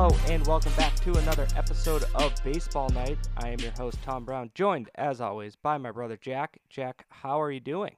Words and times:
Hello 0.00 0.16
and 0.28 0.46
welcome 0.46 0.72
back 0.74 0.94
to 1.00 1.12
another 1.14 1.48
episode 1.56 2.04
of 2.14 2.32
Baseball 2.44 2.88
Night. 2.90 3.18
I 3.36 3.48
am 3.48 3.58
your 3.58 3.72
host 3.72 3.98
Tom 4.04 4.24
Brown, 4.24 4.52
joined 4.54 4.88
as 4.94 5.20
always 5.20 5.56
by 5.56 5.76
my 5.76 5.90
brother 5.90 6.16
Jack. 6.16 6.60
Jack, 6.70 7.04
how 7.08 7.42
are 7.42 7.50
you 7.50 7.58
doing? 7.58 7.96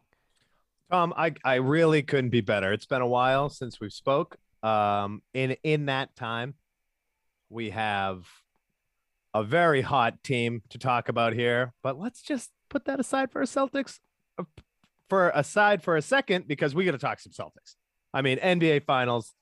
Tom, 0.91 1.13
I, 1.15 1.35
I 1.45 1.57
really 1.57 2.03
couldn't 2.03 2.31
be 2.31 2.41
better. 2.41 2.73
It's 2.73 2.87
been 2.87 3.03
a 3.03 3.07
while 3.07 3.51
since 3.51 3.81
we've 3.83 3.93
spoke. 3.93 4.39
Um, 4.63 5.21
in 5.35 5.59
in 5.63 5.85
that 5.87 6.17
time, 6.17 6.55
we 7.51 7.69
have 7.69 8.25
a 9.35 9.45
very 9.45 9.83
hot 9.83 10.25
team 10.25 10.63
to 10.71 10.79
talk 10.79 11.11
about 11.11 11.35
here. 11.35 11.75
But 11.83 11.99
let's 11.99 12.23
just 12.23 12.49
put 12.71 12.87
that 12.87 12.99
aside 12.99 13.31
for 13.31 13.43
a 13.43 13.45
Celtics, 13.45 13.99
uh, 14.39 14.45
for 15.11 15.29
aside 15.35 15.83
for 15.83 15.99
a 15.99 16.03
second, 16.03 16.49
because 16.49 16.75
we 16.75 16.87
got 16.87 16.93
to 16.93 16.99
talk 16.99 17.21
some 17.21 17.33
Celtics. 17.33 17.75
I 18.15 18.23
mean, 18.23 18.39
NBA 18.39 18.85
Finals. 18.87 19.35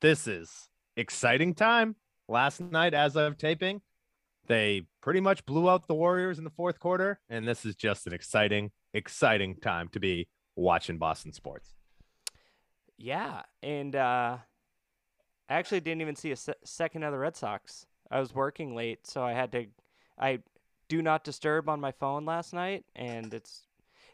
This 0.00 0.26
is 0.26 0.67
exciting 0.98 1.54
time. 1.54 1.96
Last 2.28 2.60
night, 2.60 2.92
as 2.92 3.16
of 3.16 3.38
taping, 3.38 3.80
they 4.48 4.82
pretty 5.00 5.20
much 5.20 5.46
blew 5.46 5.70
out 5.70 5.86
the 5.86 5.94
Warriors 5.94 6.38
in 6.38 6.44
the 6.44 6.50
fourth 6.50 6.78
quarter, 6.78 7.20
and 7.30 7.48
this 7.48 7.64
is 7.64 7.74
just 7.74 8.06
an 8.06 8.12
exciting, 8.12 8.70
exciting 8.92 9.56
time 9.56 9.88
to 9.92 10.00
be 10.00 10.28
watching 10.56 10.98
Boston 10.98 11.32
sports. 11.32 11.74
Yeah, 12.98 13.42
and 13.62 13.94
uh, 13.94 14.38
I 15.48 15.54
actually 15.54 15.80
didn't 15.80 16.02
even 16.02 16.16
see 16.16 16.32
a 16.32 16.36
se- 16.36 16.54
second 16.64 17.04
of 17.04 17.12
the 17.12 17.18
Red 17.18 17.36
Sox. 17.36 17.86
I 18.10 18.20
was 18.20 18.34
working 18.34 18.74
late, 18.74 19.06
so 19.06 19.22
I 19.22 19.32
had 19.32 19.52
to. 19.52 19.66
I 20.18 20.40
do 20.88 21.00
not 21.00 21.24
disturb 21.24 21.68
on 21.68 21.80
my 21.80 21.92
phone 21.92 22.24
last 22.24 22.52
night, 22.52 22.84
and 22.96 23.32
it's 23.32 23.62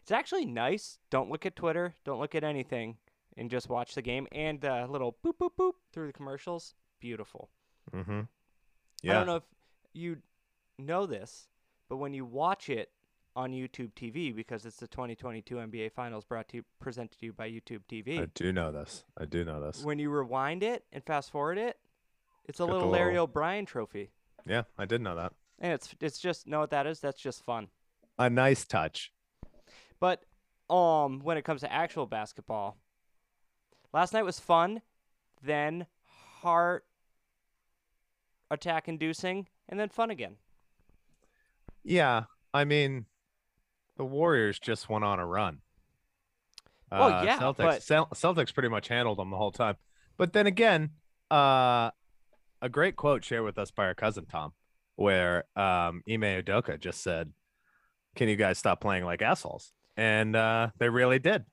it's 0.01 0.11
actually 0.11 0.45
nice. 0.45 0.99
Don't 1.09 1.31
look 1.31 1.45
at 1.45 1.55
Twitter. 1.55 1.95
Don't 2.05 2.19
look 2.19 2.35
at 2.35 2.43
anything, 2.43 2.97
and 3.37 3.49
just 3.49 3.69
watch 3.69 3.95
the 3.95 4.01
game. 4.01 4.27
And 4.31 4.63
a 4.63 4.87
little 4.87 5.17
boop 5.25 5.37
boop 5.39 5.51
boop 5.59 5.73
through 5.93 6.07
the 6.07 6.13
commercials. 6.13 6.73
Beautiful. 6.99 7.49
Mm-hmm. 7.93 8.21
Yeah. 9.03 9.11
I 9.11 9.13
don't 9.15 9.27
know 9.27 9.35
if 9.37 9.43
you 9.93 10.17
know 10.79 11.05
this, 11.05 11.47
but 11.89 11.97
when 11.97 12.13
you 12.13 12.25
watch 12.25 12.69
it 12.69 12.89
on 13.35 13.51
YouTube 13.51 13.91
TV, 13.93 14.33
because 14.33 14.65
it's 14.65 14.77
the 14.77 14.87
2022 14.87 15.55
NBA 15.55 15.91
Finals 15.91 16.23
brought 16.23 16.47
to 16.49 16.57
you, 16.57 16.65
presented 16.79 17.19
to 17.19 17.25
you 17.25 17.33
by 17.33 17.49
YouTube 17.49 17.81
TV. 17.91 18.21
I 18.21 18.27
do 18.33 18.51
know 18.53 18.71
this. 18.71 19.03
I 19.17 19.25
do 19.25 19.43
know 19.43 19.59
this. 19.61 19.83
when 19.83 19.99
you 19.99 20.09
rewind 20.09 20.63
it 20.63 20.85
and 20.93 21.03
fast 21.03 21.31
forward 21.31 21.57
it, 21.57 21.77
it's 22.45 22.59
a 22.59 22.65
Got 22.65 22.73
little 22.73 22.89
Larry 22.89 23.13
little- 23.13 23.23
O'Brien 23.25 23.65
trophy, 23.65 24.11
Yeah, 24.45 24.63
I 24.77 24.85
did 24.85 25.01
know 25.01 25.15
that. 25.15 25.33
and 25.59 25.73
it's 25.73 25.93
it's 25.99 26.17
just 26.19 26.47
know 26.47 26.59
what 26.61 26.69
that 26.69 26.87
is. 26.87 26.99
That's 27.01 27.19
just 27.21 27.43
fun. 27.43 27.67
A 28.17 28.29
nice 28.29 28.63
touch. 28.65 29.11
But 29.99 30.23
um, 30.69 31.19
when 31.19 31.37
it 31.37 31.43
comes 31.43 31.61
to 31.61 31.71
actual 31.71 32.05
basketball, 32.05 32.77
last 33.95 34.11
night 34.11 34.25
was 34.25 34.39
fun, 34.41 34.81
then 35.41 35.87
heart 36.41 36.85
attack 38.51 38.89
inducing, 38.89 39.47
and 39.69 39.79
then 39.79 39.87
fun 39.87 40.09
again. 40.11 40.35
Yeah, 41.81 42.25
I 42.53 42.65
mean, 42.65 43.05
the 43.97 44.03
Warriors 44.03 44.59
just 44.59 44.89
went 44.89 45.05
on 45.05 45.17
a 45.19 45.25
run. 45.25 45.61
Well, 46.91 47.13
Uh, 47.19 47.23
yeah, 47.23 47.39
Celtics. 47.39 47.57
but- 47.57 47.83
Cel- 47.83 48.07
Celtics 48.09 48.53
pretty 48.53 48.69
much 48.69 48.89
handled 48.89 49.17
them 49.17 49.29
the 49.29 49.37
whole 49.37 49.51
time. 49.53 49.77
But 50.17 50.33
then 50.33 50.45
again, 50.45 50.91
uh, 51.31 51.91
a 52.61 52.69
great 52.69 52.97
quote 52.97 53.23
shared 53.23 53.43
with 53.43 53.57
us 53.57 53.71
by 53.71 53.85
our 53.85 53.95
cousin 53.95 54.25
Tom, 54.25 54.53
where 54.95 55.45
um, 55.55 56.03
Ime 56.09 56.41
Udoka 56.43 56.79
just 56.79 57.01
said, 57.01 57.33
"Can 58.15 58.27
you 58.29 58.35
guys 58.35 58.57
stop 58.57 58.79
playing 58.81 59.03
like 59.05 59.21
assholes?" 59.21 59.73
And 59.97 60.35
uh, 60.35 60.71
they 60.79 60.89
really 60.89 61.19
did. 61.19 61.45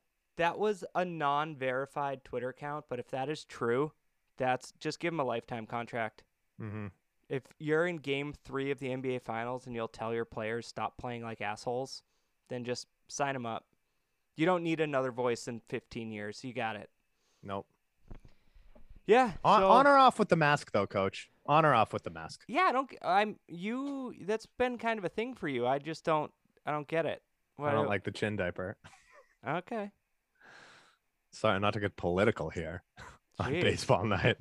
That 0.42 0.58
was 0.58 0.82
a 0.96 1.04
non-verified 1.04 2.24
Twitter 2.24 2.48
account, 2.48 2.86
but 2.88 2.98
if 2.98 3.08
that 3.10 3.28
is 3.28 3.44
true, 3.44 3.92
that's 4.38 4.72
just 4.80 4.98
give 4.98 5.12
him 5.12 5.20
a 5.20 5.24
lifetime 5.24 5.66
contract. 5.66 6.24
Mm-hmm. 6.60 6.86
If 7.28 7.44
you're 7.60 7.86
in 7.86 7.98
game 7.98 8.34
three 8.44 8.72
of 8.72 8.80
the 8.80 8.88
NBA 8.88 9.22
Finals 9.22 9.66
and 9.66 9.76
you'll 9.76 9.86
tell 9.86 10.12
your 10.12 10.24
players 10.24 10.66
stop 10.66 10.98
playing 10.98 11.22
like 11.22 11.40
assholes, 11.40 12.02
then 12.48 12.64
just 12.64 12.88
sign 13.06 13.36
him 13.36 13.46
up. 13.46 13.66
You 14.34 14.44
don't 14.44 14.64
need 14.64 14.80
another 14.80 15.12
voice 15.12 15.46
in 15.46 15.60
15 15.68 16.10
years. 16.10 16.42
You 16.42 16.52
got 16.52 16.74
it. 16.74 16.90
Nope. 17.44 17.68
Yeah. 19.06 19.34
On, 19.44 19.60
so- 19.60 19.70
on 19.70 19.86
or 19.86 19.96
off 19.96 20.18
with 20.18 20.28
the 20.28 20.34
mask, 20.34 20.72
though, 20.72 20.88
Coach. 20.88 21.30
On 21.46 21.64
or 21.64 21.72
off 21.72 21.92
with 21.92 22.02
the 22.02 22.10
mask. 22.10 22.42
Yeah, 22.48 22.62
I 22.62 22.72
don't. 22.72 22.92
I'm 23.00 23.36
you. 23.46 24.12
That's 24.22 24.46
been 24.46 24.76
kind 24.76 24.98
of 24.98 25.04
a 25.04 25.08
thing 25.08 25.34
for 25.34 25.46
you. 25.46 25.68
I 25.68 25.78
just 25.78 26.02
don't. 26.02 26.32
I 26.66 26.72
don't 26.72 26.88
get 26.88 27.06
it. 27.06 27.22
I 27.60 27.70
don't 27.70 27.88
like 27.88 28.02
the 28.02 28.10
chin 28.10 28.34
diaper. 28.34 28.76
Okay. 29.46 29.92
Sorry, 31.32 31.58
not 31.60 31.72
to 31.74 31.80
get 31.80 31.96
political 31.96 32.50
here 32.50 32.82
on 33.38 33.52
baseball 33.52 34.04
night. 34.04 34.36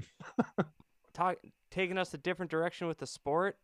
Talk, 1.14 1.38
taking 1.70 1.98
us 1.98 2.14
a 2.14 2.18
different 2.18 2.52
direction 2.52 2.88
with 2.88 2.98
the 3.00 3.08
sport, 3.08 3.58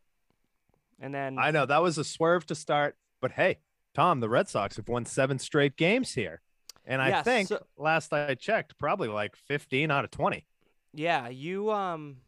and 1.00 1.14
then 1.14 1.38
I 1.38 1.50
know 1.50 1.66
that 1.66 1.82
was 1.82 1.98
a 1.98 2.04
swerve 2.04 2.46
to 2.46 2.54
start, 2.54 2.96
but 3.20 3.32
hey, 3.32 3.58
Tom, 3.94 4.20
the 4.20 4.28
Red 4.28 4.48
Sox 4.48 4.76
have 4.76 4.88
won 4.88 5.04
seven 5.04 5.38
straight 5.38 5.76
games 5.76 6.14
here. 6.14 6.40
And 6.84 7.02
I 7.02 7.08
Yeah, 7.10 7.22
think 7.22 7.48
so- 7.48 7.64
last 7.76 8.12
I 8.12 8.34
checked, 8.34 8.78
probably 8.78 9.08
like 9.08 9.36
15 9.36 9.90
out 9.90 10.04
of 10.04 10.10
20. 10.10 10.46
Yeah, 10.94 11.28
you 11.28 11.70
um 11.70 12.18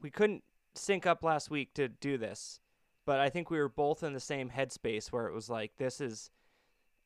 we 0.00 0.10
couldn't 0.10 0.42
sync 0.74 1.06
up 1.06 1.22
last 1.24 1.50
week 1.50 1.74
to 1.74 1.88
do 1.88 2.18
this, 2.18 2.60
but 3.06 3.18
I 3.20 3.30
think 3.30 3.50
we 3.50 3.58
were 3.58 3.68
both 3.68 4.02
in 4.02 4.12
the 4.12 4.20
same 4.20 4.50
headspace 4.50 5.08
where 5.08 5.26
it 5.28 5.32
was 5.34 5.48
like 5.48 5.72
this 5.78 6.00
is 6.00 6.30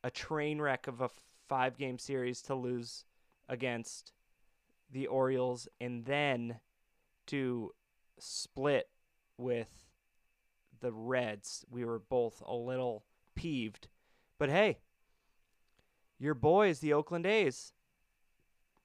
a 0.05 0.11
train 0.11 0.61
wreck 0.61 0.87
of 0.87 1.01
a 1.01 1.09
five 1.49 1.77
game 1.77 1.99
series 1.99 2.43
to 2.43 2.55
lose 2.55 3.05
against 3.49 4.13
the 4.91 5.07
Orioles 5.07 5.69
and 5.81 6.05
then 6.05 6.61
to 7.27 7.73
split 8.19 8.89
with 9.39 9.85
the 10.81 10.93
Reds. 10.93 11.65
We 11.71 11.85
were 11.85 11.99
both 11.99 12.43
a 12.45 12.55
little 12.55 13.05
peeved. 13.35 13.89
But 14.39 14.51
hey, 14.51 14.79
your 16.19 16.35
boys, 16.35 16.81
the 16.81 16.93
Oakland 16.93 17.27
A's, 17.27 17.73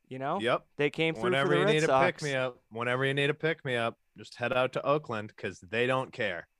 you 0.07 0.19
know? 0.19 0.39
Yep. 0.39 0.65
They 0.77 0.89
came 0.89 1.13
through 1.13 1.23
Whenever 1.25 1.47
for 1.47 1.53
the 1.53 1.59
you 1.59 1.65
Red 1.65 1.73
need 1.73 1.83
Sox. 1.83 1.91
a 1.91 2.05
pick 2.05 2.23
me 2.23 2.35
up, 2.35 2.57
whenever 2.71 3.05
you 3.05 3.13
need 3.13 3.29
a 3.29 3.33
pick 3.33 3.65
me 3.65 3.75
up, 3.75 3.97
just 4.17 4.35
head 4.35 4.53
out 4.53 4.73
to 4.73 4.85
Oakland 4.85 5.33
because 5.35 5.59
they 5.59 5.85
don't 5.85 6.11
care. 6.11 6.47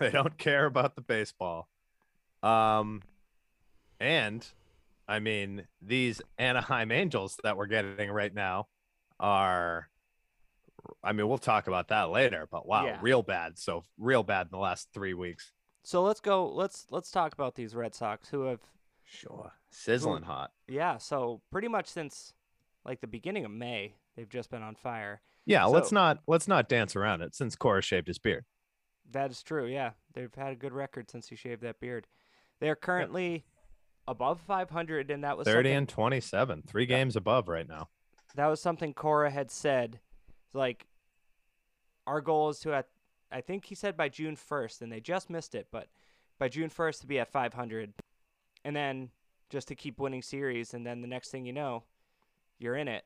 They 0.00 0.10
don't 0.10 0.38
care 0.38 0.64
about 0.64 0.94
the 0.94 1.02
baseball. 1.02 1.68
Um, 2.42 3.02
and 4.00 4.46
I 5.10 5.18
mean, 5.18 5.66
these 5.82 6.22
Anaheim 6.38 6.92
Angels 6.92 7.36
that 7.42 7.56
we're 7.56 7.66
getting 7.66 8.10
right 8.10 8.32
now 8.32 8.68
are, 9.18 9.88
I 11.02 11.12
mean, 11.12 11.28
we'll 11.28 11.38
talk 11.38 11.66
about 11.66 11.88
that 11.88 12.10
later, 12.10 12.46
but 12.50 12.66
wow, 12.66 12.86
Yeah. 12.86 12.98
real 13.02 13.22
bad. 13.22 13.58
So, 13.58 13.84
real 13.98 14.22
bad 14.22 14.46
in 14.46 14.50
the 14.52 14.58
last 14.58 14.88
three 14.94 15.14
weeks. 15.14 15.52
So 15.82 16.02
let's 16.02 16.20
go. 16.20 16.46
Let's 16.48 16.86
let's 16.90 17.10
talk 17.10 17.32
about 17.32 17.54
these 17.54 17.74
Red 17.74 17.94
Sox 17.94 18.28
who 18.28 18.42
have 18.42 18.60
Sure. 19.04 19.52
Sizzling 19.70 20.22
hot. 20.22 20.52
yeah. 20.68 20.98
So 20.98 21.40
pretty 21.50 21.68
much 21.68 21.86
since 21.88 22.32
like 22.84 23.00
the 23.00 23.06
beginning 23.08 23.44
of 23.44 23.50
May, 23.50 23.96
they've 24.14 24.28
just 24.28 24.50
been 24.50 24.62
on 24.62 24.74
fire. 24.76 25.22
Yeah, 25.46 25.64
let's 25.64 25.90
not 25.90 26.20
let's 26.28 26.46
not 26.46 26.68
dance 26.68 26.94
around 26.94 27.22
it 27.22 27.34
since 27.34 27.56
Cora 27.56 27.82
shaved 27.82 28.06
his 28.08 28.18
beard. 28.18 28.44
That 29.10 29.30
is 29.30 29.42
true. 29.42 29.66
Yeah, 29.66 29.92
they've 30.14 30.32
had 30.34 30.52
a 30.52 30.56
good 30.56 30.72
record 30.72 31.10
since 31.10 31.28
he 31.28 31.34
shaved 31.34 31.62
that 31.62 31.80
beard. 31.80 32.06
They 32.60 32.68
are 32.68 32.76
currently 32.76 33.46
above 34.10 34.40
500, 34.40 35.10
and 35.10 35.22
that 35.22 35.38
was 35.38 35.46
30 35.46 35.70
and 35.70 35.88
27, 35.88 36.64
three 36.66 36.84
games 36.84 37.14
above 37.14 37.48
right 37.48 37.68
now. 37.68 37.88
that 38.34 38.48
was 38.48 38.60
something 38.60 38.92
Cora 38.92 39.30
had 39.30 39.50
said. 39.50 40.00
Like 40.52 40.86
our 42.08 42.20
goal 42.20 42.48
is 42.48 42.58
to 42.60 42.74
at 42.74 42.88
I 43.30 43.40
think 43.40 43.66
he 43.66 43.76
said 43.76 43.96
by 43.96 44.08
June 44.08 44.36
1st, 44.36 44.82
and 44.82 44.90
they 44.90 44.98
just 44.98 45.30
missed 45.30 45.54
it, 45.54 45.68
but 45.70 45.86
by 46.40 46.48
June 46.48 46.68
1st 46.68 47.02
to 47.02 47.06
be 47.06 47.20
at 47.20 47.30
500, 47.30 47.92
and 48.64 48.74
then 48.74 49.10
just 49.48 49.68
to 49.68 49.76
keep 49.76 50.00
winning 50.00 50.22
series, 50.22 50.74
and 50.74 50.84
then 50.84 51.00
the 51.00 51.06
next 51.06 51.30
thing 51.30 51.46
you 51.46 51.52
know, 51.52 51.84
you're 52.58 52.74
in 52.74 52.88
it. 52.88 53.04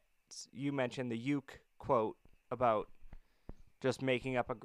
You 0.52 0.72
mentioned 0.72 1.12
the 1.12 1.18
Uke 1.18 1.60
quote 1.78 2.16
about 2.50 2.88
just 3.82 4.00
making 4.00 4.38
up 4.38 4.48
a, 4.48 4.56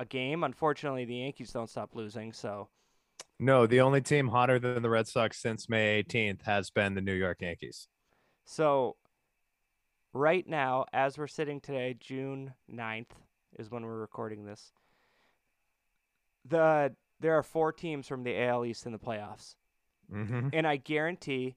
a 0.00 0.04
game. 0.04 0.44
Unfortunately, 0.44 1.04
the 1.04 1.16
Yankees 1.16 1.50
don't 1.50 1.68
stop 1.68 1.96
losing, 1.96 2.32
so 2.32 2.68
No, 3.40 3.66
the 3.66 3.80
only 3.80 4.00
team 4.00 4.28
hotter 4.28 4.58
than 4.58 4.82
the 4.82 4.90
Red 4.90 5.06
Sox 5.06 5.40
since 5.40 5.68
May 5.68 6.02
18th 6.02 6.42
has 6.42 6.70
been 6.70 6.94
the 6.94 7.00
New 7.00 7.14
York 7.14 7.38
Yankees. 7.40 7.86
So, 8.44 8.96
right 10.12 10.46
now, 10.46 10.86
as 10.92 11.16
we're 11.18 11.28
sitting 11.28 11.60
today, 11.60 11.94
June 11.98 12.54
9th 12.72 13.10
is 13.58 13.70
when 13.70 13.84
we're 13.84 14.00
recording 14.00 14.44
this. 14.44 14.72
The 16.48 16.94
there 17.20 17.36
are 17.36 17.42
four 17.42 17.72
teams 17.72 18.06
from 18.06 18.22
the 18.22 18.40
AL 18.44 18.64
East 18.64 18.86
in 18.86 18.92
the 18.92 18.98
playoffs, 18.98 19.54
Mm-hmm. 20.12 20.48
and 20.54 20.66
I 20.66 20.76
guarantee 20.76 21.56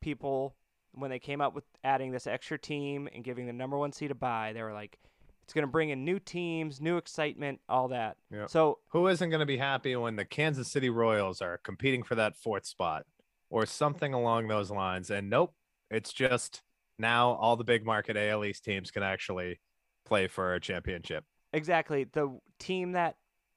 people 0.00 0.54
when 0.92 1.10
they 1.10 1.18
came 1.18 1.40
up 1.40 1.54
with 1.54 1.64
adding 1.82 2.12
this 2.12 2.26
extra 2.28 2.56
team 2.58 3.08
and 3.12 3.24
giving 3.24 3.46
the 3.46 3.52
number 3.52 3.76
one 3.76 3.92
seed 3.92 4.10
a 4.12 4.14
bye, 4.14 4.52
they 4.52 4.62
were 4.62 4.72
like, 4.72 4.98
it's 5.48 5.54
going 5.54 5.62
to 5.62 5.66
bring 5.72 5.88
in 5.88 6.04
new 6.04 6.18
teams, 6.18 6.78
new 6.78 6.98
excitement, 6.98 7.58
all 7.70 7.88
that. 7.88 8.18
Yeah. 8.30 8.44
So 8.48 8.80
Who 8.88 9.06
isn't 9.06 9.30
going 9.30 9.40
to 9.40 9.46
be 9.46 9.56
happy 9.56 9.96
when 9.96 10.14
the 10.16 10.26
Kansas 10.26 10.70
City 10.70 10.90
Royals 10.90 11.40
are 11.40 11.56
competing 11.64 12.02
for 12.02 12.14
that 12.16 12.36
fourth 12.36 12.66
spot 12.66 13.06
or 13.48 13.64
something 13.64 14.12
along 14.12 14.48
those 14.48 14.70
lines? 14.70 15.08
And 15.10 15.30
nope, 15.30 15.54
it's 15.90 16.12
just 16.12 16.60
now 16.98 17.30
all 17.30 17.56
the 17.56 17.64
big 17.64 17.86
market 17.86 18.14
AL 18.14 18.44
East 18.44 18.62
teams 18.62 18.90
can 18.90 19.02
actually 19.02 19.58
play 20.04 20.26
for 20.28 20.52
a 20.52 20.60
championship. 20.60 21.24
exactly 21.54 22.04
the 22.04 22.38
team 22.58 22.92
that 22.92 23.16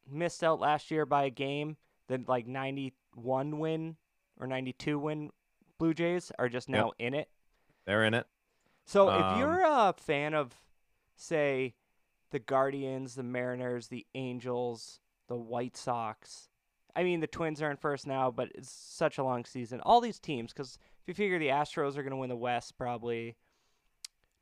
missed 0.10 0.46
out 0.46 0.62
last 0.62 0.92
year 0.92 1.06
by 1.06 1.26
a 1.26 1.30
game, 1.30 1.76
the 2.08 2.24
like 2.26 2.48
91 2.48 3.60
win 3.60 3.98
or 4.40 4.48
92 4.48 4.98
win 4.98 5.30
Blue 5.78 5.94
Jays 5.94 6.32
are 6.40 6.48
just 6.48 6.70
Yep. 6.70 6.78
now 6.78 6.92
in 7.00 7.14
it. 7.14 7.28
They're 7.86 8.06
in 8.06 8.14
it. 8.14 8.28
So 8.86 9.10
Um, 9.10 9.34
if 9.34 9.40
you're 9.40 9.62
a 9.66 9.94
fan 9.98 10.34
of, 10.34 10.56
say, 11.18 11.76
the 12.32 12.40
Guardians, 12.40 13.16
the 13.16 13.24
Mariners, 13.24 13.88
the 13.88 14.06
Angels, 14.16 15.00
the 15.28 15.36
White 15.36 15.78
Sox, 15.78 16.50
I 16.96 17.04
mean 17.04 17.20
the 17.20 17.28
Twins 17.28 17.62
are 17.62 17.72
in 17.72 17.78
first 17.78 18.08
now, 18.08 18.32
but 18.32 18.50
it's 18.56 18.72
such 18.72 19.18
a 19.18 19.24
long 19.24 19.46
season. 19.46 19.80
All 19.82 20.02
these 20.02 20.20
teams, 20.20 20.52
because 20.54 20.78
if 21.02 21.08
you 21.08 21.14
figure 21.14 21.40
the 21.40 21.48
Astros 21.48 21.98
are 21.98 22.04
going 22.04 22.12
to 22.12 22.18
win 22.18 22.30
the 22.30 22.36
West, 22.36 22.78
probably. 22.78 23.38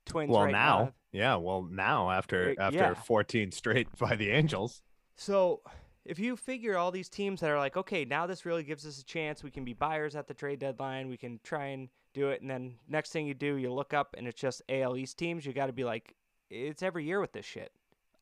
Twins 0.05 0.31
Well, 0.31 0.45
right 0.45 0.51
now, 0.51 0.93
yeah. 1.11 1.35
Well, 1.35 1.67
now 1.69 2.09
after 2.09 2.59
after 2.59 2.77
yeah. 2.77 2.93
14 2.95 3.51
straight 3.51 3.87
by 3.99 4.15
the 4.15 4.31
Angels. 4.31 4.81
So 5.15 5.61
if 6.03 6.17
you 6.17 6.35
figure 6.35 6.77
all 6.77 6.89
these 6.89 7.09
teams 7.09 7.41
that 7.41 7.51
are 7.51 7.59
like, 7.59 7.77
okay, 7.77 8.05
now 8.05 8.25
this 8.25 8.45
really 8.45 8.63
gives 8.63 8.87
us 8.87 8.99
a 8.99 9.05
chance, 9.05 9.43
we 9.43 9.51
can 9.51 9.63
be 9.63 9.73
buyers 9.73 10.15
at 10.15 10.27
the 10.27 10.33
trade 10.33 10.59
deadline, 10.59 11.09
we 11.09 11.17
can 11.17 11.39
try 11.43 11.67
and 11.67 11.89
do 12.15 12.29
it, 12.29 12.41
and 12.41 12.49
then 12.49 12.75
next 12.87 13.11
thing 13.11 13.27
you 13.27 13.35
do, 13.35 13.55
you 13.57 13.71
look 13.71 13.93
up 13.93 14.15
and 14.17 14.27
it's 14.27 14.39
just 14.41 14.63
AL 14.69 14.97
East 14.97 15.19
teams. 15.19 15.45
You 15.45 15.53
got 15.53 15.67
to 15.67 15.73
be 15.73 15.83
like, 15.83 16.15
it's 16.49 16.81
every 16.81 17.05
year 17.05 17.19
with 17.19 17.33
this 17.33 17.45
shit. 17.45 17.71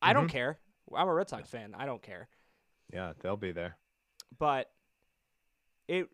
I 0.02 0.12
don't 0.12 0.26
Mhm. 0.28 0.30
care. 0.30 0.58
I'm 0.94 1.08
a 1.08 1.14
Red 1.14 1.28
Sox 1.28 1.48
fan. 1.50 1.74
I 1.74 1.86
don't 1.86 2.02
care. 2.02 2.28
Yeah, 2.92 3.12
they'll 3.20 3.36
be 3.36 3.52
there. 3.52 3.76
But 4.38 4.72
it. 5.88 6.08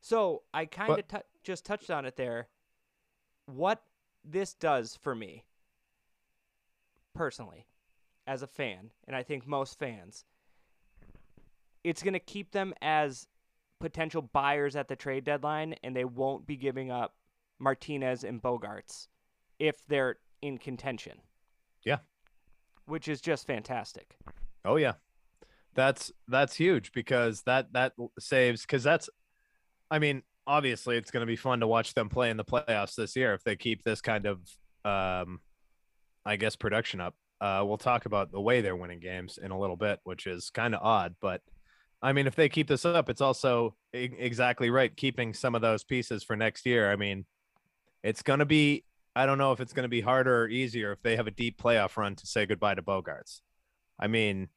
So 0.00 0.44
I 0.52 0.66
kind 0.66 0.98
of 0.98 1.22
just 1.42 1.64
touched 1.64 1.90
on 1.90 2.04
it 2.04 2.16
there. 2.16 2.48
What 3.46 3.82
this 4.22 4.54
does 4.54 4.96
for 4.96 5.14
me, 5.14 5.44
personally, 7.14 7.66
as 8.26 8.42
a 8.42 8.46
fan, 8.46 8.92
and 9.06 9.14
I 9.16 9.22
think 9.22 9.46
most 9.46 9.78
fans, 9.78 10.24
it's 11.82 12.02
going 12.02 12.14
to 12.14 12.20
keep 12.20 12.52
them 12.52 12.74
as 12.80 13.28
potential 13.80 14.22
buyers 14.22 14.76
at 14.76 14.88
the 14.88 14.96
trade 14.96 15.24
deadline, 15.24 15.74
and 15.82 15.94
they 15.94 16.04
won't 16.04 16.46
be 16.46 16.56
giving 16.56 16.90
up 16.90 17.16
Martinez 17.58 18.24
and 18.24 18.42
Bogaerts 18.42 19.08
if 19.58 19.84
they're 19.86 20.16
in 20.40 20.58
contention. 20.58 21.20
Yeah. 21.82 21.98
Which 22.86 23.08
is 23.08 23.20
just 23.20 23.46
fantastic. 23.46 24.16
Oh 24.64 24.76
yeah. 24.76 24.94
That's 25.74 26.12
that's 26.28 26.54
huge 26.54 26.92
because 26.92 27.42
that 27.42 27.72
that 27.72 27.92
saves 28.18 28.62
because 28.62 28.82
that's 28.82 29.08
I 29.90 29.98
mean, 29.98 30.22
obviously 30.46 30.96
it's 30.96 31.10
going 31.10 31.22
to 31.22 31.26
be 31.26 31.36
fun 31.36 31.60
to 31.60 31.66
watch 31.66 31.94
them 31.94 32.08
play 32.08 32.30
in 32.30 32.36
the 32.36 32.44
playoffs 32.44 32.94
this 32.94 33.16
year 33.16 33.34
if 33.34 33.42
they 33.44 33.56
keep 33.56 33.82
this 33.82 34.00
kind 34.00 34.26
of 34.26 34.38
um 34.84 35.40
I 36.24 36.36
guess 36.36 36.56
production 36.56 37.00
up. 37.00 37.14
Uh 37.40 37.64
we'll 37.66 37.78
talk 37.78 38.06
about 38.06 38.30
the 38.30 38.40
way 38.40 38.60
they're 38.60 38.76
winning 38.76 39.00
games 39.00 39.38
in 39.42 39.50
a 39.50 39.58
little 39.58 39.76
bit, 39.76 40.00
which 40.04 40.26
is 40.26 40.50
kind 40.50 40.74
of 40.74 40.80
odd, 40.82 41.14
but 41.20 41.40
I 42.04 42.12
mean, 42.12 42.26
if 42.26 42.36
they 42.36 42.50
keep 42.50 42.68
this 42.68 42.84
up, 42.84 43.08
it's 43.08 43.22
also 43.22 43.76
exactly 43.94 44.68
right 44.68 44.94
keeping 44.94 45.32
some 45.32 45.54
of 45.54 45.62
those 45.62 45.84
pieces 45.84 46.22
for 46.22 46.36
next 46.36 46.66
year. 46.66 46.92
I 46.92 46.96
mean, 46.96 47.24
it's 48.02 48.22
going 48.22 48.40
to 48.40 48.44
be 48.44 48.84
I 49.16 49.26
don't 49.26 49.38
know 49.38 49.52
if 49.52 49.60
it's 49.60 49.72
going 49.72 49.84
to 49.84 49.88
be 49.88 50.00
harder 50.00 50.42
or 50.42 50.48
easier 50.48 50.92
if 50.92 51.02
they 51.02 51.16
have 51.16 51.26
a 51.26 51.30
deep 51.30 51.60
playoff 51.60 51.96
run 51.96 52.16
to 52.16 52.26
say 52.26 52.46
goodbye 52.46 52.74
to 52.74 52.82
Bogaerts. 52.82 53.40
I 53.98 54.08
mean, 54.08 54.48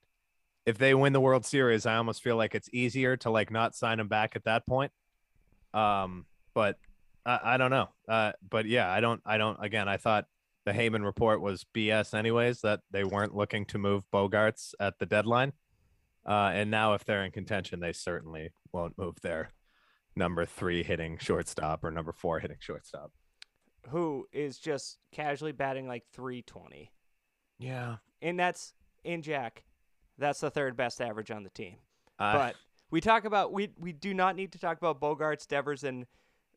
if 0.66 0.78
they 0.78 0.94
win 0.94 1.14
the 1.14 1.22
World 1.22 1.46
Series, 1.46 1.86
I 1.86 1.96
almost 1.96 2.24
feel 2.24 2.36
like 2.36 2.56
it's 2.56 2.70
easier 2.74 3.16
to 3.18 3.30
like 3.30 3.52
not 3.52 3.76
sign 3.76 4.00
him 4.00 4.08
back 4.08 4.36
at 4.36 4.46
that 4.46 4.66
point. 4.66 4.92
Um, 5.74 6.26
but 6.54 6.78
I, 7.26 7.40
I 7.44 7.58
don't 7.58 7.70
know. 7.70 7.90
Uh, 8.08 8.34
but 8.50 8.66
yeah, 8.66 8.92
I 8.92 9.00
don't. 9.00 9.22
I 9.26 9.38
don't. 9.38 9.58
Again, 9.62 9.88
I 9.88 9.98
thought 9.98 10.26
the 10.66 10.74
Heyman 10.74 11.06
report 11.06 11.40
was 11.40 11.66
BS, 11.76 12.14
anyways. 12.14 12.62
That 12.62 12.82
they 12.92 13.04
weren't 13.04 13.36
looking 13.36 13.66
to 13.68 13.78
move 13.78 14.04
Bogaerts 14.12 14.74
at 14.80 14.98
the 14.98 15.06
deadline. 15.06 15.54
Uh, 16.26 16.52
and 16.54 16.72
now, 16.72 16.96
if 16.96 17.06
they're 17.06 17.24
in 17.24 17.32
contention, 17.32 17.80
they 17.80 17.94
certainly 17.94 18.50
won't 18.74 18.98
move 18.98 19.22
their 19.22 19.52
number 20.16 20.46
three 20.46 20.84
hitting 20.84 21.18
shortstop 21.18 21.84
or 21.84 21.92
number 21.92 22.12
four 22.12 22.40
hitting 22.40 22.58
shortstop. 22.60 23.12
Who 23.90 24.28
is 24.32 24.58
just 24.58 24.98
casually 25.12 25.52
batting 25.54 25.88
like 25.88 26.06
320. 26.14 26.92
Yeah, 27.60 27.98
and 28.22 28.40
that's 28.40 28.74
in 29.04 29.22
Jack. 29.22 29.64
That's 30.18 30.40
the 30.40 30.50
third 30.52 30.76
best 30.76 31.02
average 31.02 31.32
on 31.32 31.44
the 31.44 31.50
team. 31.50 31.78
uh, 32.20 32.34
but 32.34 32.56
we 32.92 33.02
talk 33.02 33.26
about 33.26 33.52
we 33.54 33.70
we 33.78 33.94
do 33.94 34.14
not 34.14 34.36
need 34.36 34.52
to 34.54 34.60
talk 34.60 34.78
about 34.78 35.00
Bogaerts, 35.00 35.48
Devers, 35.48 35.84
and 35.84 36.06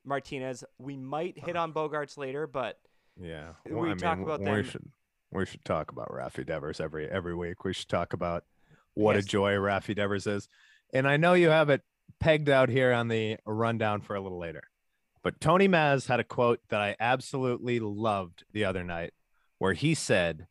Martinez. 0.04 0.64
We 0.78 0.96
might 0.96 1.38
hit 1.38 1.56
on 1.56 1.72
Bogaerts 1.72 2.16
later, 2.16 2.46
but 2.46 2.78
Yeah, 3.20 3.52
We 3.68 3.94
talk 3.94 4.18
about 4.18 4.40
we 4.40 4.46
them. 4.46 4.64
should 4.64 4.90
we 5.30 5.46
should 5.46 5.64
talk 5.64 5.92
about 5.92 6.08
Rafi 6.08 6.44
Devers 6.44 6.80
every 6.80 7.08
every 7.08 7.34
week. 7.34 7.64
We 7.64 7.72
should 7.72 7.88
talk 7.88 8.12
about 8.12 8.44
what 8.94 9.14
Yes. 9.16 9.24
a 9.24 9.28
joy 9.28 9.52
Rafi 9.54 9.94
Devers 9.94 10.26
is, 10.26 10.48
and 10.92 11.06
I 11.06 11.16
know 11.16 11.34
you 11.34 11.48
have 11.50 11.70
it 11.70 11.82
pegged 12.18 12.48
out 12.48 12.68
here 12.68 12.92
on 12.92 13.08
the 13.08 13.36
rundown 13.46 14.00
for 14.00 14.16
a 14.16 14.20
little 14.20 14.38
later. 14.38 14.62
But 15.22 15.40
Tony 15.40 15.68
Maz 15.68 16.06
had 16.06 16.20
a 16.20 16.24
quote 16.24 16.60
that 16.68 16.80
I 16.80 16.96
absolutely 16.98 17.78
loved 17.78 18.44
the 18.52 18.64
other 18.64 18.82
night, 18.84 19.12
where 19.58 19.74
he 19.74 19.94
said, 19.94 20.46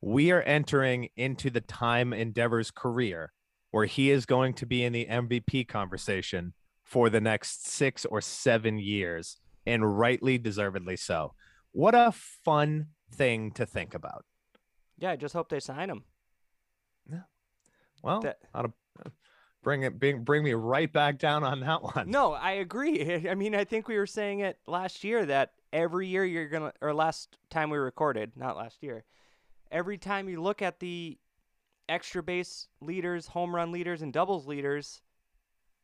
"We 0.00 0.30
are 0.30 0.42
entering 0.42 1.08
into 1.16 1.48
the 1.50 1.60
time 1.62 2.12
Endeavor's 2.12 2.70
career 2.70 3.32
where 3.70 3.86
he 3.86 4.10
is 4.10 4.26
going 4.26 4.52
to 4.52 4.66
be 4.66 4.84
in 4.84 4.92
the 4.92 5.06
MVP 5.06 5.64
conversation 5.66 6.52
for 6.82 7.08
the 7.08 7.20
next 7.22 7.66
six 7.66 8.04
or 8.04 8.20
seven 8.20 8.78
years, 8.78 9.38
and 9.64 9.98
rightly 9.98 10.36
deservedly 10.38 10.96
so." 10.96 11.34
What 11.70 11.94
a 11.94 12.12
fun 12.12 12.88
thing 13.10 13.50
to 13.52 13.64
think 13.64 13.94
about. 13.94 14.26
yeah, 14.98 15.10
I 15.12 15.16
just 15.16 15.34
hope 15.34 15.48
they 15.48 15.58
sign 15.58 15.88
him. 15.90 16.04
Yeah. 17.10 17.22
Well, 18.02 18.20
That- 18.20 18.38
ought 18.54 18.62
to 18.62 18.72
bring 19.62 19.82
it 19.82 19.98
bring, 19.98 20.22
bring 20.22 20.42
me 20.42 20.54
right 20.54 20.92
back 20.92 21.18
down 21.18 21.44
on 21.44 21.60
that 21.60 21.82
one. 21.82 22.10
No, 22.10 22.32
I 22.32 22.52
agree. 22.52 23.28
I 23.28 23.34
mean, 23.34 23.54
I 23.54 23.64
think 23.64 23.88
we 23.88 23.96
were 23.96 24.06
saying 24.06 24.40
it 24.40 24.58
last 24.66 25.04
year 25.04 25.24
that 25.26 25.52
every 25.72 26.08
year 26.08 26.24
you're 26.24 26.48
gonna, 26.48 26.72
or 26.80 26.92
last 26.92 27.38
time 27.50 27.70
we 27.70 27.78
recorded, 27.78 28.32
not 28.36 28.56
last 28.56 28.82
year. 28.82 29.04
Every 29.70 29.96
time 29.96 30.28
you 30.28 30.42
look 30.42 30.60
at 30.60 30.80
the 30.80 31.18
extra 31.88 32.22
base 32.22 32.68
leaders, 32.80 33.28
home 33.28 33.54
run 33.54 33.72
leaders, 33.72 34.02
and 34.02 34.12
doubles 34.12 34.46
leaders, 34.46 35.00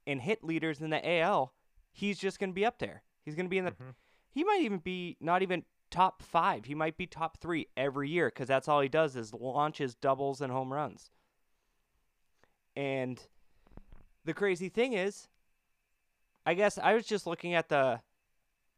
and 0.07 0.21
hit 0.21 0.45
leaders 0.45 0.81
in 0.81 0.91
the 0.91 1.09
AL, 1.21 1.55
he's 1.93 2.19
just 2.19 2.39
gonna 2.39 2.53
be 2.53 2.67
up 2.67 2.79
there. 2.79 3.03
He's 3.25 3.35
gonna 3.35 3.49
be 3.49 3.59
in 3.59 3.65
the. 3.65 3.73
Mhm. 3.73 3.95
He 4.31 4.45
might 4.45 4.61
even 4.63 4.79
be 4.79 5.17
not 5.21 5.43
even 5.43 5.65
top 5.91 6.23
five. 6.23 6.67
He 6.67 6.75
might 6.75 6.97
be 6.97 7.07
top 7.07 7.39
three 7.39 7.69
every 7.77 8.11
year 8.11 8.29
because 8.29 8.49
that's 8.49 8.69
all 8.69 8.81
he 8.81 8.89
does 8.89 9.17
is 9.17 9.32
launches 9.32 9.94
doubles 9.94 10.41
and 10.41 10.53
home 10.53 10.73
runs. 10.73 11.11
And 12.77 13.20
the 14.29 14.35
crazy 14.35 14.69
thing 14.69 14.93
is, 14.93 15.27
I 16.44 16.53
guess 16.53 16.77
I 16.77 16.93
was 16.93 17.06
just 17.06 17.27
looking 17.27 17.55
at 17.55 17.70
the 17.70 18.03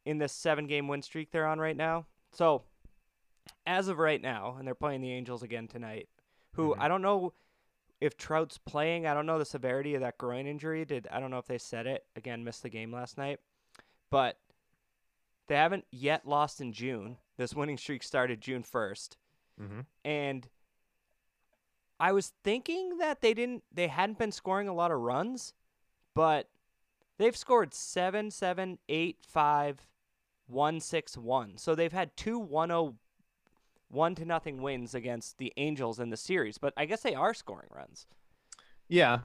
in 0.05 0.19
this 0.19 0.33
seven 0.33 0.69
game 0.69 0.87
win 0.87 1.03
streak 1.03 1.33
they're 1.33 1.47
on 1.47 1.59
right 1.59 1.77
now. 1.77 2.07
So 2.31 2.63
as 3.67 3.89
of 3.89 3.99
right 3.99 4.23
now, 4.23 4.55
and 4.57 4.67
they're 4.67 4.77
playing 4.77 5.01
the 5.01 5.11
Angels 5.11 5.43
again 5.43 5.67
tonight, 5.67 6.09
who 6.53 6.75
Mhm. 6.75 6.79
I 6.81 6.87
don't 6.87 7.03
know 7.03 7.33
if 8.01 8.17
Trout's 8.17 8.59
playing. 8.59 9.07
I 9.07 9.13
don't 9.13 9.27
know 9.27 9.41
the 9.41 9.45
severity 9.45 9.97
of 9.97 10.01
that 10.03 10.19
groin 10.19 10.47
injury. 10.47 10.85
Did 10.85 11.09
I 11.09 11.19
don't 11.19 11.33
know 11.33 11.39
if 11.39 11.47
they 11.47 11.59
said 11.59 11.85
it. 11.89 12.07
Again, 12.15 12.45
missed 12.45 12.63
the 12.63 12.71
game 12.71 12.93
last 12.93 13.19
night. 13.19 13.41
But 14.09 14.39
they 15.49 15.57
haven't 15.57 15.85
yet 15.91 16.27
lost 16.27 16.61
in 16.61 16.73
June. 16.73 17.19
This 17.39 17.55
winning 17.55 17.77
streak 17.77 18.05
started 18.05 18.41
June 18.41 18.63
first. 18.63 19.17
Mhm. 19.61 19.87
And 20.05 20.49
I 22.01 22.13
was 22.13 22.33
thinking 22.43 22.99
that 22.99 23.21
they 23.21 23.35
didn't 23.35 23.63
they 23.73 23.89
hadn't 23.89 24.19
been 24.19 24.33
scoring 24.33 24.69
a 24.69 24.75
lot 24.75 24.91
of 24.91 24.99
runs, 24.99 25.53
but 26.15 26.49
they've 27.19 27.37
scored 27.37 27.75
seven, 27.75 28.31
seven, 28.31 28.79
eight, 28.89 29.19
five, 29.21 29.87
one, 30.47 30.81
six, 30.81 31.17
one. 31.17 31.59
So 31.59 31.75
they've 31.75 31.93
had 31.93 32.17
two 32.17 32.39
one 32.39 32.71
oh 32.71 32.97
one 33.89 34.15
to 34.15 34.25
nothing 34.25 34.63
wins 34.63 34.95
against 34.95 35.39
the 35.39 35.53
Angels 35.57 36.01
in 36.01 36.11
the 36.11 36.17
series. 36.17 36.59
But 36.59 36.73
I 36.77 36.87
guess 36.87 37.03
they 37.03 37.15
are 37.15 37.35
scoring 37.35 37.69
runs. 37.75 38.07
Yeah, 38.89 39.21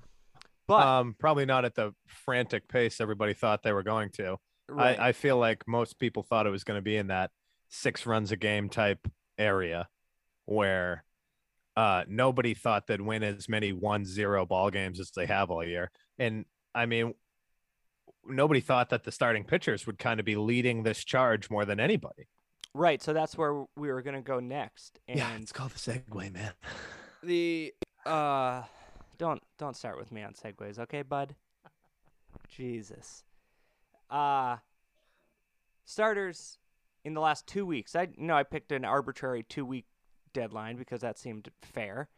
But 0.67 0.85
um, 0.85 1.15
probably 1.17 1.45
not 1.45 1.65
at 1.65 1.75
the 1.75 1.93
frantic 2.07 2.67
pace 2.67 2.99
everybody 2.99 3.33
thought 3.33 3.63
they 3.63 3.71
were 3.71 3.83
going 3.83 4.09
to. 4.11 4.37
right, 4.67 4.99
I, 4.99 5.09
I 5.09 5.11
feel 5.11 5.37
like 5.37 5.67
most 5.67 5.97
people 5.99 6.23
thought 6.23 6.45
it 6.47 6.51
was 6.51 6.63
going 6.63 6.77
to 6.77 6.83
be 6.83 6.97
in 6.97 7.07
that 7.07 7.31
six 7.69 8.05
runs 8.05 8.31
a 8.31 8.35
game 8.35 8.69
type 8.69 9.07
area 9.37 9.87
where 10.45 11.03
uh, 11.75 12.03
nobody 12.07 12.53
thought 12.53 12.87
they'd 12.87 13.01
win 13.01 13.23
as 13.23 13.49
many 13.49 13.73
one 13.73 14.05
zero 14.05 14.45
ball 14.45 14.69
games 14.69 14.99
as 14.99 15.11
they 15.11 15.25
have 15.25 15.51
all 15.51 15.63
year. 15.63 15.91
And 16.17 16.45
I 16.73 16.85
mean, 16.85 17.13
nobody 18.25 18.61
thought 18.61 18.89
that 18.89 19.03
the 19.03 19.11
starting 19.11 19.43
pitchers 19.43 19.85
would 19.85 19.99
kind 19.99 20.19
of 20.19 20.25
be 20.25 20.35
leading 20.35 20.83
this 20.83 21.03
charge 21.03 21.49
more 21.49 21.65
than 21.65 21.79
anybody. 21.79 22.27
right. 22.73 23.01
So 23.01 23.13
that's 23.13 23.37
where 23.37 23.65
we 23.75 23.91
were 23.91 24.01
gonna 24.01 24.21
go 24.21 24.39
next. 24.39 24.99
And 25.07 25.17
yeah, 25.17 25.35
it's 25.39 25.51
called 25.51 25.71
the 25.71 25.79
segue, 25.79 26.33
man. 26.33 26.53
the 27.23 27.73
uh 28.05 28.61
don't 29.17 29.41
don't 29.57 29.75
start 29.75 29.97
with 29.97 30.11
me 30.11 30.21
on 30.21 30.33
segues 30.33 30.77
okay 30.77 31.01
bud 31.01 31.35
jesus 32.47 33.23
uh 34.11 34.57
starters 35.85 36.59
in 37.03 37.13
the 37.13 37.21
last 37.21 37.47
two 37.47 37.65
weeks 37.65 37.95
i 37.95 38.03
you 38.03 38.25
know 38.25 38.35
i 38.35 38.43
picked 38.43 38.71
an 38.71 38.85
arbitrary 38.85 39.43
two 39.47 39.65
week 39.65 39.85
deadline 40.35 40.75
because 40.77 41.01
that 41.01 41.17
seemed 41.17 41.49
fair 41.61 42.09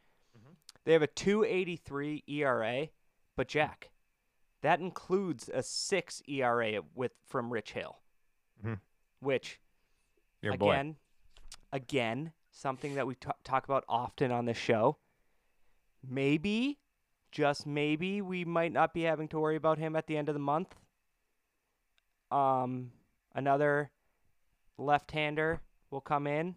They 0.84 0.94
have 0.94 1.02
a 1.02 1.08
283 1.08 2.24
ERA, 2.28 2.88
but 3.36 3.48
Jack, 3.50 3.92
that 4.62 4.80
includes 4.80 5.50
a 5.54 5.62
6 5.62 6.22
ERA 6.30 6.82
with 6.96 7.12
from 7.28 7.52
Rich 7.52 7.74
Hill. 7.74 8.02
Mhm. 8.64 8.80
Which 9.20 9.60
Your 10.42 10.56
boy. 10.58 10.72
again, 10.72 10.98
again, 11.74 12.34
something 12.52 12.96
that 12.96 13.06
we 13.06 13.16
t- 13.16 13.30
talk 13.44 13.66
about 13.66 13.84
often 13.90 14.32
on 14.32 14.46
this 14.46 14.58
show. 14.58 14.98
Maybe, 16.02 16.80
just 17.32 17.66
maybe, 17.68 18.22
we 18.22 18.46
might 18.46 18.72
not 18.72 18.94
be 18.94 19.02
having 19.02 19.28
to 19.30 19.40
worry 19.40 19.58
about 19.58 19.78
him 19.78 19.94
at 19.96 20.08
the 20.08 20.16
end 20.16 20.30
of 20.30 20.36
the 20.36 20.40
month. 20.40 20.74
Um, 22.32 22.94
another 23.34 23.92
left-hander 24.78 25.60
will 25.90 26.02
come 26.02 26.28
in, 26.28 26.56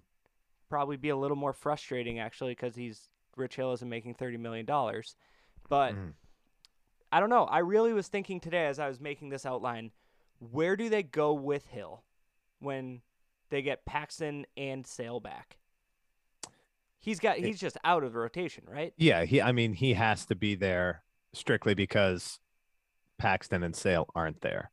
probably 0.71 0.97
be 0.97 1.11
a 1.11 1.17
little 1.17 1.37
more 1.37 1.53
frustrating 1.53 2.19
actually 2.19 2.53
because 2.53 2.75
he's 2.75 3.11
Rich 3.37 3.57
Hill 3.57 3.73
isn't 3.75 3.89
making 3.89 4.15
thirty 4.15 4.39
million 4.39 4.65
dollars, 4.65 5.17
but. 5.69 5.95
Mhm. 5.95 6.15
I 7.13 7.19
don't 7.19 7.29
know. 7.29 7.43
I 7.45 7.59
really 7.59 7.93
was 7.93 8.07
thinking 8.07 8.39
today 8.39 8.67
as 8.67 8.79
I 8.79 8.87
was 8.87 9.01
making 9.01 9.31
this 9.31 9.45
outline, 9.45 9.91
where 10.39 10.77
do 10.77 10.89
they 10.89 11.03
go 11.03 11.33
with 11.33 11.67
Hill 11.67 12.05
when 12.61 13.03
they 13.49 13.63
get 13.63 13.85
Paxton 13.85 14.47
and 14.57 14.87
Sale 14.87 15.19
back? 15.19 15.59
He's 17.01 17.19
got 17.19 17.39
he's 17.39 17.59
just 17.59 17.77
out 17.83 18.05
of 18.05 18.13
the 18.13 18.19
rotation, 18.21 18.63
right? 18.69 18.95
Yeah, 18.97 19.25
he. 19.25 19.43
I 19.43 19.51
mean, 19.51 19.73
he 19.73 19.95
has 19.95 20.25
to 20.27 20.37
be 20.37 20.55
there 20.55 21.03
strictly 21.33 21.75
because 21.75 22.39
Paxton 23.19 23.65
and 23.65 23.75
Sale 23.75 24.07
aren't 24.15 24.41
there. 24.43 24.71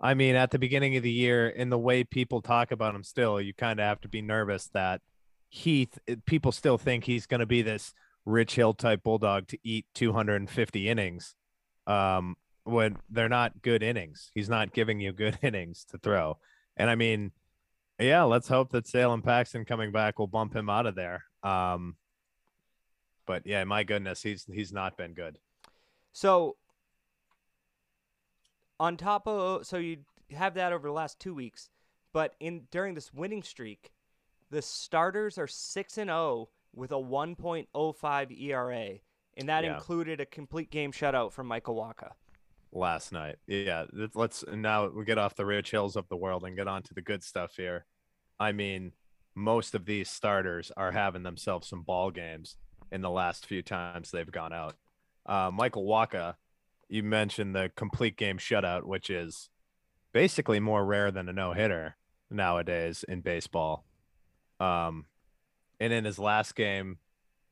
I 0.00 0.14
mean, 0.14 0.36
at 0.36 0.52
the 0.52 0.58
beginning 0.58 0.96
of 0.96 1.02
the 1.02 1.12
year, 1.12 1.46
in 1.46 1.68
the 1.68 1.78
way 1.78 2.04
people 2.04 2.40
talk 2.40 2.70
about 2.72 2.94
him, 2.94 3.02
still, 3.02 3.38
you 3.38 3.52
kind 3.52 3.78
of 3.78 3.84
have 3.84 4.00
to 4.00 4.08
be 4.08 4.22
nervous 4.22 4.68
that 4.68 5.02
he. 5.50 5.86
th- 6.06 6.20
People 6.24 6.52
still 6.52 6.78
think 6.78 7.04
he's 7.04 7.26
going 7.26 7.40
to 7.40 7.46
be 7.46 7.60
this 7.60 7.92
Rich 8.24 8.54
Hill 8.54 8.72
type 8.72 9.02
bulldog 9.02 9.48
to 9.48 9.58
eat 9.62 9.84
250 9.94 10.88
innings, 10.88 11.34
um, 11.86 12.36
when 12.64 12.96
they're 13.10 13.28
not 13.28 13.60
good 13.60 13.82
innings. 13.82 14.30
He's 14.34 14.48
not 14.48 14.72
giving 14.72 15.00
you 15.00 15.12
good 15.12 15.38
innings 15.42 15.84
to 15.90 15.98
throw, 15.98 16.38
and 16.76 16.88
I 16.88 16.94
mean, 16.94 17.32
yeah, 17.98 18.22
let's 18.22 18.48
hope 18.48 18.70
that 18.70 18.86
Sale 18.86 19.12
and 19.12 19.22
Paxton 19.24 19.66
coming 19.66 19.92
back 19.92 20.18
will 20.18 20.26
bump 20.26 20.54
him 20.56 20.70
out 20.70 20.86
of 20.86 20.94
there. 20.94 21.24
Um, 21.42 21.96
but 23.26 23.46
yeah, 23.46 23.62
my 23.64 23.84
goodness, 23.84 24.22
he's 24.22 24.46
he's 24.50 24.72
not 24.72 24.96
been 24.96 25.12
good. 25.12 25.38
So 26.12 26.56
on 28.78 28.96
top 28.96 29.26
of 29.28 29.66
so 29.66 29.76
you 29.76 29.98
have 30.32 30.54
that 30.54 30.72
over 30.72 30.88
the 30.88 30.92
last 30.94 31.20
two 31.20 31.34
weeks, 31.34 31.68
but 32.12 32.34
in 32.40 32.62
during 32.70 32.94
this 32.94 33.12
winning 33.12 33.42
streak, 33.42 33.90
the 34.50 34.62
starters 34.62 35.38
are 35.38 35.46
six 35.46 35.98
and 35.98 36.08
zero 36.08 36.48
with 36.74 36.92
a 36.92 36.98
1.05 36.98 38.30
ERA, 38.30 38.98
and 39.36 39.48
that 39.48 39.64
Yeah. 39.64 39.74
included 39.74 40.20
a 40.20 40.26
complete 40.26 40.70
game 40.70 40.92
shutout 40.92 41.32
from 41.32 41.46
Michael 41.46 41.76
Wacha. 41.76 42.12
last 42.72 43.10
night. 43.10 43.36
Yeah, 43.48 43.86
let's 44.14 44.44
now 44.46 44.86
we 44.88 45.04
get 45.04 45.18
off 45.18 45.34
the 45.34 45.44
Rich 45.44 45.72
Hills 45.72 45.96
of 45.96 46.08
the 46.08 46.16
world 46.16 46.44
and 46.44 46.56
get 46.56 46.68
on 46.68 46.84
to 46.84 46.94
the 46.94 47.02
good 47.02 47.24
stuff 47.24 47.56
here. 47.56 47.84
I 48.38 48.52
mean, 48.52 48.92
most 49.34 49.74
of 49.74 49.86
these 49.86 50.08
starters 50.08 50.70
are 50.76 50.92
having 50.92 51.24
themselves 51.24 51.66
some 51.68 51.82
ball 51.82 52.12
games 52.12 52.56
in 52.92 53.00
the 53.00 53.10
last 53.10 53.44
few 53.44 53.60
times 53.62 54.10
they've 54.12 54.30
gone 54.30 54.52
out. 54.52 54.76
Uh, 55.26 55.50
Michael 55.52 55.84
Wacha, 55.84 56.36
you 56.88 57.02
mentioned 57.02 57.56
the 57.56 57.72
complete 57.74 58.16
game 58.16 58.38
shutout, 58.38 58.84
which 58.84 59.10
is 59.10 59.50
basically 60.12 60.60
more 60.60 60.84
rare 60.84 61.10
than 61.10 61.28
a 61.28 61.32
no 61.32 61.52
hitter 61.52 61.96
nowadays 62.30 63.04
in 63.08 63.20
baseball. 63.20 63.84
Um, 64.60 65.06
and 65.80 65.92
in 65.92 66.04
his 66.04 66.18
last 66.18 66.54
game, 66.54 66.98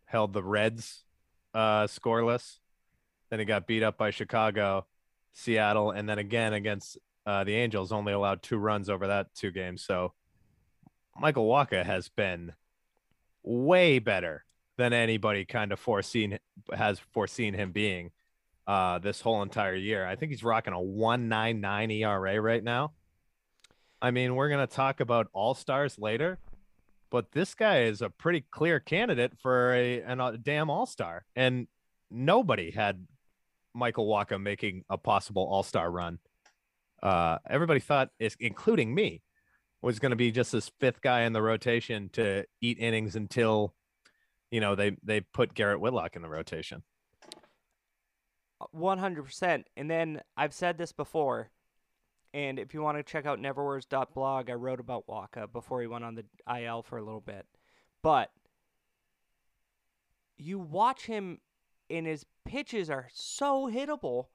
held 0.05 0.33
the 0.33 0.43
Reds 0.43 1.05
uh, 1.55 1.85
scoreless. 1.85 2.59
Then 3.31 3.38
he 3.41 3.45
got 3.45 3.67
beat 3.67 3.83
up 3.83 3.99
by 3.99 4.11
Chicago, 4.11 4.87
Seattle, 5.33 5.91
and 5.91 6.09
then 6.09 6.19
again 6.19 6.53
against 6.53 6.99
uh, 7.27 7.45
the 7.45 7.55
Angels. 7.55 7.93
Only 7.93 8.12
allowed 8.12 8.43
two 8.43 8.59
runs 8.59 8.88
over 8.88 9.07
that 9.09 9.35
two 9.35 9.50
games. 9.50 9.83
So 9.83 10.12
Michael 11.19 11.49
Wacha 11.49 11.85
has 11.85 12.09
been 12.09 12.53
way 13.43 13.99
better 13.99 14.45
than 14.77 14.93
anybody 14.93 15.45
kind 15.45 15.73
of 15.73 15.81
foreseen 15.81 16.38
has 16.75 17.00
foreseen 17.12 17.55
him 17.55 17.73
being 17.73 18.12
uh, 18.67 18.99
this 18.99 19.21
whole 19.21 19.43
entire 19.43 19.75
year. 19.75 20.07
I 20.07 20.17
think 20.17 20.31
he's 20.31 20.45
rocking 20.45 20.73
a 20.73 20.81
199 20.81 21.91
ERA 21.91 22.41
right 22.41 22.62
now. 22.62 22.93
I 24.00 24.11
mean, 24.12 24.37
we're 24.37 24.49
to 24.67 24.73
talk 24.73 25.00
about 25.00 25.29
all 25.33 25.55
stars 25.55 25.99
later, 25.99 26.38
but 27.11 27.33
this 27.33 27.55
guy 27.55 27.83
is 27.83 28.03
a 28.03 28.11
pretty 28.11 28.45
clear 28.50 28.81
candidate 28.81 29.33
for 29.38 29.73
a, 29.73 30.03
an, 30.03 30.21
a 30.21 30.37
damn 30.38 30.71
all 30.71 30.87
star. 30.87 31.25
And 31.37 31.67
nobody 32.11 32.71
had 32.71 33.07
Michael 33.75 34.09
Wacha 34.09 34.41
making 34.41 34.85
a 34.88 34.99
possible 34.99 35.47
all 35.50 35.62
star 35.62 35.91
run. 35.91 36.19
Uh, 37.03 37.38
everybody 37.49 37.81
thought, 37.81 38.11
including 38.41 38.95
me, 38.95 39.23
was 39.83 39.99
going 39.99 40.11
to 40.11 40.17
be 40.17 40.33
just 40.33 40.50
this 40.50 40.71
fifth 40.81 41.00
guy 41.00 41.23
in 41.23 41.33
the 41.33 41.43
rotation 41.43 42.09
to 42.15 42.45
eat 42.61 42.79
innings 42.81 43.15
until, 43.15 43.75
you 44.50 44.61
know, 44.61 44.75
they 44.75 44.97
they 45.05 45.21
put 45.21 45.55
Garrett 45.55 45.81
Whitlock 45.81 46.17
in 46.17 46.23
the 46.23 46.29
rotation. 46.29 46.83
One 48.73 48.99
hundred 48.99 49.23
percent. 49.23 49.69
And 49.77 49.88
then 49.88 50.21
I've 50.37 50.53
said 50.53 50.79
this 50.79 50.91
before, 50.91 51.50
and 52.35 52.58
if 52.58 52.75
you 52.75 52.82
want 52.82 52.99
to 52.99 53.02
check 53.02 53.26
out 53.26 53.40
neverwords.blog, 53.40 54.50
I 54.50 54.54
wrote 54.54 54.80
about 54.80 55.06
Wacha 55.06 55.50
before 55.52 55.80
he 55.80 55.87
went 55.87 56.04
on 56.04 56.14
the 56.14 56.25
IL 56.52 56.82
for 56.82 56.99
a 56.99 57.04
little 57.04 57.20
bit. 57.20 57.47
But 58.02 58.30
you 60.37 60.58
watch 60.58 61.06
him, 61.06 61.40
and 61.90 62.06
his 62.06 62.25
pitches 62.44 62.90
are 62.90 63.08
so 63.12 63.68
hittable, 63.70 64.26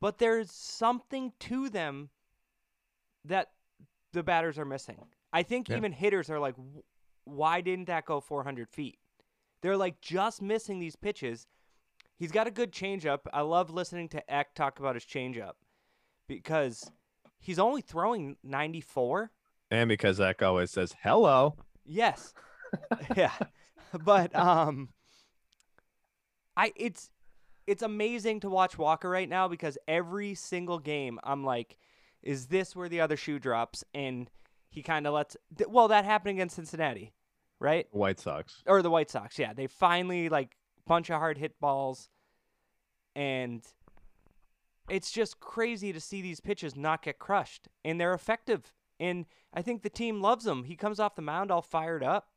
but 0.00 0.18
there's 0.18 0.50
something 0.52 1.32
to 1.40 1.68
them 1.68 2.10
that 3.24 3.50
the 4.12 4.22
batters 4.22 4.58
are 4.58 4.64
missing. 4.64 4.98
I 5.32 5.42
think 5.42 5.68
Yeah. 5.68 5.76
even 5.76 5.92
hitters 5.92 6.30
are 6.30 6.38
like, 6.38 6.54
why 7.24 7.60
didn't 7.60 7.86
that 7.86 8.04
go 8.04 8.20
400 8.20 8.68
feet? 8.68 8.98
They're 9.62 9.76
like 9.76 10.00
just 10.00 10.40
missing 10.40 10.78
these 10.78 10.96
pitches. 10.96 11.46
He's 12.16 12.32
got 12.32 12.46
a 12.46 12.50
good 12.50 12.72
changeup. 12.72 13.20
I 13.32 13.42
love 13.42 13.70
listening 13.70 14.08
to 14.10 14.32
Eck 14.32 14.54
talk 14.54 14.78
about 14.78 14.94
his 14.94 15.04
changeup 15.04 15.54
because 16.26 16.90
he's 17.40 17.58
only 17.58 17.80
throwing 17.80 18.36
94. 18.44 19.30
And 19.70 19.88
because 19.88 20.16
Zach 20.16 20.42
always 20.42 20.70
says 20.70 20.94
hello. 21.02 21.56
Yes. 21.84 22.32
yeah. 23.16 23.32
But 24.04 24.34
um 24.36 24.90
I 26.56 26.72
it's 26.76 27.10
it's 27.66 27.82
amazing 27.82 28.40
to 28.40 28.50
watch 28.50 28.76
Wacha 28.76 29.10
right 29.10 29.28
now 29.28 29.48
because 29.48 29.78
every 29.88 30.34
single 30.34 30.78
game 30.78 31.18
I'm 31.24 31.44
like 31.44 31.76
is 32.22 32.46
this 32.46 32.76
where 32.76 32.88
the 32.88 33.00
other 33.00 33.16
shoe 33.16 33.38
drops 33.38 33.84
and 33.94 34.30
he 34.68 34.82
kind 34.82 35.06
of 35.06 35.14
lets 35.14 35.36
well 35.68 35.88
that 35.88 36.04
happened 36.04 36.36
against 36.36 36.56
Cincinnati, 36.56 37.12
right? 37.58 37.86
White 37.90 38.20
Sox. 38.20 38.62
or 38.66 38.82
the 38.82 38.90
White 38.90 39.10
Sox. 39.10 39.38
Yeah, 39.38 39.52
they 39.52 39.66
finally 39.66 40.28
like 40.28 40.56
bunch 40.86 41.10
of 41.10 41.16
hard 41.18 41.38
hit 41.38 41.58
balls, 41.60 42.08
and 43.16 43.62
it's 44.90 45.10
just 45.10 45.40
crazy 45.40 45.92
to 45.92 46.00
see 46.00 46.20
these 46.20 46.40
pitches 46.40 46.76
not 46.76 47.02
get 47.02 47.18
crushed, 47.18 47.68
and 47.84 48.00
they're 48.00 48.14
effective. 48.14 48.72
And 48.98 49.26
I 49.54 49.62
think 49.62 49.82
the 49.82 49.90
team 49.90 50.20
loves 50.20 50.46
him. 50.46 50.64
He 50.64 50.76
comes 50.76 51.00
off 51.00 51.14
the 51.14 51.22
mound 51.22 51.50
all 51.50 51.62
fired 51.62 52.02
up. 52.04 52.28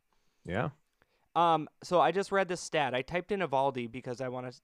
Yeah. 0.45 0.69
Um, 1.36 1.67
so 1.83 2.00
I 2.00 2.12
just 2.12 2.31
read 2.31 2.48
this 2.48 2.62
stat. 2.62 2.93
I 2.93 3.01
typed 3.01 3.31
in 3.31 3.39
Eovaldi 3.41 3.91
because 3.91 4.22
I 4.22 4.27
want 4.29 4.51
to 4.51 4.57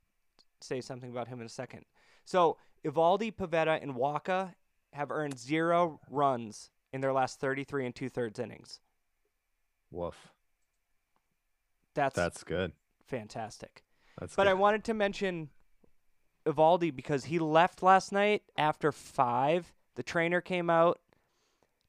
say 0.62 0.82
something 0.82 1.10
about 1.10 1.28
him 1.28 1.40
in 1.40 1.46
a 1.46 1.50
second. 1.50 1.86
So 2.26 2.58
Eovaldi, 2.86 3.34
Pivetta, 3.36 3.82
and 3.82 3.96
Wacha 3.96 4.54
have 4.94 5.12
earned 5.12 5.38
zero 5.40 6.00
runs 6.10 6.70
in 6.94 7.02
their 7.02 7.14
last 7.14 7.40
33 7.40 7.88
and 7.88 7.96
two 7.96 8.10
thirds 8.10 8.40
innings. 8.40 8.80
Woof. 9.92 10.30
That's, 11.96 12.16
That's 12.16 12.44
good. 12.44 12.72
fantastic. 13.08 13.84
That's 14.20 14.36
But 14.36 14.44
good. 14.44 14.52
I 14.52 14.54
wanted 14.54 14.84
to 14.86 14.94
mention 14.94 15.50
Eovaldi 16.46 16.96
because 16.96 17.26
he 17.26 17.40
left 17.40 17.84
last 17.84 18.12
night 18.12 18.44
after 18.58 18.92
five. 18.92 19.74
The 19.96 20.04
trainer 20.04 20.42
came 20.42 20.70
out, 20.70 21.00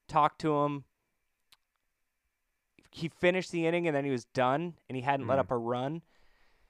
talked 0.07 0.41
to 0.41 0.57
him. 0.63 0.83
He 2.91 3.07
finished 3.07 3.51
the 3.51 3.65
inning 3.65 3.87
and 3.87 3.95
then 3.95 4.03
he 4.05 4.11
was 4.11 4.25
done, 4.25 4.73
and 4.89 4.95
he 4.95 5.01
hadn't 5.01 5.27
let 5.27 5.37
Mhm. 5.37 5.41
up 5.41 5.51
a 5.51 5.57
run. 5.57 6.01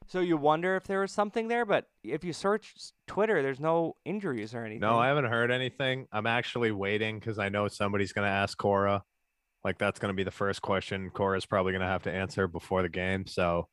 So 0.07 0.19
you 0.19 0.35
wonder 0.38 0.75
if 0.75 0.85
there 0.85 1.00
was 1.00 1.11
something 1.11 1.47
there, 1.47 1.65
but 1.65 1.89
if 2.03 2.23
you 2.23 2.33
search 2.33 2.73
Twitter, 3.07 3.41
there's 3.41 3.59
no 3.59 3.95
injuries 4.03 4.53
or 4.53 4.65
anything. 4.65 4.81
No, 4.81 5.00
I 5.00 5.07
haven't 5.07 5.25
heard 5.25 5.51
anything. 5.51 6.07
I'm 6.11 6.27
actually 6.27 6.71
waiting 6.71 7.19
because 7.19 7.39
I 7.39 7.50
know 7.50 7.67
somebody's 7.67 8.11
going 8.13 8.25
to 8.27 8.31
ask 8.31 8.57
Cora. 8.57 9.03
Like 9.63 9.77
that's 9.77 10.00
going 10.00 10.09
to 10.11 10.15
be 10.15 10.23
the 10.23 10.31
first 10.31 10.61
question 10.61 11.09
Cora's 11.11 11.45
probably 11.45 11.71
going 11.71 11.81
to 11.81 11.88
have 11.88 12.03
to 12.03 12.11
answer 12.11 12.47
before 12.47 12.81
the 12.81 12.89
game. 12.89 13.25
So 13.27 13.69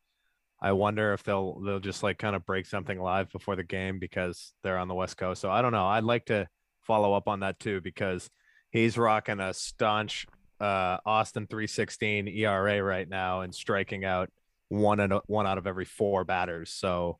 I 0.60 0.72
wonder 0.72 1.12
if 1.12 1.22
they'll 1.22 1.60
they'll 1.60 1.80
just 1.80 2.02
like 2.02 2.18
kind 2.18 2.34
of 2.34 2.44
break 2.44 2.66
something 2.66 3.00
live 3.00 3.30
before 3.30 3.56
the 3.56 3.62
game 3.62 3.98
because 3.98 4.52
they're 4.62 4.78
on 4.78 4.88
the 4.88 4.94
West 4.94 5.16
Coast. 5.16 5.40
So 5.40 5.50
I 5.50 5.62
don't 5.62 5.72
know. 5.72 5.86
I'd 5.86 6.04
like 6.04 6.26
to 6.26 6.48
follow 6.82 7.14
up 7.14 7.28
on 7.28 7.40
that 7.40 7.60
too 7.60 7.80
because 7.80 8.28
he's 8.70 8.98
rocking 8.98 9.40
a 9.40 9.54
staunch 9.54 10.26
uh 10.60 10.98
Austin 11.06 11.46
316 11.46 12.26
ERA 12.28 12.82
right 12.82 13.08
now 13.08 13.42
and 13.42 13.54
striking 13.54 14.04
out 14.04 14.30
one 14.68 15.00
and 15.00 15.14
one 15.26 15.46
out 15.46 15.58
of 15.58 15.66
every 15.66 15.84
four 15.84 16.24
batters. 16.24 16.72
So, 16.72 17.18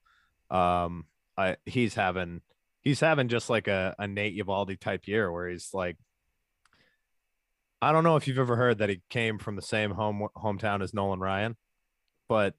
um, 0.51 1.05
I 1.37 1.57
he's 1.65 1.95
having 1.95 2.43
he's 2.83 3.01
having 3.01 3.29
just 3.29 3.51
like 3.51 3.69
a, 3.69 3.95
a 3.99 4.07
Nate 4.07 4.37
Eovaldi 4.37 4.79
type 4.79 5.07
year 5.07 5.31
where 5.31 5.49
he's 5.49 5.71
like, 5.73 5.97
I 7.81 7.93
don't 7.93 8.05
know 8.05 8.17
if 8.17 8.27
you've 8.27 8.39
ever 8.39 8.57
heard 8.57 8.79
that 8.79 8.89
he 8.89 9.01
came 9.09 9.39
from 9.39 9.57
the 9.57 9.63
same 9.63 9.93
home 9.93 10.27
hometown 10.37 10.83
as 10.83 10.93
Nolan 10.93 11.21
Ryan, 11.21 11.57
but 12.29 12.55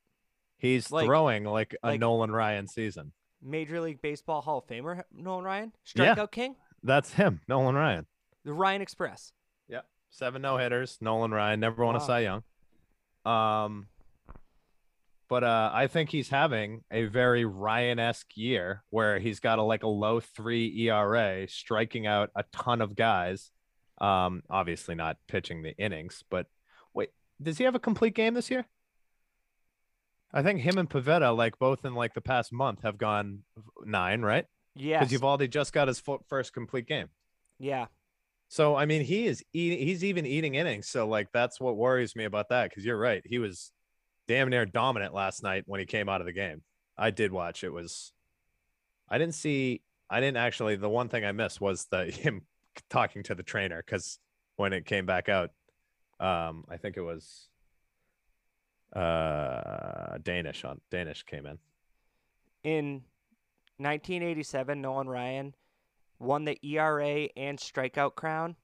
he's 0.59 0.91
Like- 0.91 1.05
throwing 1.07 1.43
like 1.45 1.75
a 1.83 1.87
like- 1.87 1.99
Nolan 1.99 2.31
Ryan 2.31 2.67
season. 2.67 3.11
Major 3.41 3.79
League 3.81 4.01
Baseball 4.01 4.41
Hall 4.41 4.59
of 4.59 4.67
Famer 4.67 5.03
Nolan 5.11 5.45
Ryan, 5.45 5.73
Yeah. 5.95 6.13
strikeout 6.15 6.31
king, 6.31 6.55
That's 6.83 7.13
him, 7.13 7.41
Nolan 7.47 7.75
Ryan. 7.75 8.05
the 8.43 8.53
Ryan 8.53 8.81
Express. 8.81 9.31
Yep. 9.69 9.85
Seven 10.09 10.41
no 10.41 10.57
hitters. 10.57 10.97
Nolan 11.01 11.31
Ryan 11.31 11.59
never 11.61 11.83
won 11.85 11.95
a 11.95 11.99
Wow. 11.99 12.05
Cy 12.05 12.19
Young. 12.19 12.43
Um, 13.25 13.87
but 15.29 15.43
uh, 15.43 15.69
I 15.73 15.87
think 15.87 16.09
he's 16.09 16.29
having 16.29 16.83
a 16.89 17.05
very 17.05 17.45
Ryan 17.45 17.99
esque 17.99 18.35
year 18.35 18.83
where 18.89 19.19
he's 19.19 19.39
got 19.39 19.59
a 19.59 19.63
like 19.63 19.83
a 19.83 19.87
low 19.87 20.19
three 20.19 20.67
ERA, 20.89 21.47
striking 21.47 22.07
out 22.07 22.31
a 22.35 22.43
ton 22.51 22.81
of 22.81 22.95
guys. 22.95 23.51
Um, 24.01 24.41
obviously 24.49 24.95
not 24.95 25.17
pitching 25.27 25.61
the 25.61 25.77
innings, 25.77 26.23
but 26.29 26.47
wait, 26.93 27.09
does 27.41 27.57
he 27.57 27.63
have 27.65 27.75
a 27.75 27.79
complete 27.79 28.15
game 28.15 28.33
this 28.33 28.49
year? 28.49 28.65
I 30.31 30.43
think 30.43 30.61
him 30.61 30.77
and 30.77 30.89
Pivetta, 30.89 31.35
like 31.35 31.57
both 31.57 31.85
in 31.85 31.95
like 31.95 32.13
the 32.13 32.21
past 32.21 32.53
month, 32.53 32.83
have 32.83 32.97
gone 32.97 33.43
nine, 33.83 34.21
right? 34.21 34.45
Yeah. 34.75 35.03
Because 35.03 35.19
Eovaldi 35.19 35.49
just 35.49 35.73
got 35.73 35.87
his 35.87 36.01
first 36.27 36.53
complete 36.53 36.87
game. 36.87 37.09
yeah. 37.59 37.87
So 38.51 38.75
I 38.75 38.85
mean, 38.85 39.03
he 39.03 39.27
is 39.27 39.43
eating. 39.53 39.85
He's 39.85 40.03
even 40.03 40.25
eating 40.25 40.55
innings. 40.55 40.87
So 40.87 41.07
like, 41.07 41.27
that's 41.31 41.59
what 41.59 41.77
worries 41.77 42.15
me 42.15 42.23
about 42.23 42.49
that. 42.49 42.69
Because 42.69 42.83
you're 42.83 42.97
right, 42.97 43.21
he 43.23 43.37
was 43.37 43.71
damn 44.27 44.49
near 44.49 44.65
dominant 44.65 45.13
last 45.13 45.43
night 45.43 45.63
when 45.67 45.79
he 45.79 45.85
came 45.85 46.09
out 46.09 46.19
of 46.19 46.25
the 46.25 46.33
game. 46.33 46.63
I 46.97 47.11
did 47.11 47.31
watch. 47.31 47.63
It 47.63 47.71
was. 47.71 48.11
I 49.07 49.19
didn't 49.19 49.35
see. 49.35 49.81
I 50.09 50.19
didn't 50.19 50.37
actually. 50.37 50.77
The 50.77 50.89
one 50.89 51.09
thing 51.09 51.25
I 51.25 51.31
missed 51.31 51.61
was 51.61 51.85
the 51.91 52.05
him 52.11 52.41
talking 52.89 53.21
to 53.23 53.35
the 53.35 53.43
trainer 53.43 53.83
because 53.85 54.17
when 54.55 54.73
it 54.73 54.83
came 54.85 55.05
back 55.05 55.29
out, 55.29 55.51
um, 56.19 56.65
I 56.69 56.77
think 56.77 56.97
it 56.97 57.01
was 57.01 57.49
uh 58.93 60.17
Danish 60.23 60.63
on 60.65 60.81
Danish 60.89 61.23
came 61.23 61.45
in. 61.45 61.59
In 62.63 63.03
1987, 63.77 64.81
Nolan 64.81 65.07
Ryan 65.07 65.55
won 66.19 66.45
the 66.45 66.59
ERA 66.65 67.29
and 67.37 67.57
strikeout 67.57 68.15
crown. 68.15 68.55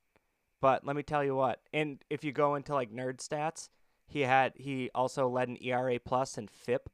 But 0.62 0.86
let 0.86 0.96
me 0.96 1.04
tell 1.04 1.24
you 1.24 1.36
what, 1.36 1.60
and 1.74 2.04
if 2.10 2.24
you 2.24 2.32
go 2.32 2.56
into 2.56 2.74
like 2.74 2.92
nerd 2.92 3.18
stats, 3.18 3.70
he 4.08 4.22
had 4.22 4.54
he 4.56 4.90
also 4.96 5.28
led 5.28 5.48
an 5.48 5.58
ERA 5.62 6.00
plus 6.00 6.38
and 6.38 6.50
FIP. 6.50 6.90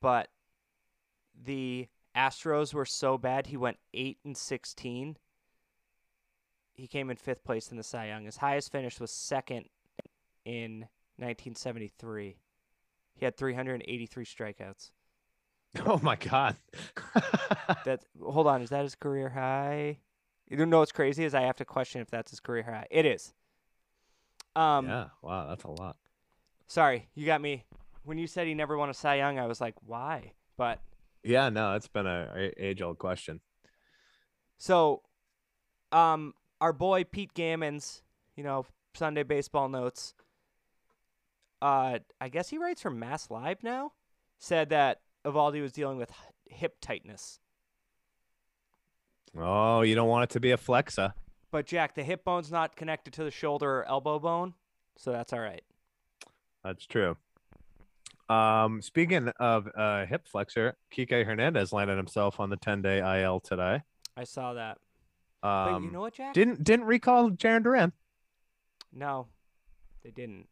But 0.00 0.28
the 1.34 1.88
Astros 2.16 2.72
were 2.72 2.84
so 2.84 3.18
bad, 3.18 3.48
he 3.48 3.56
went 3.56 3.78
eight 3.92 4.18
and 4.24 4.36
sixteen. 4.36 5.16
He 6.74 6.86
came 6.86 7.10
in 7.10 7.16
fifth 7.16 7.44
place 7.44 7.70
in 7.70 7.76
the 7.76 7.82
Cy 7.82 8.08
Young. 8.08 8.24
His 8.24 8.38
highest 8.38 8.70
finish 8.70 9.00
was 9.00 9.10
second 9.10 9.66
in 10.44 10.86
1973. 11.16 12.36
He 13.16 13.24
had 13.24 13.36
383 13.36 14.24
strikeouts. 14.24 14.90
Oh 15.86 15.98
my 16.02 16.14
god. 16.16 16.54
That 17.84 18.04
hold 18.22 18.46
on, 18.46 18.62
is 18.62 18.70
that 18.70 18.82
his 18.82 18.94
career 18.94 19.28
high? 19.30 19.98
You 20.48 20.64
know 20.66 20.78
what's 20.78 20.92
crazy 20.92 21.24
is 21.24 21.34
I 21.34 21.40
have 21.42 21.56
to 21.56 21.64
question 21.64 22.00
if 22.00 22.08
that's 22.10 22.30
his 22.30 22.38
career 22.38 22.62
high. 22.62 22.86
It 22.90 23.04
is. 23.06 23.32
Um, 24.54 24.86
yeah. 24.86 25.06
Wow, 25.22 25.46
that's 25.48 25.64
a 25.64 25.70
lot. 25.70 25.96
sorry, 26.68 27.08
you 27.14 27.26
got 27.26 27.40
me. 27.40 27.64
When 28.04 28.18
you 28.18 28.26
said 28.28 28.46
he 28.46 28.54
never 28.54 28.76
won 28.78 28.88
a 28.90 28.94
Cy 28.94 29.16
Young, 29.16 29.38
I 29.38 29.46
was 29.46 29.60
like, 29.60 29.74
why? 29.84 30.32
But 30.56 30.80
Yeah, 31.24 31.48
no, 31.48 31.74
it's 31.74 31.88
been 31.88 32.06
a 32.06 32.50
age 32.56 32.80
old 32.82 32.98
question. 32.98 33.40
so, 34.58 35.02
um, 35.90 36.34
our 36.60 36.72
boy 36.72 37.04
Pete 37.04 37.34
Gammons, 37.34 38.02
you 38.36 38.44
know, 38.44 38.64
Sunday 38.94 39.22
Baseball 39.24 39.68
Notes. 39.68 40.14
Uh, 41.64 41.98
I 42.20 42.28
guess 42.28 42.50
he 42.50 42.58
writes 42.58 42.82
for 42.82 42.90
Mass 42.90 43.30
Live 43.30 43.62
now. 43.62 43.92
Said 44.38 44.68
that 44.68 45.00
Eovaldi 45.24 45.62
was 45.62 45.72
dealing 45.72 45.96
with 45.96 46.12
hip 46.46 46.76
tightness. 46.82 47.38
Oh, 49.34 49.80
you 49.80 49.94
don't 49.94 50.08
want 50.08 50.24
it 50.24 50.30
to 50.34 50.40
be 50.40 50.50
a 50.50 50.58
flexa. 50.58 51.14
But 51.50 51.64
Jack, 51.66 51.94
the 51.94 52.02
hip 52.02 52.22
bone's 52.22 52.52
not 52.52 52.76
connected 52.76 53.14
to 53.14 53.24
the 53.24 53.30
shoulder 53.30 53.78
or 53.78 53.88
elbow 53.88 54.18
bone, 54.18 54.52
so 54.98 55.10
that's 55.10 55.32
all 55.32 55.40
right. 55.40 55.62
That's 56.62 56.84
true. 56.84 57.16
Um, 58.28 58.82
speaking 58.82 59.28
of 59.40 59.66
uh, 59.74 60.04
hip 60.04 60.28
flexor, 60.28 60.76
Kike 60.94 61.24
Hernandez 61.24 61.72
landed 61.72 61.96
himself 61.96 62.40
on 62.40 62.50
the 62.50 62.58
10 62.58 62.82
day 62.82 63.22
IL 63.22 63.40
today. 63.40 63.80
I 64.18 64.24
saw 64.24 64.52
that. 64.52 64.76
Um, 65.42 65.72
but 65.72 65.82
you 65.82 65.90
know 65.92 66.00
what, 66.00 66.14
Jack? 66.14 66.34
didn't 66.34 66.62
didn't 66.62 66.84
recall 66.84 67.30
Jarren 67.30 67.62
Duran. 67.62 67.92
No, 68.92 69.28
they 70.02 70.10
didn't. 70.10 70.46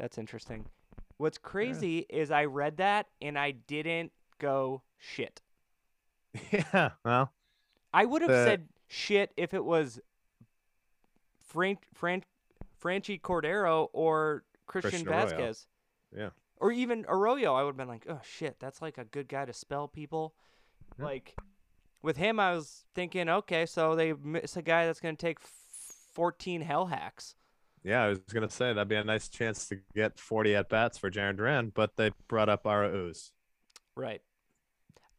That's 0.00 0.16
interesting. 0.16 0.64
What's 1.18 1.36
crazy 1.36 2.06
is 2.08 2.30
I 2.30 2.46
read 2.46 2.78
that 2.78 3.06
and 3.20 3.38
I 3.38 3.50
didn't 3.50 4.12
go 4.38 4.80
shit. 4.98 5.42
yeah, 6.50 6.90
well, 7.04 7.32
I 7.92 8.06
would 8.06 8.22
have 8.22 8.30
The- 8.30 8.44
said 8.44 8.68
shit 8.88 9.30
if 9.36 9.52
it 9.52 9.62
was 9.62 10.00
Fran- 11.46 11.76
Fran- 11.92 12.24
Franchy 12.82 13.20
Cordero 13.20 13.88
or 13.92 14.44
Christian, 14.66 14.90
Christian 14.90 15.08
Arroyo. 15.08 15.26
Vasquez. 15.26 15.66
Yeah. 16.16 16.30
Or 16.56 16.72
even 16.72 17.04
Arroyo. 17.06 17.54
I 17.54 17.62
would 17.62 17.70
have 17.70 17.76
been 17.76 17.88
like, 17.88 18.06
oh 18.08 18.20
shit, 18.22 18.56
that's 18.58 18.80
like 18.80 18.96
a 18.96 19.04
good 19.04 19.28
guy 19.28 19.44
to 19.44 19.52
spell 19.52 19.86
people. 19.86 20.34
Yeah. 20.98 21.04
Like 21.04 21.34
with 22.02 22.16
him, 22.16 22.40
I 22.40 22.54
was 22.54 22.84
thinking, 22.94 23.28
okay, 23.28 23.66
so 23.66 23.94
they 23.94 24.14
miss 24.14 24.56
a 24.56 24.62
guy 24.62 24.86
that's 24.86 25.00
going 25.00 25.16
to 25.16 25.20
take 25.20 25.38
14 26.14 26.62
hell 26.62 26.86
hacks. 26.86 27.34
Yeah, 27.82 28.04
I 28.04 28.08
was 28.08 28.18
gonna 28.32 28.50
say 28.50 28.72
that'd 28.72 28.88
be 28.88 28.96
a 28.96 29.04
nice 29.04 29.28
chance 29.28 29.68
to 29.68 29.78
get 29.94 30.18
40 30.18 30.54
at 30.54 30.68
bats 30.68 30.98
for 30.98 31.10
Jarren 31.10 31.36
Duran, 31.36 31.72
but 31.74 31.96
they 31.96 32.10
brought 32.28 32.48
up 32.48 32.64
Arauz. 32.64 33.30
Right. 33.96 34.20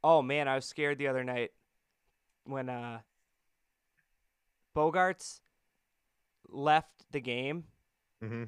Oh 0.03 0.21
man, 0.21 0.47
I 0.47 0.55
was 0.55 0.65
scared 0.65 0.97
the 0.97 1.07
other 1.07 1.23
night 1.23 1.51
when 2.45 2.69
uh 2.69 2.99
Bogaerts 4.75 5.39
left 6.49 6.91
the 7.11 7.19
game. 7.19 7.65
Mm-hmm. 8.23 8.43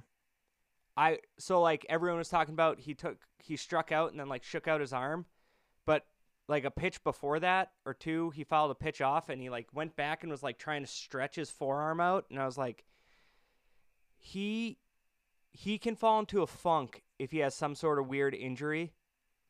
I 0.96 1.20
so 1.40 1.62
like 1.62 1.86
everyone 1.90 2.20
was 2.20 2.30
talking 2.30 2.54
about 2.54 2.80
he 2.80 2.94
took 2.94 3.18
he 3.40 3.58
struck 3.58 3.92
out 3.92 4.12
and 4.12 4.20
then 4.20 4.30
like 4.30 4.44
shook 4.44 4.68
out 4.68 4.82
his 4.82 4.94
arm, 4.94 5.26
but 5.86 6.06
like 6.48 6.66
a 6.66 6.72
pitch 6.72 7.04
before 7.04 7.40
that 7.40 7.72
or 7.86 7.94
two, 7.94 8.30
he 8.32 8.44
fouled 8.44 8.72
a 8.72 8.76
pitch 8.76 9.02
off 9.02 9.30
and 9.30 9.42
he 9.42 9.50
like 9.50 9.68
went 9.74 9.96
back 9.96 10.22
and 10.22 10.32
was 10.32 10.44
like 10.44 10.60
trying 10.60 10.84
to 10.84 10.88
stretch 10.88 11.36
his 11.36 11.50
forearm 11.50 12.00
out 12.00 12.26
and 12.30 12.40
I 12.40 12.46
was 12.46 12.58
like 12.58 12.84
he 14.26 14.78
he 15.52 15.78
can 15.78 15.96
fall 15.96 16.20
into 16.20 16.42
a 16.42 16.48
funk 16.48 17.04
if 17.20 17.32
he 17.32 17.40
has 17.40 17.54
some 17.54 17.76
sort 17.76 18.00
of 18.00 18.08
weird 18.08 18.34
injury 18.34 18.94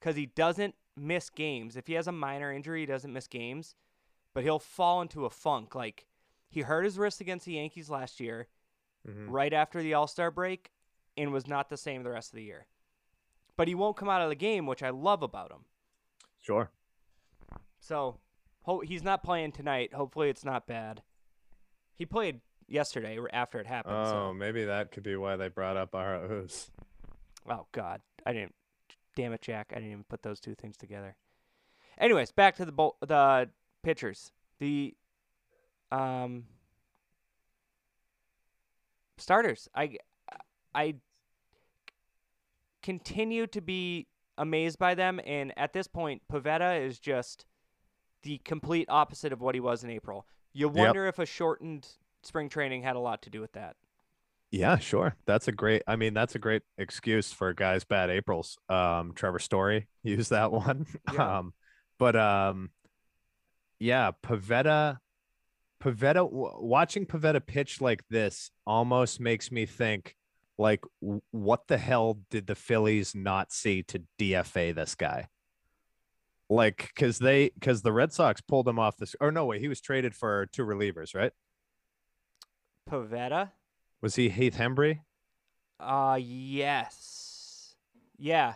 cuz 0.01 0.15
he 0.15 0.25
doesn't 0.25 0.75
miss 0.97 1.29
games. 1.29 1.77
If 1.77 1.87
he 1.87 1.93
has 1.93 2.07
a 2.07 2.11
minor 2.11 2.51
injury, 2.51 2.81
he 2.81 2.85
doesn't 2.87 3.13
miss 3.13 3.27
games, 3.27 3.75
but 4.33 4.43
he'll 4.43 4.59
fall 4.59 5.01
into 5.01 5.25
a 5.25 5.29
funk 5.29 5.75
like 5.75 6.07
he 6.49 6.61
hurt 6.61 6.83
his 6.83 6.97
wrist 6.97 7.21
against 7.21 7.45
the 7.45 7.53
Yankees 7.53 7.89
last 7.89 8.19
year 8.19 8.47
Mm-hmm. 9.07 9.29
right 9.29 9.51
after 9.51 9.81
the 9.83 9.93
All 9.93 10.07
Star 10.07 10.31
break 10.31 10.71
and 11.17 11.33
was 11.33 11.45
not 11.45 11.67
the 11.69 11.75
same 11.75 12.03
the 12.03 12.09
rest 12.11 12.31
of 12.31 12.37
the 12.37 12.43
year. 12.43 12.67
But 13.57 13.67
he 13.67 13.75
won't 13.75 13.97
come 13.97 14.07
out 14.07 14.21
of 14.21 14.29
the 14.29 14.35
game, 14.35 14.65
which 14.65 14.81
I 14.81 14.91
love 14.91 15.21
about 15.21 15.51
him. 15.51 15.65
Sure. 16.39 16.71
So 17.79 18.19
ho- 18.61 18.79
he's 18.79 19.03
not 19.03 19.21
playing 19.23 19.51
tonight. 19.51 19.93
Hopefully, 19.93 20.29
it's 20.29 20.45
not 20.45 20.65
bad. 20.67 21.01
He 21.95 22.05
played 22.05 22.39
yesterday 22.73 23.17
after 23.31 23.59
it 23.59 23.67
happened. 23.67 23.95
Oh, 23.95 24.05
So. 24.11 24.33
maybe 24.33 24.65
that 24.65 24.91
could 24.91 25.03
be 25.03 25.15
why 25.15 25.35
they 25.35 25.47
brought 25.47 25.77
up 25.77 25.93
Ooze. 25.95 26.71
oh 27.49 27.67
God, 27.71 28.01
I 28.25 28.33
didn't. 28.33 28.55
Damn 29.15 29.31
it, 29.33 29.41
Jack! 29.41 29.67
I 29.71 29.75
didn't 29.75 29.91
even 29.91 30.03
put 30.05 30.23
those 30.23 30.39
two 30.39 30.55
things 30.55 30.75
together. 30.75 31.15
Anyways, 31.99 32.31
back 32.31 32.55
to 32.55 32.65
the 32.65 32.71
bo- 32.71 32.95
the 33.05 33.49
pitchers. 33.83 34.31
The 34.59 34.95
um 35.91 36.45
starters. 39.17 39.69
I 39.75 39.97
I 40.73 40.95
continue 42.81 43.45
to 43.47 43.61
be 43.61 44.07
amazed 44.37 44.79
by 44.79 44.95
them, 44.95 45.19
and 45.25 45.53
at 45.57 45.73
this 45.73 45.87
point, 45.87 46.23
Pivetta 46.31 46.81
is 46.83 46.97
just 46.99 47.45
the 48.23 48.39
complete 48.39 48.87
opposite 48.89 49.31
of 49.31 49.41
what 49.41 49.53
he 49.53 49.61
was 49.61 49.83
in 49.83 49.89
April. 49.91 50.25
You 50.53 50.69
wonder 50.69 51.05
if 51.07 51.19
a 51.19 51.25
shortened 51.25 51.87
spring 52.23 52.49
training 52.49 52.83
had 52.83 52.95
a 52.95 52.99
lot 52.99 53.23
to 53.23 53.29
do 53.29 53.41
with 53.41 53.53
that. 53.53 53.75
Yeah, 54.51 54.77
sure. 54.77 55.15
That's 55.25 55.47
a 55.47 55.51
great. 55.51 55.81
I 55.87 55.95
mean, 55.95 56.13
that's 56.13 56.35
a 56.35 56.39
great 56.39 56.61
excuse 56.77 57.31
for 57.33 57.53
guys' 57.53 57.83
bad 57.85 58.09
Aprils. 58.11 58.57
Um, 58.69 59.13
Trevor 59.15 59.39
Story 59.39 59.87
used 60.03 60.29
that 60.31 60.51
one. 60.51 60.85
Yeah. 61.11 61.39
Um, 61.39 61.53
but 61.99 62.15
um, 62.15 62.71
yeah, 63.79 64.11
Pivetta, 64.23 64.97
Pivetta. 65.83 66.15
W- 66.15 66.53
watching 66.59 67.05
Pivetta 67.05 67.45
pitch 67.45 67.81
like 67.81 68.03
this 68.09 68.51
almost 68.65 69.19
makes 69.19 69.51
me 69.51 69.65
think 69.65 70.15
Like, 70.57 70.81
w- 71.01 71.21
what 71.31 71.67
the 71.67 71.77
hell 71.77 72.19
did 72.29 72.47
the 72.47 72.55
Phillies 72.55 73.15
not 73.15 73.51
see 73.51 73.83
to 73.83 74.03
DFA 74.19 74.75
this 74.75 74.95
guy? 74.95 75.27
Like, 76.49 76.91
because 76.93 77.19
they, 77.19 77.49
because 77.55 77.81
the 77.81 77.93
Red 77.93 78.13
Sox 78.13 78.41
pulled 78.41 78.67
him 78.67 78.77
off 78.79 78.97
this, 78.97 79.15
or 79.19 79.31
no 79.31 79.45
way, 79.45 79.59
he 79.59 79.67
was 79.67 79.81
traded 79.81 80.13
for 80.15 80.45
two 80.47 80.63
relievers, 80.63 81.15
right? 81.15 81.31
Pivetta? 82.89 83.51
Was 84.01 84.15
he 84.15 84.29
Heath 84.29 84.57
Hembree? 84.57 84.99
Uh 85.79 86.17
yes. 86.21 87.75
Yeah, 88.17 88.53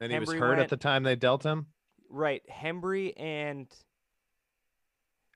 And 0.00 0.10
he 0.12 0.18
was 0.18 0.30
Hembree 0.30 0.38
hurt 0.38 0.58
at 0.58 0.68
the 0.68 0.76
time 0.76 1.02
they 1.02 1.16
dealt 1.16 1.42
him. 1.42 1.66
right. 2.08 2.42
Hembree 2.50 3.12
and 3.18 3.66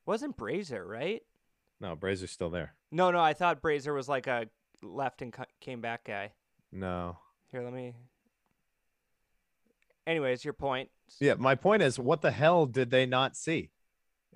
wasn't 0.07 0.37
Brasier, 0.37 0.87
right? 0.87 1.23
No, 1.81 1.97
Brasier's 1.97 2.31
still 2.31 2.49
there. 2.51 2.75
No, 2.93 3.11
no, 3.11 3.21
I 3.21 3.35
thought 3.35 3.61
Brasier 3.61 3.95
was 3.95 4.09
like 4.09 4.27
a 4.27 4.47
left 4.83 5.21
and 5.21 5.35
came 5.61 5.81
back 5.83 6.05
guy. 6.05 6.33
No. 6.73 7.19
Here, 7.51 7.63
let 7.63 7.73
me. 7.75 7.95
Anyways, 10.07 10.45
your 10.45 10.55
point. 10.55 10.89
Yeah, 11.21 11.35
my 11.35 11.57
point 11.57 11.83
is, 11.83 11.99
what 11.99 12.23
the 12.23 12.31
hell 12.31 12.65
did 12.67 12.91
they 12.91 13.05
not 13.07 13.37
see? 13.37 13.71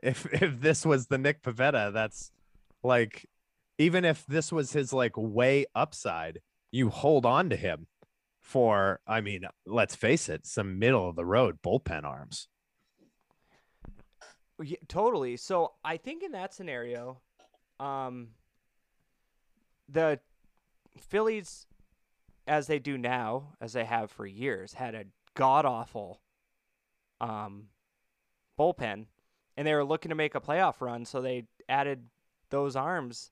If 0.03 0.27
if 0.43 0.61
this 0.61 0.85
was 0.85 1.07
the 1.07 1.17
Nick 1.19 1.43
Pivetta, 1.43 1.93
that's 1.93 2.33
like, 2.83 3.30
even 3.81 4.05
if 4.05 4.27
this 4.27 4.53
was 4.53 4.73
his 4.73 4.93
like 4.93 5.15
way 5.17 5.65
upside, 5.75 6.41
you 6.71 6.91
hold 6.91 7.25
on 7.25 7.49
to 7.49 7.57
him 7.57 7.87
for. 8.43 9.01
I 9.07 9.23
mean, 9.23 9.45
let's 9.67 9.97
face 9.97 10.29
it, 10.29 10.47
some 10.47 10.79
middle 10.79 11.09
of 11.09 11.17
the 11.17 11.25
road 11.25 11.63
bullpen 11.63 12.05
arms. 12.05 12.49
Yeah, 14.63 14.77
totally. 14.87 15.39
So 15.39 15.73
I 15.83 15.97
think 15.97 16.23
in 16.23 16.33
that 16.33 16.53
scenario, 16.53 17.23
um, 17.81 18.29
the 19.89 20.21
Phillies, 20.99 21.67
as 22.47 22.67
they 22.67 22.79
do 22.79 22.99
now, 22.99 23.55
as 23.63 23.73
they 23.73 23.87
have 23.87 24.11
for 24.11 24.27
years, 24.27 24.75
had 24.75 24.95
a 24.95 25.07
god 25.35 25.65
awful 25.65 26.21
um, 27.19 27.69
bullpen, 28.59 29.07
and 29.57 29.67
they 29.67 29.73
were 29.73 29.85
looking 29.85 30.11
to 30.11 30.15
make 30.15 30.35
a 30.35 30.41
playoff 30.41 30.83
run, 30.83 31.07
so 31.07 31.23
they 31.23 31.45
added 31.67 32.05
those 32.51 32.77
arms. 32.77 33.31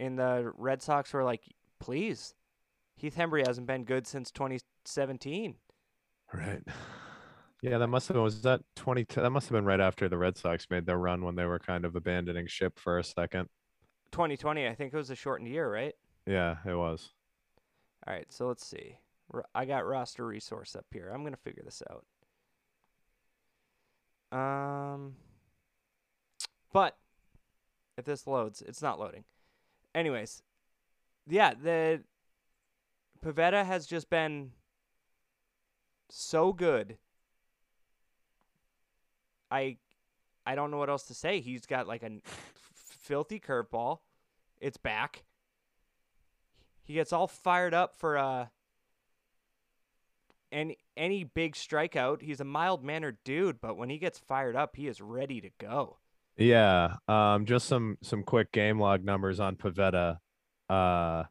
And 0.00 0.18
the 0.18 0.52
Red 0.56 0.82
Sox 0.82 1.12
were 1.12 1.24
like, 1.24 1.42
"Please, 1.78 2.34
Heath 2.96 3.16
Hembree 3.16 3.46
hasn't 3.46 3.66
been 3.66 3.84
good 3.84 4.06
since 4.06 4.30
2017." 4.30 5.56
Right. 6.32 6.62
Yeah, 7.64 7.78
that 7.78 7.86
must 7.86 8.08
have 8.08 8.16
been 8.16 8.24
was 8.24 8.42
that 8.42 8.62
twenty. 8.74 9.04
That 9.04 9.30
must 9.30 9.46
have 9.46 9.52
been 9.52 9.64
right 9.64 9.80
after 9.80 10.08
the 10.08 10.18
Red 10.18 10.36
Sox 10.36 10.66
made 10.68 10.84
their 10.84 10.98
run 10.98 11.22
when 11.24 11.36
they 11.36 11.44
were 11.44 11.60
kind 11.60 11.84
of 11.84 11.94
abandoning 11.94 12.48
ship 12.48 12.76
for 12.76 12.98
a 12.98 13.04
second. 13.04 13.48
2020, 14.10 14.66
I 14.66 14.74
think 14.74 14.92
it 14.92 14.96
was 14.96 15.10
a 15.10 15.14
shortened 15.14 15.48
year, 15.48 15.72
right? 15.72 15.94
Yeah, 16.26 16.56
it 16.66 16.74
was. 16.74 17.10
All 18.04 18.12
right, 18.12 18.26
so 18.30 18.48
let's 18.48 18.66
see. 18.66 18.98
I 19.54 19.64
got 19.64 19.86
roster 19.86 20.26
resource 20.26 20.74
up 20.74 20.86
here. 20.90 21.10
I'm 21.14 21.22
gonna 21.22 21.36
figure 21.36 21.62
this 21.64 21.84
out. 21.88 22.04
Um, 24.36 25.14
but 26.72 26.96
if 27.96 28.04
this 28.04 28.26
loads, 28.26 28.62
it's 28.62 28.82
not 28.82 28.98
loading. 28.98 29.24
Anyways, 29.94 30.42
yeah, 31.28 31.54
the 31.54 32.02
Pivetta 33.24 33.64
has 33.64 33.86
just 33.86 34.08
been 34.10 34.52
so 36.08 36.52
good. 36.52 36.98
I 39.50 39.76
I 40.46 40.54
don't 40.54 40.70
know 40.70 40.78
what 40.78 40.90
else 40.90 41.04
to 41.04 41.14
say. 41.14 41.40
He's 41.40 41.66
got 41.66 41.86
like 41.86 42.02
a 42.02 42.10
filthy 42.74 43.38
curveball. 43.38 43.98
It's 44.60 44.76
back. 44.76 45.24
He 46.84 46.94
gets 46.94 47.12
all 47.12 47.28
fired 47.28 47.74
up 47.74 47.94
for 47.96 48.18
uh 48.18 48.46
any 50.50 50.78
any 50.96 51.24
big 51.24 51.54
strikeout. 51.54 52.22
He's 52.22 52.40
a 52.40 52.44
mild 52.44 52.84
mannered 52.84 53.18
dude, 53.24 53.60
but 53.60 53.76
when 53.76 53.90
he 53.90 53.98
gets 53.98 54.18
fired 54.18 54.56
up, 54.56 54.76
he 54.76 54.88
is 54.88 55.00
ready 55.00 55.40
to 55.40 55.50
go. 55.58 55.98
Yeah. 56.36 56.96
Um, 57.08 57.46
just 57.46 57.66
some 57.66 57.98
some 58.02 58.22
quick 58.22 58.52
game 58.52 58.80
log 58.80 59.04
numbers 59.04 59.40
on 59.40 59.56
Pivetta. 59.56 60.18
Uh, 60.68 61.24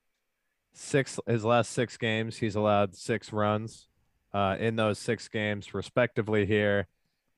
six 0.74 1.20
his 1.28 1.44
last 1.44 1.72
six 1.72 1.98
games, 1.98 2.38
he's 2.38 2.56
allowed 2.56 2.96
six 2.96 3.34
runs. 3.34 3.88
Uh, 4.34 4.56
in 4.60 4.78
those 4.78 4.98
six 4.98 5.28
games, 5.28 5.74
respectively, 5.74 6.46
here, 6.46 6.88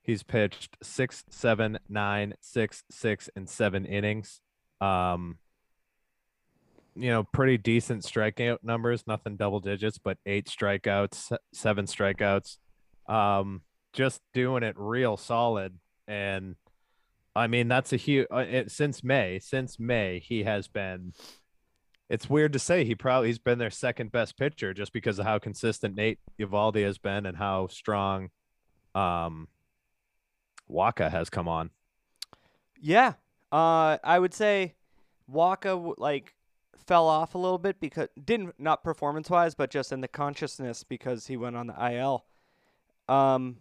he's 0.04 0.22
pitched 0.22 0.78
six, 0.84 1.24
seven, 1.30 1.80
nine, 1.90 2.36
six, 2.40 2.84
six, 2.92 3.30
and 3.36 3.50
seven 3.50 3.86
innings. 3.86 4.42
Um, 4.80 5.40
you 6.96 7.10
know, 7.10 7.24
pretty 7.24 7.58
decent 7.58 8.04
strikeout 8.04 8.60
numbers, 8.62 9.06
nothing 9.08 9.38
double 9.38 9.60
digits, 9.60 9.98
but 9.98 10.20
eight 10.28 10.46
strikeouts, 10.46 11.36
seven 11.52 11.86
strikeouts. 11.86 12.58
Um, 13.08 13.62
just 13.94 14.22
doing 14.34 14.62
it 14.62 14.76
real 14.78 15.18
solid. 15.18 15.80
And 16.08 16.56
I 17.36 17.48
mean, 17.48 17.68
that's 17.68 17.92
a 17.94 17.98
huge, 17.98 18.28
uh, 18.30 18.64
since 18.68 19.04
May, 19.04 19.40
since 19.40 19.80
May, 19.80 20.20
he 20.20 20.44
has 20.44 20.68
been, 20.68 21.14
it's 22.10 22.30
weird 22.30 22.54
to 22.54 22.60
say 22.60 22.86
he 22.86 22.94
probably, 22.94 23.30
he's 23.30 23.40
been 23.40 23.58
their 23.58 23.72
second 23.72 24.12
best 24.12 24.38
pitcher 24.38 24.74
just 24.74 24.94
because 24.94 25.18
of 25.18 25.26
how 25.26 25.40
consistent 25.40 25.96
Nate 25.96 26.20
Eovaldi 26.40 26.84
has 26.84 26.98
been 27.00 27.26
and 27.26 27.38
how 27.38 27.68
strong, 27.68 28.30
um, 28.94 29.48
Wacha 30.70 31.10
has 31.12 31.30
come 31.30 31.48
on. 31.48 31.70
Yeah. 32.80 33.14
Uh 33.52 33.98
I 34.04 34.20
would 34.20 34.34
say 34.34 34.76
Wacha 35.32 35.96
like 35.98 36.34
fell 36.88 37.08
off 37.08 37.36
a 37.36 37.38
little 37.38 37.58
bit 37.58 37.80
because 37.80 38.10
didn't 38.24 38.56
not 38.58 38.84
performance 38.84 39.30
wise, 39.30 39.56
but 39.56 39.70
just 39.70 39.92
in 39.92 40.02
the 40.02 40.08
consciousness 40.08 40.84
because 40.84 41.28
he 41.28 41.38
went 41.38 41.56
on 41.56 41.68
the 41.68 41.92
IL. 41.94 42.26
Um 43.08 43.58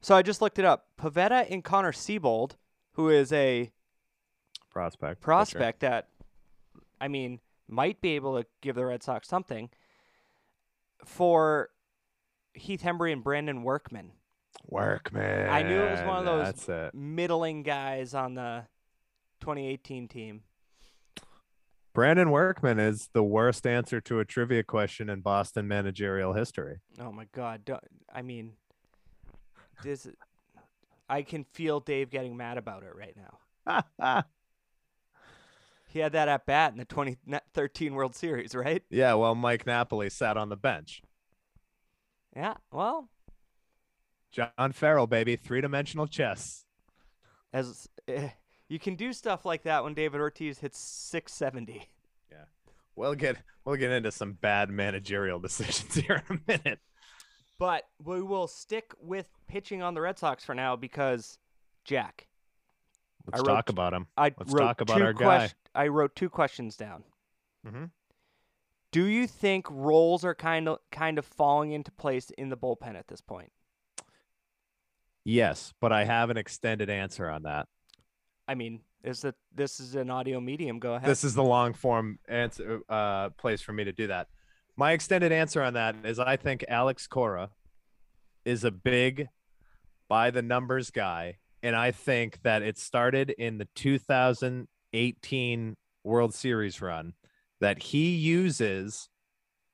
so 0.00 0.16
I 0.16 0.22
just 0.22 0.40
looked 0.40 0.58
it 0.58 0.64
up. 0.64 0.86
Pivetta 0.98 1.46
and 1.50 1.62
Connor 1.62 1.92
Seabold, 1.92 2.52
who 2.92 3.08
is 3.08 3.32
a 3.32 3.70
Prospect. 4.70 5.20
pitcher. 5.20 5.24
prospect 5.24 5.80
that 5.80 6.08
I 7.00 7.08
mean 7.08 7.40
might 7.68 8.00
be 8.00 8.10
able 8.16 8.40
to 8.40 8.46
give 8.60 8.76
the 8.76 8.84
Red 8.84 9.02
Sox 9.02 9.28
something 9.28 9.70
for 11.04 11.70
Heath 12.54 12.82
Hembree 12.82 13.12
and 13.12 13.22
Brandon 13.24 13.62
Workman. 13.62 14.12
Workman. 14.66 15.48
I 15.48 15.62
knew 15.62 15.80
it 15.80 15.90
was 15.92 16.00
one 16.02 16.26
of 16.26 16.66
those-. 16.66 16.90
Middling 16.92 17.62
guys 17.62 18.14
on 18.14 18.34
the 18.34 18.64
2018 19.40 20.08
team. 20.08 20.42
Brandon 21.92 22.30
Workman 22.30 22.78
is 22.78 23.08
the 23.12 23.22
worst 23.24 23.66
answer 23.66 24.00
to 24.02 24.20
a 24.20 24.24
trivia 24.24 24.62
question 24.62 25.08
in 25.08 25.20
Boston 25.22 25.66
managerial 25.66 26.34
history. 26.34 26.78
Oh 27.00 27.10
my 27.10 27.26
god! 27.32 27.68
I 28.14 28.22
mean, 28.22 28.52
this. 29.82 30.06
I 31.10 31.22
can 31.22 31.44
feel 31.44 31.80
Dave 31.80 32.10
getting 32.10 32.36
mad 32.36 32.56
about 32.56 32.84
it 32.84 32.94
right 32.96 33.16
now. 33.16 34.24
He 35.92 35.98
had 35.98 36.12
that 36.12 36.28
at 36.28 36.46
bat 36.46 36.70
in 36.70 36.78
the 36.78 36.84
2013 36.84 37.94
World 37.94 38.14
Series, 38.14 38.54
right? 38.54 38.84
yeah, 38.90 39.14
well, 39.14 39.34
Mike 39.34 39.66
Napoli 39.66 40.08
sat 40.08 40.36
on 40.36 40.48
the 40.48 40.56
bench. 40.56 41.02
Yeah. 42.36 42.54
Well, 42.70 43.08
John 44.30 44.70
Farrell, 44.72 45.08
baby, 45.08 45.34
three 45.34 45.60
dimensional 45.60 46.06
chess. 46.06 46.64
as 47.52 47.88
eh, 48.06 48.28
you 48.68 48.78
can 48.78 48.94
do 48.94 49.12
stuff 49.12 49.44
like 49.44 49.64
that 49.64 49.82
when 49.82 49.94
David 49.94 50.20
Ortiz 50.20 50.60
hits 50.60 50.78
670. 50.78 51.88
We'll 52.96 53.14
get 53.14 53.36
we'll 53.64 53.76
get 53.76 53.90
into 53.92 54.12
some 54.12 54.34
bad 54.34 54.68
managerial 54.70 55.38
decisions 55.40 55.94
here 55.94 56.22
in 56.28 56.36
a 56.36 56.52
minute. 56.52 56.80
But 57.58 57.84
we 58.02 58.22
will 58.22 58.46
stick 58.46 58.92
with 59.00 59.26
pitching 59.50 59.82
on 59.82 59.94
the 59.94 60.00
Red 60.00 60.18
Sox 60.18 60.44
for 60.44 60.54
now 60.54 60.76
because 60.76 61.38
Jack. 61.84 62.28
Let's 63.26 63.42
talk 63.42 63.68
about 63.68 63.92
him. 63.92 64.06
I 64.16 64.32
Let's 64.38 64.54
talk 64.54 64.80
about 64.80 65.02
our 65.02 65.12
guy. 65.12 65.50
I 65.74 65.88
wrote 65.88 66.14
two 66.16 66.30
questions 66.30 66.76
down. 66.76 67.04
Mm-hmm. 67.66 67.84
Do 68.92 69.04
you 69.04 69.26
think 69.26 69.66
roles 69.68 70.24
are 70.24 70.34
kind 70.34 70.68
of 70.68 70.78
kind 70.90 71.18
of 71.18 71.26
falling 71.26 71.72
into 71.72 71.90
place 71.92 72.30
in 72.38 72.48
the 72.48 72.56
bullpen 72.56 72.96
at 72.96 73.08
this 73.08 73.20
point? 73.20 73.52
Yes, 75.24 75.74
but 75.80 75.92
I 75.92 76.04
have 76.04 76.30
an 76.30 76.36
extended 76.36 76.88
answer 76.88 77.28
on 77.28 77.42
that. 77.42 77.68
I 78.48 78.54
mean, 78.54 78.80
is 79.04 79.20
that 79.22 79.34
this 79.54 79.78
is 79.80 79.94
an 79.94 80.10
audio 80.10 80.40
medium? 80.40 80.78
Go 80.78 80.94
ahead. 80.94 81.08
This 81.08 81.24
is 81.24 81.34
the 81.34 81.44
long 81.44 81.74
form 81.74 82.18
answer 82.28 82.80
uh, 82.88 83.30
place 83.30 83.60
for 83.60 83.72
me 83.72 83.84
to 83.84 83.92
do 83.92 84.06
that. 84.06 84.28
My 84.76 84.92
extended 84.92 85.30
answer 85.30 85.62
on 85.62 85.74
that 85.74 85.96
is 86.04 86.18
I 86.18 86.36
think 86.36 86.64
Alex 86.68 87.06
Cora 87.06 87.50
is 88.44 88.64
a 88.64 88.70
big 88.70 89.28
by 90.10 90.30
the 90.30 90.42
numbers 90.42 90.90
guy. 90.90 91.38
And 91.62 91.74
I 91.74 91.92
think 91.92 92.42
that 92.42 92.60
it 92.60 92.76
started 92.76 93.30
in 93.30 93.56
the 93.56 93.68
2018 93.76 95.76
World 96.04 96.34
Series 96.34 96.82
run 96.82 97.14
that 97.60 97.82
he 97.82 98.16
uses 98.16 99.08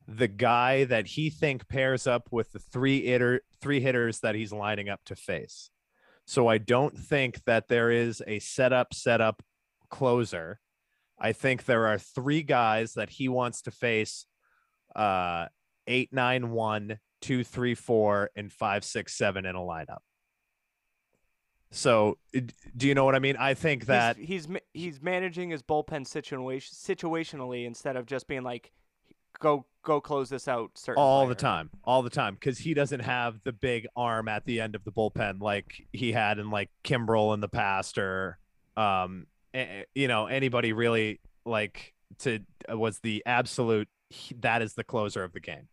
the 0.07 0.29
guy 0.29 0.85
that 0.85 1.09
he 1.09 1.31
think 1.31 1.69
pairs 1.69 2.07
up 2.07 2.29
with 2.31 2.53
the 2.53 2.61
three 2.61 3.05
hitter 3.05 3.41
three 3.61 3.81
hitters 3.81 4.21
that 4.21 4.37
he's 4.37 4.53
lining 4.53 4.89
up 4.89 5.01
to 5.07 5.17
face. 5.17 5.71
So 6.27 6.47
I 6.47 6.59
don't 6.59 6.97
think 6.97 7.45
that 7.47 7.67
there 7.67 7.91
is 7.91 8.23
a 8.27 8.39
setup 8.39 8.95
setup 8.95 9.43
closer 9.91 10.61
I 11.19 11.33
think 11.33 11.65
there 11.65 11.87
are 11.87 11.99
three 11.99 12.43
guys 12.43 12.95
that 12.95 13.11
he 13.11 13.29
wants 13.29 13.63
to 13.63 13.71
face 13.71 14.27
uh 14.95 15.47
eight, 15.87 16.13
nine, 16.13 16.51
one, 16.51 16.99
two, 17.21 17.45
three, 17.45 17.75
four, 17.75 18.31
and 18.37 18.53
five, 18.53 18.85
six, 18.85 19.17
seven 19.17 19.47
in 19.47 19.55
a 19.55 19.61
lineup. 19.61 19.99
So 21.71 22.19
do 22.77 22.87
you 22.87 22.95
know 22.95 23.05
what 23.05 23.15
I 23.15 23.19
mean? 23.19 23.37
I 23.37 23.55
think 23.55 23.87
that 23.87 24.17
he's 24.17 24.49
ma- 24.49 24.59
he's 24.73 25.03
managing 25.03 25.51
his 25.51 25.63
bullpen 25.63 26.07
situation 26.07 26.75
situationally 26.75 27.67
instead 27.67 27.97
of 27.97 28.07
just 28.07 28.29
being 28.29 28.43
like, 28.43 28.73
go 29.41 29.67
go 29.83 30.01
close 30.01 30.29
this 30.29 30.49
out. 30.49 30.71
Certain 30.75 31.03
all 31.03 31.27
the 31.27 31.35
time, 31.35 31.71
all 31.85 32.03
the 32.03 32.11
time, 32.11 32.35
because 32.35 32.59
he 32.59 32.75
doesn't 32.75 33.01
have 33.01 33.41
the 33.45 33.53
big 33.53 33.87
arm 33.97 34.29
at 34.29 34.45
the 34.47 34.61
end 34.61 34.75
of 34.75 34.85
the 34.85 34.93
bullpen 34.93 35.41
like 35.41 35.87
he 35.93 36.13
had 36.13 36.39
in 36.39 36.51
like 36.51 36.71
Kimbrel 36.85 37.35
in 37.35 37.41
the 37.41 37.49
past, 37.49 37.99
or 37.99 38.39
um, 38.77 39.27
you 39.95 40.09
know, 40.09 40.27
anybody 40.27 40.73
really 40.73 41.21
like 41.45 41.95
to 42.21 42.41
was 42.69 43.01
the 43.01 43.23
absolute. 43.27 43.89
That 44.41 44.63
is 44.63 44.75
the 44.75 44.85
closer 44.85 45.25
of 45.25 45.33
the 45.33 45.41
game. 45.41 45.69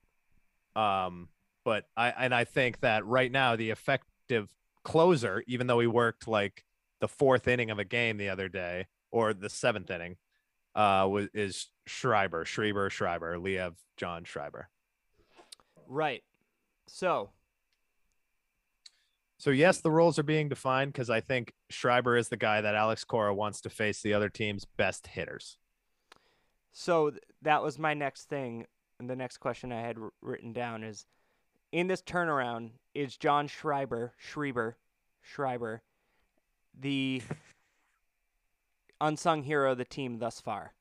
Um, 0.76 1.30
but 1.64 1.86
I 1.96 2.10
and 2.10 2.34
I 2.34 2.46
think 2.46 2.80
that 2.82 3.06
right 3.06 3.32
now 3.32 3.56
the 3.56 3.70
effective 3.70 4.50
closer, 4.84 5.44
even 5.48 5.68
though 5.68 5.80
he 5.80 5.88
worked 5.88 6.28
like 6.28 6.64
the 7.00 7.08
fourth 7.08 7.48
inning 7.48 7.72
of 7.72 7.80
a 7.80 7.84
game 7.84 8.18
the 8.18 8.30
other 8.30 8.48
day 8.50 8.88
or 9.12 9.34
the 9.34 9.50
seventh 9.50 9.90
inning, 9.90 10.18
uh, 10.76 11.08
was 11.10 11.28
is 11.34 11.70
Schreiber, 11.86 12.46
Schreiber, 12.46 12.90
Schreiber, 12.90 13.38
Liev, 13.38 13.74
John 13.98 14.24
Schreiber. 14.24 14.70
Right. 15.88 16.24
So 16.88 17.32
So 19.38 19.50
yes, 19.50 19.82
the 19.82 19.92
roles 19.92 20.18
are 20.18 20.24
being 20.24 20.50
defined 20.50 20.94
because 20.94 21.10
I 21.10 21.20
think 21.20 21.54
Schreiber 21.70 22.18
is 22.18 22.30
the 22.30 22.38
guy 22.38 22.62
that 22.62 22.76
Alex 22.76 23.04
Cora 23.04 23.34
wants 23.34 23.62
to 23.62 23.70
face 23.70 24.02
the 24.02 24.14
other 24.14 24.30
team's 24.30 24.66
best 24.66 25.08
hitters. 25.08 25.58
So 26.72 27.12
th- 27.12 27.24
that 27.42 27.62
was 27.62 27.78
my 27.78 27.94
next 27.94 28.30
thing. 28.30 28.66
And 29.00 29.10
the 29.10 29.16
next 29.16 29.38
question 29.38 29.72
I 29.72 29.82
had 29.82 30.00
wr- 30.00 30.08
written 30.22 30.54
down 30.54 30.84
is 30.84 31.06
in 31.74 31.88
this 31.88 32.04
turnaround, 32.04 32.70
is 32.94 33.18
John 33.18 33.48
Schreiber, 33.48 34.14
Schreiber, 34.16 34.78
Schreiber, 35.22 35.82
the 36.80 37.24
unsung 39.02 39.42
hero 39.42 39.72
of 39.72 39.80
the 39.80 39.84
team 39.84 40.20
thus 40.20 40.40
far? 40.40 40.76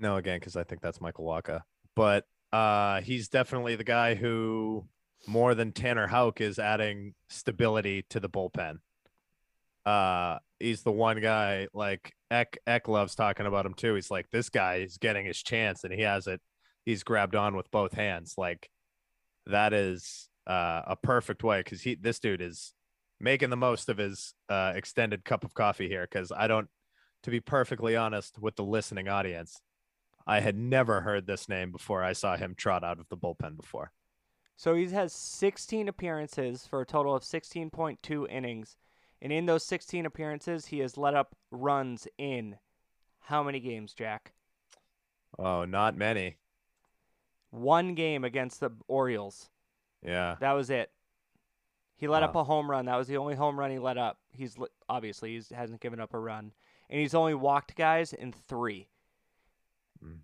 No, 0.00 0.16
again, 0.16 0.40
because 0.40 0.56
I 0.56 0.64
think 0.64 0.80
that's 0.80 1.02
Michael 1.02 1.26
Wacha. 1.26 1.60
But 1.94 2.26
uh, 2.50 3.02
he's 3.02 3.28
definitely 3.28 3.76
the 3.76 3.84
guy 3.84 4.14
who, 4.14 4.86
more 5.26 5.54
than 5.54 5.70
Tanner 5.70 6.06
Houck, 6.06 6.40
is 6.40 6.58
adding 6.58 7.14
stability 7.28 8.06
to 8.08 8.20
the 8.20 8.28
bullpen. 8.28 8.78
Uh, 9.84 10.38
he's 10.58 10.82
the 10.82 10.90
one 10.90 11.20
guy 11.20 11.68
like 11.74 12.14
Eck. 12.30 12.56
Eck 12.66 12.88
loves 12.88 13.14
talking 13.14 13.44
about 13.44 13.66
him 13.66 13.74
too. 13.74 13.94
He's 13.94 14.10
like, 14.10 14.30
this 14.30 14.48
guy 14.48 14.76
is 14.76 14.96
getting 14.96 15.26
his 15.26 15.42
chance, 15.42 15.84
and 15.84 15.92
he 15.92 16.00
has 16.00 16.26
it. 16.26 16.40
He's 16.84 17.02
grabbed 17.02 17.34
on 17.34 17.56
with 17.56 17.70
both 17.70 17.94
hands. 17.94 18.34
Like 18.36 18.70
that 19.46 19.72
is 19.72 20.28
uh, 20.46 20.82
a 20.86 20.96
perfect 20.96 21.42
way 21.42 21.60
because 21.60 21.82
he 21.82 21.94
this 21.94 22.18
dude 22.18 22.42
is 22.42 22.74
making 23.20 23.50
the 23.50 23.56
most 23.56 23.88
of 23.88 23.98
his 23.98 24.34
uh, 24.48 24.72
extended 24.74 25.24
cup 25.24 25.44
of 25.44 25.54
coffee 25.54 25.88
here. 25.88 26.06
Because 26.10 26.32
I 26.32 26.46
don't, 26.46 26.68
to 27.22 27.30
be 27.30 27.40
perfectly 27.40 27.96
honest 27.96 28.38
with 28.38 28.56
the 28.56 28.64
listening 28.64 29.08
audience, 29.08 29.60
I 30.26 30.40
had 30.40 30.56
never 30.56 31.00
heard 31.00 31.26
this 31.26 31.48
name 31.48 31.70
before 31.70 32.02
I 32.02 32.12
saw 32.12 32.36
him 32.36 32.54
trot 32.54 32.84
out 32.84 32.98
of 32.98 33.08
the 33.08 33.16
bullpen 33.16 33.56
before. 33.56 33.92
So 34.56 34.74
he 34.74 34.86
has 34.88 35.12
16 35.12 35.88
appearances 35.88 36.66
for 36.66 36.80
a 36.80 36.86
total 36.86 37.14
of 37.14 37.22
16.2 37.22 38.30
innings. 38.30 38.76
And 39.20 39.32
in 39.32 39.46
those 39.46 39.64
16 39.64 40.06
appearances, 40.06 40.66
he 40.66 40.78
has 40.80 40.96
let 40.96 41.14
up 41.14 41.34
runs 41.50 42.06
in 42.18 42.56
how 43.20 43.42
many 43.42 43.58
games, 43.58 43.94
Jack? 43.94 44.32
Oh, 45.38 45.64
not 45.64 45.96
many. 45.96 46.36
One 47.54 47.94
game 47.94 48.24
against 48.24 48.60
the 48.60 48.70
Orioles. 48.88 49.48
Yeah. 50.02 50.36
That 50.40 50.52
was 50.52 50.70
it. 50.70 50.90
He 51.96 52.08
let 52.08 52.24
up 52.24 52.34
a 52.34 52.42
home 52.42 52.68
run. 52.68 52.86
That 52.86 52.96
was 52.96 53.06
the 53.06 53.16
only 53.16 53.36
home 53.36 53.58
run 53.58 53.70
he 53.70 53.78
let 53.78 53.96
up. 53.96 54.18
He's 54.32 54.56
obviously 54.88 55.38
he 55.38 55.54
hasn't 55.54 55.80
given 55.80 56.00
up 56.00 56.12
a 56.12 56.18
run, 56.18 56.52
and 56.90 57.00
he's 57.00 57.14
only 57.14 57.34
walked 57.34 57.76
guys 57.76 58.12
in 58.12 58.32
three. 58.32 58.88
Mm. 60.04 60.18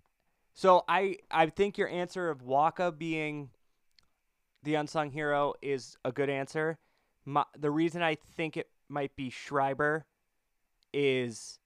So 0.53 0.83
I 0.89 1.17
I 1.31 1.45
think 1.47 1.77
your 1.77 1.87
answer 1.87 2.29
of 2.29 2.43
Wacha 2.43 2.95
being 2.95 3.49
the 4.63 4.75
unsung 4.75 5.09
hero 5.09 5.53
is 5.61 5.95
a 6.03 6.11
good 6.11 6.29
answer. 6.29 6.77
My, 7.23 7.45
the 7.57 7.71
reason 7.71 8.03
I 8.03 8.15
think 8.35 8.57
it 8.57 8.69
might 8.89 9.15
be 9.15 9.29
Schreiber 9.29 10.05
is 10.93 11.57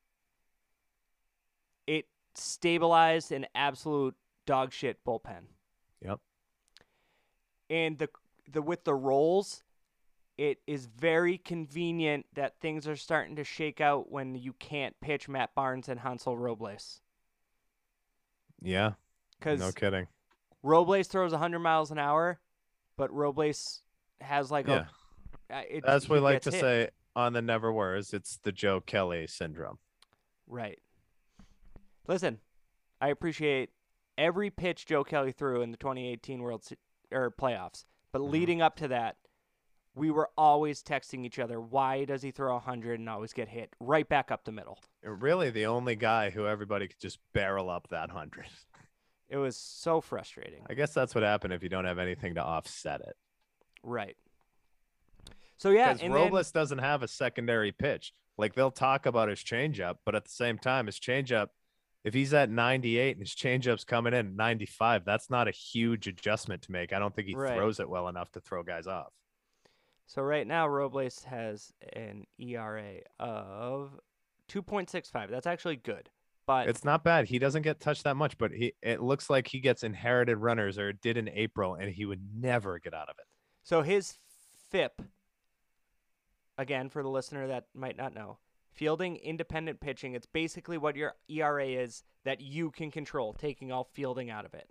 it 1.87 2.05
stabilized 2.35 3.31
an 3.31 3.47
absolute 3.55 4.15
dog 4.45 4.71
shit 4.71 5.03
bullpen 5.03 5.47
Yep. 6.01 6.19
and 7.69 7.97
the 7.97 8.09
the 8.51 8.61
with 8.61 8.83
the 8.83 8.93
roles 8.93 9.63
it 10.37 10.59
is 10.67 10.85
very 10.85 11.37
convenient 11.37 12.25
that 12.33 12.59
things 12.59 12.87
are 12.87 12.95
starting 12.97 13.35
to 13.37 13.43
shake 13.43 13.79
out 13.79 14.11
when 14.11 14.35
you 14.35 14.53
can't 14.53 14.99
pitch 14.99 15.29
Matt 15.29 15.55
Barnes 15.55 15.87
and 15.87 15.99
Hansel 16.01 16.37
Robles 16.37 16.99
Yeah. 18.61 18.91
because 19.39 19.59
No 19.59 19.71
kidding. 19.71 20.07
Robles 20.61 21.07
throws 21.07 21.31
100 21.31 21.59
miles 21.59 21.91
an 21.91 21.99
hour, 21.99 22.39
but 22.97 23.13
Robles 23.13 23.81
has 24.19 24.51
like 24.51 24.67
Yeah. 24.67 24.87
a. 25.49 25.55
uh, 25.57 25.61
It, 25.69 25.83
That's 25.85 26.09
what 26.09 26.15
we 26.15 26.19
like 26.21 26.41
to 26.41 26.51
hit. 26.51 26.59
say 26.59 26.89
on 27.15 27.31
the 27.33 27.41
Never 27.41 27.71
Wars. 27.71 28.13
It's 28.13 28.37
the 28.37 28.51
Joe 28.51 28.81
Kelly 28.81 29.27
syndrome. 29.27 29.77
Right. 30.47 30.79
Listen, 32.07 32.39
I 32.99 33.07
appreciate 33.09 33.69
every 34.17 34.49
pitch 34.49 34.85
Joe 34.85 35.03
Kelly 35.03 35.31
threw 35.31 35.61
in 35.61 35.71
the 35.71 35.77
2018 35.77 36.41
World 36.41 36.63
Se- 36.63 36.77
or 37.11 37.31
playoffs, 37.31 37.85
but 38.11 38.21
Mhm. 38.21 38.29
leading 38.31 38.61
up 38.61 38.75
to 38.77 38.87
that, 38.89 39.17
we 39.93 40.11
were 40.11 40.29
always 40.37 40.83
texting 40.83 41.25
each 41.25 41.39
other. 41.39 41.59
Why 41.61 42.03
does 42.05 42.21
he 42.21 42.31
throw 42.31 42.55
100 42.55 42.99
and 42.99 43.09
always 43.09 43.31
get 43.33 43.47
hit 43.47 43.73
right 43.79 44.07
back 44.07 44.29
up 44.31 44.43
the 44.43 44.51
middle? 44.51 44.79
Really, 45.01 45.49
the 45.49 45.65
only 45.67 45.95
guy 45.95 46.31
who 46.31 46.45
everybody 46.47 46.87
could 46.87 46.99
just 46.99 47.19
barrel 47.33 47.69
up 47.69 47.87
that 47.89 48.09
hundred. 48.09 48.47
It 49.29 49.37
was 49.37 49.57
so 49.57 50.01
frustrating. 50.01 50.65
I 50.69 50.73
guess 50.75 50.93
that's 50.93 51.15
what 51.15 51.23
happened 51.23 51.53
if 51.53 51.63
you 51.63 51.69
don't 51.69 51.85
have 51.85 51.97
anything 51.97 52.35
to 52.35 52.43
offset 52.43 53.01
it. 53.01 53.17
Right. 53.81 54.17
So 55.57 55.69
yeah, 55.71 55.89
Because 55.93 56.03
and 56.03 56.13
then- 56.13 56.21
Robles 56.21 56.51
doesn't 56.51 56.79
have 56.79 57.01
a 57.01 57.07
secondary 57.07 57.71
pitch. 57.71 58.13
Like 58.37 58.53
they'll 58.53 58.71
talk 58.71 59.05
about 59.05 59.29
his 59.29 59.39
changeup, 59.39 59.99
but 60.03 60.13
at 60.13 60.25
the 60.25 60.31
same 60.31 60.57
time, 60.59 60.87
his 60.87 60.99
changeup, 60.99 61.49
if 62.05 62.13
he's 62.13 62.33
at 62.33 62.49
98 62.51 63.17
and 63.17 63.19
his 63.19 63.35
changeup's 63.35 63.83
coming 63.83 64.13
in 64.13 64.35
95, 64.35 65.03
that's 65.03 65.29
not 65.29 65.47
a 65.47 65.51
huge 65.51 66.07
adjustment 66.07 66.61
to 66.61 66.71
make. 66.71 66.93
I 66.93 66.99
don't 66.99 67.13
think 67.13 67.27
he 67.27 67.33
Right. 67.35 67.55
throws 67.57 67.79
it 67.79 67.89
well 67.89 68.07
enough 68.07 68.31
to 68.33 68.39
throw 68.39 68.61
guys 68.63 68.85
off. 68.87 69.11
So 70.05 70.21
right 70.21 70.45
now 70.45 70.67
Robles 70.67 71.23
has 71.23 71.73
an 71.93 72.25
ERA 72.37 72.99
of 73.19 73.99
2.65. 74.47 75.29
That's 75.31 75.47
actually 75.47 75.77
good. 75.77 76.11
But 76.45 76.69
It's 76.69 76.85
not 76.85 77.03
bad. 77.03 77.25
He 77.27 77.39
doesn't 77.39 77.63
get 77.63 77.79
touched 77.79 78.03
that 78.03 78.15
much, 78.15 78.37
but 78.37 78.51
he 78.51 78.73
it 78.83 79.01
looks 79.01 79.31
like 79.31 79.47
he 79.47 79.59
gets 79.59 79.83
inherited 79.83 80.37
runners 80.37 80.77
or 80.77 80.93
did 80.93 81.17
in 81.17 81.27
April, 81.27 81.73
and 81.73 81.91
he 81.91 82.05
would 82.05 82.21
never 82.35 82.77
get 82.77 82.93
out 82.93 83.09
of 83.09 83.15
it. 83.17 83.25
so 83.63 83.81
his 83.81 84.19
FIP 84.69 85.01
again 86.55 86.89
for 86.89 87.01
the 87.01 87.09
listener 87.09 87.47
that 87.47 87.65
might 87.73 87.97
not 87.97 88.13
know. 88.13 88.37
Fielding 88.75 89.15
independent 89.17 89.79
pitching, 89.79 90.13
it's 90.15 90.25
basically 90.25 90.77
what 90.77 90.95
your 90.95 91.15
ERA 91.29 91.65
is 91.65 92.03
that 92.25 92.41
you 92.41 92.71
can 92.71 92.91
control, 92.91 93.33
taking 93.33 93.71
all 93.71 93.85
fielding 93.93 94.29
out 94.29 94.45
of 94.45 94.53
it. 94.53 94.69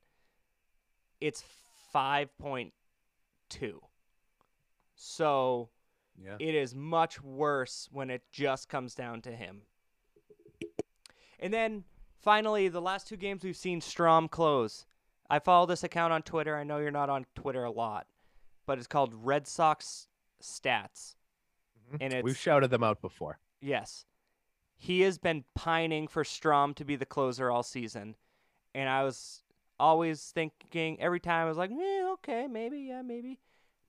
It's 1.20 1.42
5.2. 1.94 3.80
So 4.94 5.70
Yeah. 6.16 6.36
it 6.38 6.54
is 6.54 6.74
much 6.74 7.22
worse 7.22 7.88
when 7.90 8.10
it 8.10 8.30
just 8.30 8.68
comes 8.68 8.94
down 8.94 9.22
to 9.22 9.34
him. 9.34 9.62
And 11.38 11.52
then 11.52 11.84
finally, 12.20 12.68
the 12.68 12.80
last 12.82 13.08
two 13.08 13.16
games 13.16 13.42
we've 13.42 13.56
seen 13.56 13.80
Strahm 13.80 14.30
close. 14.30 14.86
I 15.30 15.38
follow 15.38 15.66
this 15.66 15.82
account 15.82 16.12
on 16.12 16.22
Twitter. 16.22 16.56
I 16.56 16.64
know 16.64 16.78
you're 16.78 16.90
not 16.90 17.08
on 17.08 17.24
Twitter 17.34 17.64
a 17.64 17.70
lot, 17.70 18.06
but 18.66 18.76
it's 18.78 18.86
called 18.86 19.14
Red 19.14 19.46
Sox 19.46 20.08
Stats. 20.42 21.16
Mm-hmm. 21.88 21.96
And 22.00 22.22
We've 22.24 22.36
shouted 22.36 22.70
them 22.70 22.84
out 22.84 23.00
before. 23.00 23.38
Yes, 23.64 24.04
he 24.76 25.00
has 25.00 25.16
been 25.16 25.44
pining 25.54 26.06
for 26.06 26.22
Strahm 26.22 26.74
to 26.74 26.84
be 26.84 26.96
the 26.96 27.06
closer 27.06 27.50
all 27.50 27.62
season, 27.62 28.14
and 28.74 28.90
I 28.90 29.04
was 29.04 29.42
always 29.80 30.22
thinking 30.34 31.00
every 31.00 31.18
time 31.18 31.46
I 31.46 31.48
was 31.48 31.56
like, 31.56 31.70
eh, 31.70 32.04
okay, 32.12 32.46
maybe, 32.46 32.80
yeah, 32.80 33.00
maybe. 33.00 33.40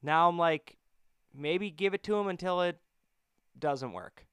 Now 0.01 0.29
I'm 0.29 0.37
like, 0.37 0.77
maybe 1.33 1.71
give 1.71 1.93
it 1.93 2.03
to 2.03 2.15
him 2.15 2.27
until 2.27 2.61
it 2.61 2.79
doesn't 3.59 3.91
work. 3.91 4.25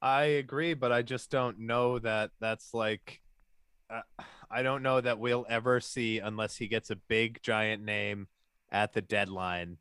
I 0.00 0.22
agree, 0.22 0.74
but 0.74 0.92
I 0.92 1.02
just 1.02 1.28
don't 1.28 1.58
know 1.58 1.98
that 1.98 2.30
that's 2.38 2.74
like. 2.74 3.22
Uh, 3.90 4.02
I 4.48 4.62
don't 4.62 4.84
know 4.84 5.00
that 5.00 5.18
we'll 5.18 5.46
ever 5.48 5.80
see 5.80 6.20
unless 6.20 6.58
he 6.58 6.68
gets 6.68 6.90
a 6.90 6.96
big 6.96 7.42
giant 7.42 7.82
name 7.82 8.28
at 8.70 8.92
the 8.92 9.02
deadline. 9.02 9.78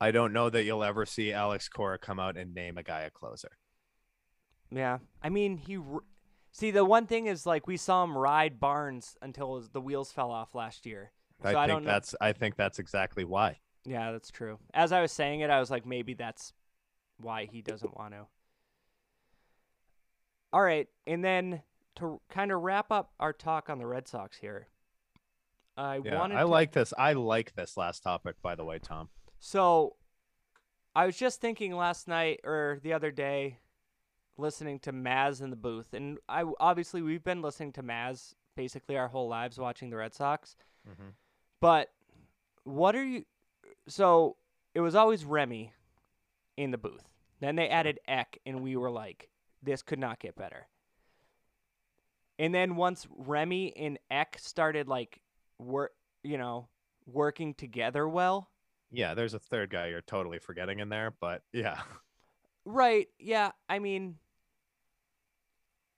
I 0.00 0.10
don't 0.10 0.32
know 0.32 0.48
that 0.50 0.64
you'll 0.64 0.82
ever 0.84 1.04
see 1.04 1.32
Alex 1.32 1.68
Cora 1.68 1.98
come 1.98 2.18
out 2.18 2.36
and 2.36 2.54
name 2.54 2.78
a 2.78 2.82
guy 2.82 3.02
a 3.02 3.10
closer. 3.10 3.50
Yeah, 4.70 4.98
I 5.22 5.28
mean 5.28 5.56
he. 5.58 5.78
See, 6.52 6.70
the 6.70 6.84
one 6.84 7.06
thing 7.06 7.26
is 7.26 7.44
like 7.46 7.66
we 7.66 7.76
saw 7.76 8.02
him 8.04 8.16
ride 8.16 8.58
Barnes 8.58 9.16
until 9.22 9.62
the 9.72 9.80
wheels 9.80 10.10
fell 10.12 10.30
off 10.30 10.54
last 10.54 10.86
year. 10.86 11.12
I 11.42 11.52
So 11.52 11.58
I 11.58 11.66
think 11.66 11.76
don't 11.76 11.84
know- 11.84 11.90
that's 11.90 12.14
I 12.20 12.32
think 12.32 12.56
that's 12.56 12.78
exactly 12.78 13.24
why. 13.24 13.60
Yeah, 13.84 14.12
that's 14.12 14.30
true. 14.30 14.58
As 14.74 14.92
I 14.92 15.00
was 15.00 15.10
saying 15.12 15.40
it, 15.40 15.50
I 15.50 15.58
was 15.58 15.70
like, 15.70 15.86
maybe 15.86 16.14
that's 16.14 16.52
why 17.18 17.46
he 17.50 17.62
doesn't 17.62 17.96
want 17.96 18.12
to. 18.14 18.26
All 20.52 20.62
right, 20.62 20.88
and 21.06 21.24
then 21.24 21.62
to 21.96 22.20
kind 22.28 22.50
of 22.52 22.60
wrap 22.62 22.90
up 22.90 23.12
our 23.20 23.32
talk 23.32 23.70
on 23.70 23.78
the 23.78 23.86
Red 23.86 24.08
Sox 24.08 24.36
here, 24.38 24.66
I 25.76 26.00
Yeah, 26.04 26.18
wanted 26.18 26.36
I 26.36 26.40
to, 26.42 26.46
like 26.48 26.72
this. 26.72 26.92
I 26.98 27.12
like 27.12 27.54
this 27.54 27.76
last 27.76 28.02
topic, 28.02 28.36
by 28.42 28.54
the 28.56 28.64
way, 28.64 28.78
Tom. 28.80 29.08
So, 29.40 29.96
I 30.94 31.06
was 31.06 31.16
just 31.16 31.40
thinking 31.40 31.74
last 31.74 32.06
night 32.06 32.40
or 32.44 32.78
the 32.82 32.92
other 32.92 33.10
day, 33.10 33.58
listening 34.36 34.78
to 34.80 34.92
Maz 34.92 35.40
in 35.42 35.50
the 35.50 35.56
booth, 35.56 35.92
and 35.94 36.18
I 36.28 36.44
obviously 36.60 37.02
we've 37.02 37.24
been 37.24 37.42
listening 37.42 37.72
to 37.72 37.82
Maz 37.82 38.34
basically 38.54 38.96
our 38.96 39.08
whole 39.08 39.28
lives 39.28 39.58
watching 39.58 39.90
the 39.90 39.96
Red 39.96 40.14
Sox. 40.14 40.56
Mhm. 40.88 41.14
But 41.60 41.92
what 42.64 42.94
are 42.94 43.04
you? 43.04 43.24
So 43.86 44.36
it 44.74 44.80
was 44.80 44.94
always 44.94 45.24
Remy 45.24 45.72
in 46.56 46.70
the 46.70 46.78
booth. 46.78 47.08
Then 47.40 47.56
they 47.56 47.68
added 47.68 48.00
Eck, 48.06 48.38
and 48.44 48.62
we 48.62 48.76
were 48.76 48.90
like, 48.90 49.30
this 49.62 49.82
could 49.82 49.98
not 49.98 50.18
get 50.18 50.36
better. 50.36 50.68
And 52.38 52.54
then 52.54 52.76
once 52.76 53.06
Remy 53.10 53.76
and 53.76 53.98
Eck 54.10 54.38
started 54.38 54.88
like 54.88 55.22
work, 55.58 55.94
you 56.22 56.36
know, 56.38 56.68
working 57.06 57.54
together 57.54 58.08
well. 58.08 58.50
Yeah, 58.92 59.14
there's 59.14 59.34
a 59.34 59.38
third 59.38 59.70
guy 59.70 59.88
you're 59.88 60.00
totally 60.00 60.38
forgetting 60.38 60.80
in 60.80 60.88
there, 60.88 61.12
but 61.20 61.42
yeah. 61.52 61.78
Right. 62.64 63.08
Yeah. 63.18 63.52
I 63.68 63.78
mean, 63.78 64.16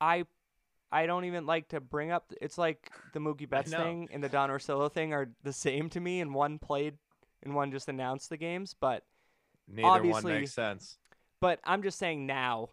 I, 0.01 0.25
I 0.91 1.07
don't 1.07 1.25
even 1.25 1.47
like 1.47 1.69
to 1.69 1.81
bring 1.81 2.11
up. 2.11 2.33
It's 2.41 2.59
like 2.59 2.91
the 3.13 3.19
Mookie 3.21 3.49
Betts 3.49 3.71
thing 3.71 4.09
and 4.13 4.23
the 4.23 4.29
Don 4.29 4.51
Orsillo 4.51 4.93
thing 4.93 5.13
are 5.13 5.31
the 5.43 5.53
same 5.53 5.89
to 5.91 6.01
me, 6.01 6.21
and 6.21 6.35
one 6.35 6.59
played 6.59 6.99
and 7.43 7.55
one 7.55 7.71
just 7.73 7.89
announced 7.89 8.29
the 8.31 8.37
games. 8.37 8.75
But 8.79 9.05
Neither 9.69 10.09
one 10.09 10.25
makes 10.25 10.53
sense. 10.53 10.99
but 11.41 11.61
I'm 11.65 11.83
just 11.83 11.99
saying 11.99 12.27
now 12.27 12.71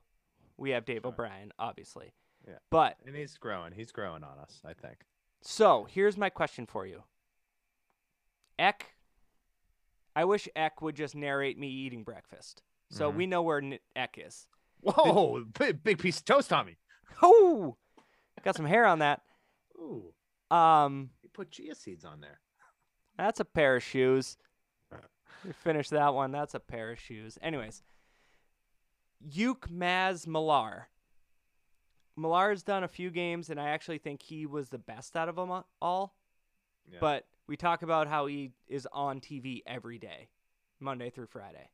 we 0.57 0.71
have 0.71 0.85
Dave. 0.85 1.05
O'Brien, 1.05 1.53
obviously. 1.57 2.13
Yeah. 2.47 2.55
But 2.69 2.97
And 3.05 3.15
he's 3.15 3.37
growing. 3.37 3.71
He's 3.73 3.91
growing 3.91 4.23
on 4.23 4.37
us, 4.39 4.61
I 4.65 4.73
think. 4.73 4.97
so 5.41 5.87
here's 5.89 6.17
my 6.17 6.29
question 6.29 6.65
for 6.65 6.85
you. 6.85 7.03
Eck, 8.57 8.87
I 10.19 10.25
wish 10.25 10.49
Eck 10.53 10.81
would 10.81 10.95
just 10.97 11.15
narrate 11.15 11.57
me 11.57 11.69
eating 11.69 12.03
breakfast, 12.03 12.61
so 12.89 13.09
Mhm. 13.09 13.15
we 13.15 13.25
know 13.25 13.41
where 13.41 13.59
N- 13.59 13.79
Eck 13.95 14.17
is. 14.17 14.49
Whoa, 14.81 15.45
big, 15.57 15.81
big 15.81 15.97
piece 15.99 16.17
of 16.19 16.25
toast, 16.25 16.49
Tommy. 16.49 16.77
Oh, 17.21 17.77
got 18.43 18.57
some 18.57 18.65
hair 18.65 18.85
on 18.85 18.99
that. 18.99 19.21
Ooh, 19.77 20.13
Um, 20.51 21.11
you 21.21 21.29
put 21.29 21.51
chia 21.51 21.73
seeds 21.73 22.03
on 22.03 22.19
there. 22.19 22.41
That's 23.15 23.39
a 23.39 23.45
pair 23.45 23.77
of 23.77 23.83
shoes. 23.83 24.37
We 25.45 25.53
finished 25.53 25.91
that 25.91 26.13
one. 26.13 26.31
That's 26.33 26.53
a 26.53 26.59
pair 26.59 26.91
of 26.91 26.99
shoes. 26.99 27.37
Anyways, 27.41 27.81
Youk 29.25 29.69
Maz 29.69 30.27
Millar. 30.27 30.89
Millar's 32.17 32.61
done 32.63 32.83
a 32.83 32.89
few 32.89 33.09
games, 33.09 33.49
and 33.49 33.57
I 33.57 33.69
actually 33.69 33.99
think 33.99 34.21
he 34.21 34.45
was 34.45 34.67
the 34.67 34.77
best 34.79 35.15
out 35.15 35.29
of 35.29 35.37
them 35.37 35.63
all. 35.81 36.13
Yeah. 36.91 36.97
But 36.99 37.25
we 37.49 37.57
talk 37.57 37.81
about 37.81 38.07
how 38.07 38.27
he 38.27 38.51
is 38.67 38.87
on 38.93 39.19
TV 39.19 39.63
every 39.65 39.97
day, 39.97 40.29
Monday 40.79 41.09
through 41.09 41.25
Friday. 41.25 41.67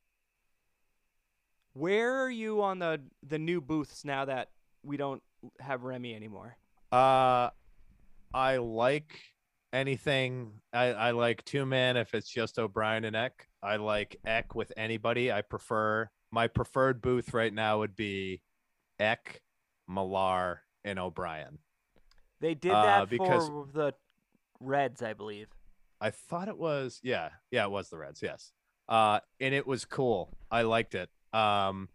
Where 1.73 2.23
are 2.23 2.29
you 2.29 2.61
on 2.63 2.79
the 2.79 3.01
the 3.27 3.37
new 3.37 3.59
booths 3.59 4.05
now 4.05 4.23
that 4.23 4.51
we 4.83 4.95
don't 4.95 5.21
have 5.59 5.83
Remy 5.83 6.15
anymore? 6.15 6.55
Uh, 6.93 7.49
I 8.33 8.55
like 8.57 9.19
anything. 9.73 10.53
I, 10.71 10.85
I 10.93 11.11
like 11.11 11.43
two 11.43 11.65
man 11.65 11.97
if 11.97 12.13
it's 12.13 12.29
just 12.29 12.57
O'Brien 12.57 13.03
and 13.03 13.15
Eck. 13.15 13.45
I 13.61 13.75
like 13.75 14.15
Eck 14.25 14.55
with 14.55 14.71
anybody. 14.77 15.29
I 15.29 15.41
prefer 15.41 16.09
my 16.31 16.47
preferred 16.47 17.01
booth 17.01 17.33
right 17.33 17.53
now 17.53 17.79
would 17.79 17.97
be 17.97 18.41
Eck, 18.97 19.41
Millar, 19.89 20.61
and 20.85 20.97
O'Brien. 20.99 21.57
They 22.39 22.53
did 22.55 22.71
Uh, 22.71 22.81
that 22.85 23.09
because- 23.09 23.49
for 23.49 23.67
the 23.73 23.93
Reds, 24.61 25.01
I 25.01 25.11
believe. 25.11 25.49
I 26.01 26.11
thought 26.11 26.47
it 26.47 26.57
was 26.57 26.99
yeah, 27.03 27.29
yeah, 27.51 27.65
it 27.65 27.71
was 27.71 27.89
the 27.89 27.97
Reds, 27.97 28.21
yes. 28.21 28.51
Uh, 28.87 29.19
and 29.39 29.53
it 29.53 29.65
was 29.65 29.85
cool. 29.85 30.37
I 30.51 30.61
liked 30.61 30.95
it. 30.95 31.09
Um, 31.33 31.89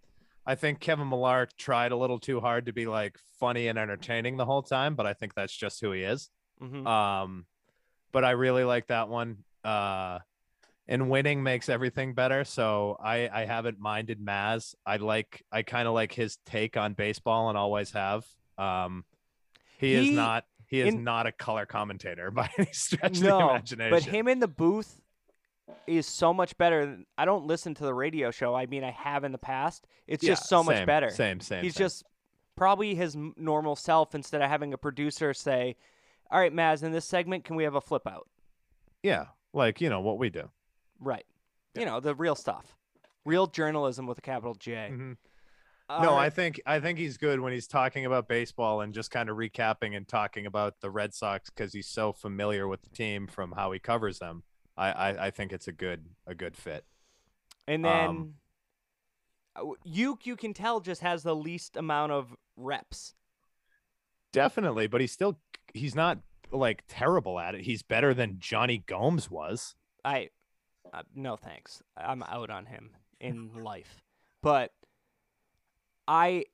I 0.44 0.54
think 0.54 0.80
Kevin 0.80 1.08
Millar 1.08 1.48
tried 1.56 1.92
a 1.92 1.96
little 1.96 2.18
too 2.18 2.40
hard 2.40 2.66
to 2.66 2.72
be 2.72 2.86
like 2.86 3.16
funny 3.38 3.68
and 3.68 3.78
entertaining 3.78 4.36
the 4.36 4.44
whole 4.44 4.62
time, 4.62 4.94
but 4.96 5.06
I 5.06 5.12
think 5.12 5.34
that's 5.34 5.56
just 5.56 5.80
who 5.80 5.92
he 5.92 6.02
is. 6.02 6.30
hmm 6.58 6.86
Um, 6.86 7.46
but 8.12 8.24
I 8.24 8.32
really 8.32 8.64
like 8.64 8.88
that 8.88 9.08
one. 9.08 9.44
Uh, 9.62 10.18
and 10.88 11.08
winning 11.08 11.42
makes 11.42 11.68
everything 11.68 12.14
better. 12.14 12.44
So 12.44 12.96
I 13.00 13.28
I 13.28 13.44
haven't 13.44 13.78
minded 13.78 14.18
Maz. 14.20 14.74
I 14.84 14.96
like 14.96 15.44
I 15.52 15.62
kind 15.62 15.86
of 15.86 15.94
like 15.94 16.12
his 16.12 16.38
take 16.44 16.76
on 16.76 16.94
baseball 16.94 17.48
and 17.48 17.56
always 17.56 17.92
have. 17.92 18.26
Um, 18.58 19.04
he, 19.78 19.94
is 19.94 20.10
not 20.10 20.44
he 20.70 20.80
is 20.80 20.94
in- 20.94 21.04
not 21.04 21.26
a 21.26 21.32
color 21.32 21.66
commentator 21.66 22.30
by 22.32 22.48
any 22.58 22.72
stretch 22.72 23.18
of 23.18 23.22
the 23.22 23.28
No, 23.28 23.50
imagination. 23.50 23.90
but 23.90 24.02
him 24.04 24.26
in 24.28 24.38
the 24.40 24.48
booth 24.48 25.00
is 25.86 26.06
so 26.06 26.32
much 26.32 26.56
better. 26.58 26.86
than- 26.86 27.06
I 27.18 27.24
don't 27.24 27.46
listen 27.46 27.74
to 27.74 27.84
the 27.84 27.92
radio 27.94 28.30
show. 28.30 28.54
I 28.54 28.66
mean, 28.66 28.82
I 28.84 28.90
have 28.92 29.24
in 29.24 29.32
the 29.32 29.38
past. 29.38 29.86
It's 30.06 30.24
Yeah, 30.24 30.30
just 30.32 30.48
so 30.48 30.64
much 30.64 30.86
better. 30.86 31.10
Same, 31.10 31.40
same. 31.40 31.62
He's 31.62 31.74
same. 31.74 31.84
just 31.84 32.04
probably 32.56 32.94
his 32.94 33.16
normal 33.36 33.76
self 33.76 34.14
instead 34.14 34.42
of 34.42 34.48
having 34.48 34.72
a 34.74 34.78
producer 34.78 35.32
say, 35.34 35.76
"All 36.30 36.38
right, 36.40 36.52
Maz, 36.54 36.82
in 36.82 36.92
this 36.92 37.04
segment, 37.04 37.44
can 37.44 37.56
we 37.56 37.64
have 37.64 37.74
a 37.74 37.80
flip 37.80 38.06
out?" 38.06 38.28
yeah, 39.02 39.26
like 39.52 39.80
you 39.80 39.88
know 39.90 40.00
what 40.00 40.18
we 40.18 40.28
do. 40.30 40.50
Right. 41.00 41.24
You 41.74 41.84
know 41.86 42.00
the 42.00 42.14
real 42.14 42.34
stuff, 42.34 42.76
real 43.24 43.46
journalism 43.46 44.06
with 44.06 44.18
a 44.18 44.22
capital 44.22 44.54
J. 44.54 44.90
Mhm. 44.92 45.16
All 45.90 46.02
no, 46.02 46.14
I 46.14 46.30
think 46.30 46.60
I 46.66 46.78
think 46.78 47.00
he's 47.00 47.16
good 47.16 47.40
when 47.40 47.52
he's 47.52 47.66
talking 47.66 48.06
about 48.06 48.28
baseball 48.28 48.80
and 48.80 48.94
just 48.94 49.10
kind 49.10 49.28
of 49.28 49.36
recapping 49.36 49.96
and 49.96 50.06
talking 50.06 50.46
about 50.46 50.80
the 50.80 50.88
Red 50.88 51.12
Sox 51.14 51.50
because 51.50 51.72
he's 51.72 51.88
so 51.88 52.12
familiar 52.12 52.68
with 52.68 52.82
the 52.82 52.90
team 52.90 53.26
from 53.26 53.50
how 53.52 53.72
he 53.72 53.80
covers 53.80 54.20
them. 54.20 54.44
I, 54.76 54.92
I, 54.92 55.26
I 55.26 55.30
think 55.30 55.52
it's 55.52 55.66
a 55.66 55.72
good 55.72 56.04
a 56.28 56.34
good 56.34 56.56
fit. 56.56 56.84
And 57.66 57.84
then 57.84 58.08
Um, 58.08 58.34
uh, 59.56 59.64
Youk, 59.84 60.26
you 60.26 60.36
can 60.36 60.54
tell, 60.54 60.78
just 60.78 61.00
has 61.00 61.24
the 61.24 61.34
least 61.34 61.76
amount 61.76 62.12
of 62.12 62.36
reps. 62.56 63.14
Definitely, 64.32 64.86
but 64.86 65.00
he's 65.00 65.10
still 65.12 65.40
he's 65.74 65.96
not 65.96 66.18
like 66.52 66.84
terrible 66.86 67.40
at 67.40 67.56
it. 67.56 67.62
He's 67.62 67.82
better 67.82 68.14
than 68.14 68.36
Jonny 68.38 68.78
Gomes 68.86 69.28
was. 69.28 69.74
I 70.04 70.30
uh, 70.92 71.02
no 71.16 71.36
thanks. 71.36 71.82
I'm 71.96 72.22
out 72.22 72.48
on 72.50 72.66
him 72.66 72.90
in 73.20 73.50
life. 73.54 74.00
But 74.42 74.72
I 76.06 76.44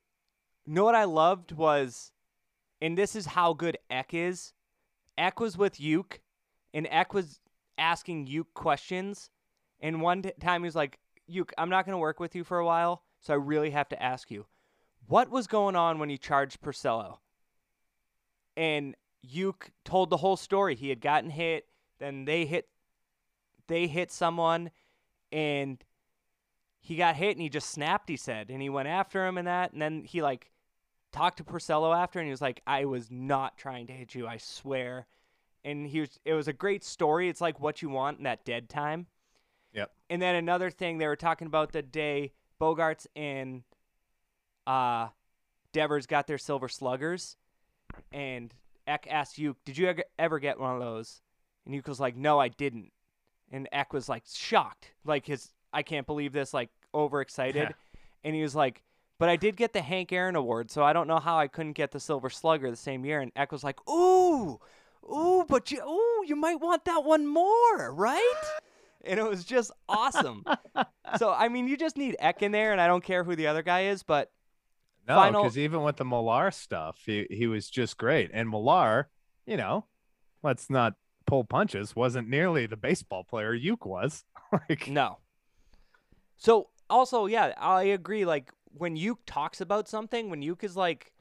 know 0.65 0.83
what 0.83 0.95
I 0.95 1.05
loved 1.05 1.51
was 1.51 2.11
and 2.81 2.97
this 2.97 3.15
is 3.15 3.25
how 3.25 3.53
good 3.53 3.77
Eck 3.89 4.13
is. 4.13 4.53
Eck 5.17 5.39
was 5.39 5.57
with 5.57 5.79
Youk 5.79 6.19
and 6.73 6.87
Eck 6.91 7.13
was 7.13 7.39
asking 7.77 8.27
Youk 8.27 8.53
questions 8.53 9.29
and 9.79 10.01
one 10.01 10.23
time 10.39 10.61
he 10.61 10.65
was 10.65 10.75
like, 10.75 10.99
"Youk, 11.27 11.51
I'm 11.57 11.69
not 11.69 11.85
going 11.85 11.93
to 11.93 11.99
work 11.99 12.19
with 12.19 12.35
you 12.35 12.43
for 12.43 12.57
a 12.59 12.65
while, 12.65 13.03
so 13.19 13.33
I 13.33 13.37
really 13.37 13.71
have 13.71 13.89
to 13.89 14.01
ask 14.01 14.31
you. 14.31 14.47
What 15.07 15.29
was 15.29 15.47
going 15.47 15.75
on 15.75 15.99
when 15.99 16.09
you 16.09 16.17
charged 16.17 16.61
Porcello?" 16.61 17.19
And 18.55 18.95
Youk 19.23 19.69
told 19.85 20.09
the 20.09 20.17
whole 20.17 20.37
story. 20.37 20.75
He 20.75 20.89
had 20.89 21.01
gotten 21.01 21.29
hit, 21.29 21.67
then 21.99 22.25
they 22.25 22.45
hit 22.45 22.69
they 23.67 23.87
hit 23.87 24.11
someone 24.11 24.71
and 25.31 25.83
he 26.79 26.95
got 26.95 27.15
hit 27.15 27.31
and 27.31 27.41
he 27.41 27.49
just 27.49 27.69
snapped, 27.69 28.09
he 28.09 28.17
said, 28.17 28.49
and 28.49 28.61
he 28.61 28.69
went 28.69 28.87
after 28.87 29.25
him 29.25 29.37
and 29.37 29.47
that, 29.47 29.73
and 29.73 29.81
then 29.81 30.03
he 30.03 30.21
like 30.21 30.51
talked 31.11 31.37
to 31.37 31.43
Porcello 31.43 31.95
after 31.95 32.19
and 32.19 32.27
he 32.27 32.31
was 32.31 32.41
like, 32.41 32.61
I 32.67 32.85
was 32.85 33.09
not 33.09 33.57
trying 33.57 33.87
to 33.87 33.93
hit 33.93 34.15
you, 34.15 34.27
I 34.27 34.37
swear. 34.37 35.07
And 35.65 35.87
he 35.87 35.99
was 36.01 36.19
it 36.23 36.33
was 36.33 36.47
a 36.47 36.53
great 36.53 36.83
story. 36.83 37.27
It's 37.29 37.41
like 37.41 37.59
what 37.59 37.81
you 37.81 37.89
want 37.89 38.19
in 38.19 38.23
that 38.23 38.45
dead 38.45 38.69
time. 38.69 39.07
Yep. 39.73 39.91
And 40.09 40.21
then 40.21 40.35
another 40.35 40.69
thing 40.69 40.97
they 40.97 41.07
were 41.07 41.15
talking 41.15 41.47
about 41.47 41.71
the 41.71 41.81
day 41.81 42.33
Bogaerts 42.61 43.07
and 43.15 43.63
uh 44.65 45.09
Devers 45.73 46.05
got 46.05 46.27
their 46.27 46.37
silver 46.37 46.69
sluggers 46.69 47.35
and 48.11 48.53
Eck 48.85 49.07
asked 49.09 49.37
Youk, 49.37 49.57
Did 49.65 49.77
you 49.77 49.93
ever- 50.17 50.39
get 50.39 50.59
one 50.59 50.73
of 50.73 50.79
those? 50.81 51.21
And 51.65 51.75
Youk 51.75 51.87
was 51.87 51.99
like, 51.99 52.15
No, 52.15 52.39
I 52.39 52.47
didn't. 52.47 52.91
And 53.51 53.67
Eck 53.71 53.93
was 53.93 54.07
like 54.07 54.23
shocked. 54.31 54.93
Like 55.03 55.25
his 55.25 55.49
I 55.73 55.83
can't 55.83 56.07
believe 56.07 56.33
this, 56.33 56.53
like 56.53 56.69
overexcited. 56.93 57.73
and 58.23 58.35
he 58.35 58.41
was 58.41 58.55
like, 58.55 58.83
But 59.19 59.29
I 59.29 59.35
did 59.35 59.55
get 59.57 59.73
the 59.73 59.81
Hank 59.81 60.11
Aaron 60.11 60.35
Award, 60.35 60.71
so 60.71 60.83
I 60.83 60.93
don't 60.93 61.07
know 61.07 61.19
how 61.19 61.37
I 61.37 61.47
couldn't 61.47 61.73
get 61.73 61.91
the 61.91 61.99
Silver 61.99 62.29
Slugger 62.29 62.69
the 62.69 62.77
same 62.77 63.05
year. 63.05 63.21
And 63.21 63.31
Eck 63.35 63.51
was 63.51 63.63
like, 63.63 63.79
Ooh, 63.89 64.59
ooh, 65.03 65.45
but 65.47 65.71
you 65.71 65.81
ooh, 65.83 66.25
you 66.25 66.35
might 66.35 66.59
want 66.59 66.85
that 66.85 67.03
one 67.03 67.27
more, 67.27 67.93
right? 67.93 68.33
And 69.05 69.19
it 69.21 69.23
was 69.23 69.45
just 69.45 69.71
awesome. 69.87 70.43
so 71.17 71.31
I 71.31 71.47
mean 71.47 71.67
you 71.69 71.77
just 71.77 71.95
need 71.95 72.17
Eck 72.19 72.41
in 72.41 72.51
there 72.51 72.73
and 72.73 72.81
I 72.81 72.87
don't 72.87 73.03
care 73.03 73.23
who 73.23 73.37
the 73.37 73.47
other 73.47 73.61
guy 73.61 73.85
is, 73.85 74.03
but 74.03 74.31
No, 75.07 75.15
Final- 75.15 75.43
because 75.43 75.57
even 75.57 75.83
with 75.83 75.95
the 75.95 76.03
Millar 76.03 76.51
stuff, 76.51 77.03
he 77.05 77.25
he 77.29 77.47
was 77.47 77.69
just 77.69 77.97
great. 77.97 78.31
And 78.33 78.49
Millar, 78.49 79.07
you 79.45 79.55
know, 79.55 79.85
let's 80.43 80.69
not 80.69 80.95
pull 81.25 81.45
punches, 81.45 81.95
wasn't 81.95 82.27
nearly 82.27 82.65
the 82.65 82.75
baseball 82.75 83.23
player 83.23 83.55
Youk 83.57 83.85
was. 83.85 84.25
like, 84.69 84.89
No. 84.89 85.19
So 86.37 86.69
also, 86.89 87.25
yeah, 87.25 87.53
I 87.57 87.83
agree. 87.83 88.25
Like 88.25 88.51
when 88.71 88.95
Youk 88.95 89.17
talks 89.25 89.61
about 89.61 89.87
something, 89.87 90.29
when 90.29 90.41
Youk 90.41 90.63
is 90.63 90.75
like 90.75 91.11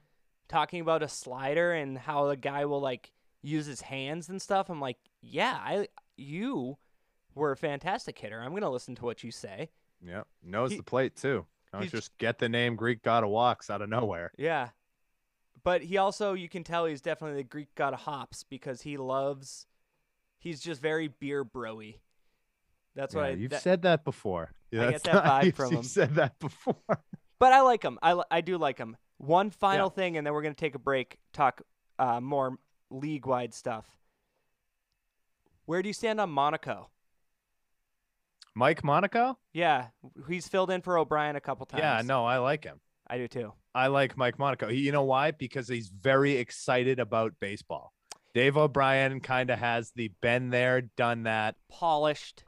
talking 0.49 0.81
about 0.81 1.03
a 1.03 1.09
slider 1.09 1.73
and 1.73 1.99
how 1.99 2.27
the 2.27 2.37
guy 2.37 2.65
will 2.67 2.81
like 2.81 3.13
use 3.43 3.67
his 3.67 3.81
hands 3.81 4.29
and 4.29 4.41
stuff, 4.41 4.69
I'm 4.71 4.81
like, 4.81 4.99
yeah, 5.21 5.59
I 5.61 5.89
you 6.17 6.79
were 7.35 7.53
a 7.53 7.57
fantastic 7.57 8.19
hitter. 8.19 8.41
I'm 8.41 8.55
gonna 8.55 8.71
listen 8.71 8.95
to 8.97 9.05
what 9.05 9.23
you 9.25 9.31
say. 9.31 9.71
yeah, 10.05 10.23
knows 10.43 10.71
He- 10.73 10.77
the 10.79 10.83
plate 10.83 11.17
too. 11.17 11.47
Don't 11.73 11.91
just 11.91 12.17
get 12.17 12.39
the 12.39 12.49
name 12.49 12.77
Greek 12.77 13.03
god 13.03 13.25
of 13.25 13.29
walks 13.31 13.69
out 13.69 13.83
of 13.83 13.89
nowhere. 13.89 14.31
Yeah. 14.39 14.71
But 15.63 15.83
he 15.83 15.99
also, 15.99 16.33
you 16.33 16.49
can 16.49 16.63
tell 16.63 16.87
he's 16.87 17.01
definitely 17.03 17.39
the 17.43 17.49
Greek 17.49 17.75
god 17.75 17.93
of 17.93 18.01
hops 18.01 18.45
because 18.45 18.83
he 18.83 18.97
loves, 18.97 19.67
he's 20.39 20.61
just 20.61 20.81
very 20.81 21.09
beer 21.09 21.45
broy. 21.45 21.97
That's 22.97 23.15
what 23.15 23.25
I, 23.27 23.31
you've 23.31 23.51
that- 23.51 23.63
said 23.63 23.83
that 23.83 24.05
before. 24.05 24.51
Yeah, 24.73 24.89
I 24.89 24.91
get 24.91 25.05
that 25.05 25.15
not- 25.15 25.25
vibe 25.45 25.55
from 25.55 25.71
you've 25.71 25.81
him. 25.81 25.85
said 25.85 26.15
that 26.17 26.39
before. 26.41 26.77
But 27.39 27.53
I 27.53 27.61
like 27.61 27.83
him. 27.83 27.99
I, 28.03 28.21
I 28.31 28.41
do 28.41 28.57
like 28.57 28.79
him. 28.79 28.97
One 29.19 29.51
final 29.51 29.91
thing, 29.91 30.17
and 30.17 30.27
then 30.27 30.33
we're 30.33 30.41
going 30.41 30.55
to 30.55 30.59
take 30.59 30.75
a 30.75 30.79
break, 30.79 31.19
talk 31.35 31.61
uh, 31.99 32.19
more 32.19 32.57
league 32.91 33.27
wide 33.27 33.53
stuff. 33.53 33.87
Where 35.67 35.83
do 35.83 35.89
you 35.91 35.93
stand 35.93 36.19
on 36.19 36.31
Monaco? 36.31 36.89
Mike 38.55 38.83
Monaco? 38.83 39.37
Yeah, 39.53 39.89
he's 40.27 40.49
filled 40.49 40.71
in 40.71 40.81
for 40.81 40.97
O'Brien 40.97 41.37
a 41.37 41.41
couple 41.43 41.67
times. 41.67 41.83
Yeah, 41.83 42.01
no, 42.03 42.25
I 42.25 42.39
like 42.39 42.65
him. 42.65 42.81
I 43.07 43.19
do 43.19 43.29
too. 43.29 43.53
I 43.75 43.89
like 43.89 44.17
Mike 44.17 44.39
Monaco. 44.39 44.69
You 44.69 44.91
know 44.93 45.03
why? 45.05 45.31
Because 45.31 45.69
he's 45.69 45.89
very 45.89 46.39
excited 46.39 46.99
about 46.99 47.35
baseball. 47.39 47.93
Dave 48.33 48.57
O'Brien 48.57 49.21
kind 49.21 49.51
of 49.51 49.59
has 49.59 49.91
the 49.95 50.11
been 50.23 50.49
there, 50.49 50.81
done 50.81 51.25
that. 51.25 51.57
Polished. 51.69 52.45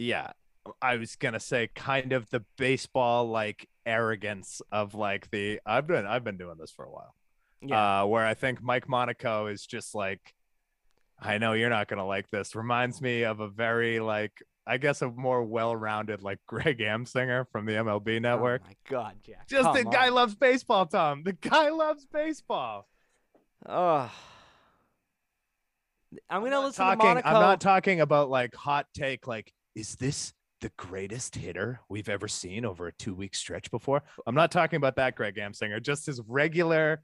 Yeah. 0.00 0.32
I 0.80 0.96
was 0.96 1.16
gonna 1.16 1.40
say 1.40 1.68
kind 1.74 2.12
of 2.12 2.30
the 2.30 2.44
baseball 2.56 3.28
like 3.28 3.68
arrogance 3.84 4.62
of 4.72 4.94
like 4.94 5.30
the 5.30 5.60
I've 5.66 5.86
been 5.86 6.06
I've 6.06 6.24
been 6.24 6.36
doing 6.36 6.56
this 6.58 6.70
for 6.70 6.84
a 6.84 6.90
while. 6.90 7.14
Yeah. 7.62 8.02
Uh 8.02 8.06
where 8.06 8.26
I 8.26 8.34
think 8.34 8.62
Mike 8.62 8.88
Monaco 8.88 9.46
is 9.46 9.64
just 9.66 9.94
like 9.94 10.34
I 11.18 11.36
know 11.38 11.52
you're 11.52 11.70
not 11.70 11.88
gonna 11.88 12.06
like 12.06 12.30
this. 12.30 12.54
Reminds 12.54 13.02
me 13.02 13.24
of 13.24 13.40
a 13.40 13.48
very 13.48 14.00
like 14.00 14.42
I 14.66 14.78
guess 14.78 15.02
a 15.02 15.10
more 15.10 15.42
well-rounded 15.42 16.22
like 16.22 16.38
Greg 16.46 16.78
Amsinger 16.78 17.46
from 17.50 17.66
the 17.66 17.72
MLB 17.72 18.22
network. 18.22 18.62
Oh 18.64 18.68
my 18.68 18.76
God, 18.88 19.16
Jack. 19.22 19.48
Just 19.48 19.64
come 19.64 19.74
the 19.74 19.84
guy 19.84 20.08
loves 20.08 20.34
baseball, 20.34 20.86
Tom. 20.86 21.24
The 21.24 21.32
guy 21.32 21.70
loves 21.70 22.06
baseball. 22.06 22.86
Ugh. 23.66 24.10
I'm 26.28 26.40
gonna 26.40 26.50
not 26.50 26.64
listen 26.64 26.84
talking, 26.84 27.00
to 27.00 27.06
Monaco. 27.06 27.28
I'm 27.28 27.34
not 27.34 27.60
talking 27.60 28.00
about 28.00 28.30
like 28.30 28.54
hot 28.54 28.86
take. 28.94 29.26
Like, 29.26 29.52
is 29.74 29.96
this 29.96 30.32
the 30.60 30.70
greatest 30.76 31.34
hitter 31.34 31.80
we've 31.88 32.08
ever 32.08 32.28
seen 32.28 32.64
over 32.64 32.88
a 32.88 32.92
two 32.92 33.14
week 33.14 33.34
stretch 33.34 33.70
before? 33.70 34.02
I'm 34.26 34.34
not 34.34 34.50
talking 34.50 34.76
about 34.76 34.96
that, 34.96 35.16
Greg 35.16 35.36
Amsinger. 35.36 35.82
Just 35.82 36.06
his 36.06 36.20
regular 36.26 37.02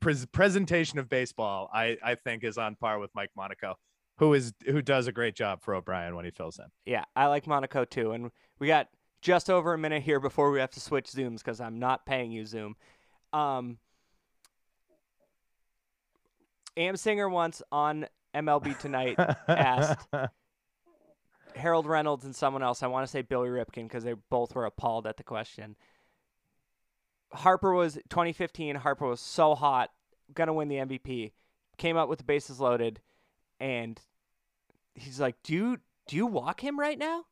pres 0.00 0.26
presentation 0.26 0.98
of 0.98 1.08
baseball, 1.08 1.70
I 1.72 1.96
I 2.02 2.14
think 2.14 2.44
is 2.44 2.58
on 2.58 2.76
par 2.76 2.98
with 2.98 3.10
Mike 3.14 3.30
Monaco, 3.36 3.74
who 4.18 4.34
is 4.34 4.52
who 4.66 4.82
does 4.82 5.06
a 5.06 5.12
great 5.12 5.34
job 5.34 5.62
for 5.62 5.74
O'Brien 5.74 6.14
when 6.14 6.24
he 6.24 6.30
fills 6.30 6.58
in. 6.58 6.66
Yeah, 6.86 7.04
I 7.16 7.26
like 7.26 7.46
Monaco 7.46 7.84
too. 7.84 8.12
And 8.12 8.30
we 8.58 8.66
got 8.66 8.88
just 9.22 9.48
over 9.48 9.72
a 9.72 9.78
minute 9.78 10.02
here 10.02 10.20
before 10.20 10.50
we 10.50 10.60
have 10.60 10.70
to 10.70 10.80
switch 10.80 11.06
Zooms 11.06 11.38
because 11.38 11.60
I'm 11.60 11.78
not 11.78 12.04
paying 12.06 12.30
you 12.30 12.44
Zoom. 12.44 12.76
Um, 13.32 13.78
Amsinger 16.76 17.30
once 17.30 17.62
on 17.72 18.06
MLB 18.34 18.78
Tonight 18.78 19.16
asked 19.48 20.06
Harold 21.54 21.86
Reynolds 21.86 22.24
and 22.24 22.34
someone 22.34 22.62
else. 22.62 22.82
I 22.82 22.86
want 22.86 23.06
to 23.06 23.10
say 23.10 23.22
Billy 23.22 23.48
Ripken 23.48 23.84
because 23.84 24.04
they 24.04 24.14
both 24.30 24.54
were 24.54 24.64
appalled 24.64 25.06
at 25.06 25.16
the 25.16 25.22
question. 25.22 25.76
Harper 27.32 27.72
was 27.72 27.94
2015. 28.10 28.76
Harper 28.76 29.06
was 29.06 29.20
so 29.20 29.54
hot, 29.54 29.90
gonna 30.34 30.52
win 30.52 30.68
the 30.68 30.76
MVP. 30.76 31.32
Came 31.76 31.96
up 31.96 32.08
with 32.08 32.18
the 32.18 32.24
bases 32.24 32.60
loaded, 32.60 33.00
and 33.58 34.00
he's 34.94 35.20
like, 35.20 35.42
"Do 35.42 35.54
you 35.54 35.78
do 36.06 36.16
you 36.16 36.26
walk 36.26 36.62
him 36.62 36.78
right 36.78 36.98
now? 36.98 37.24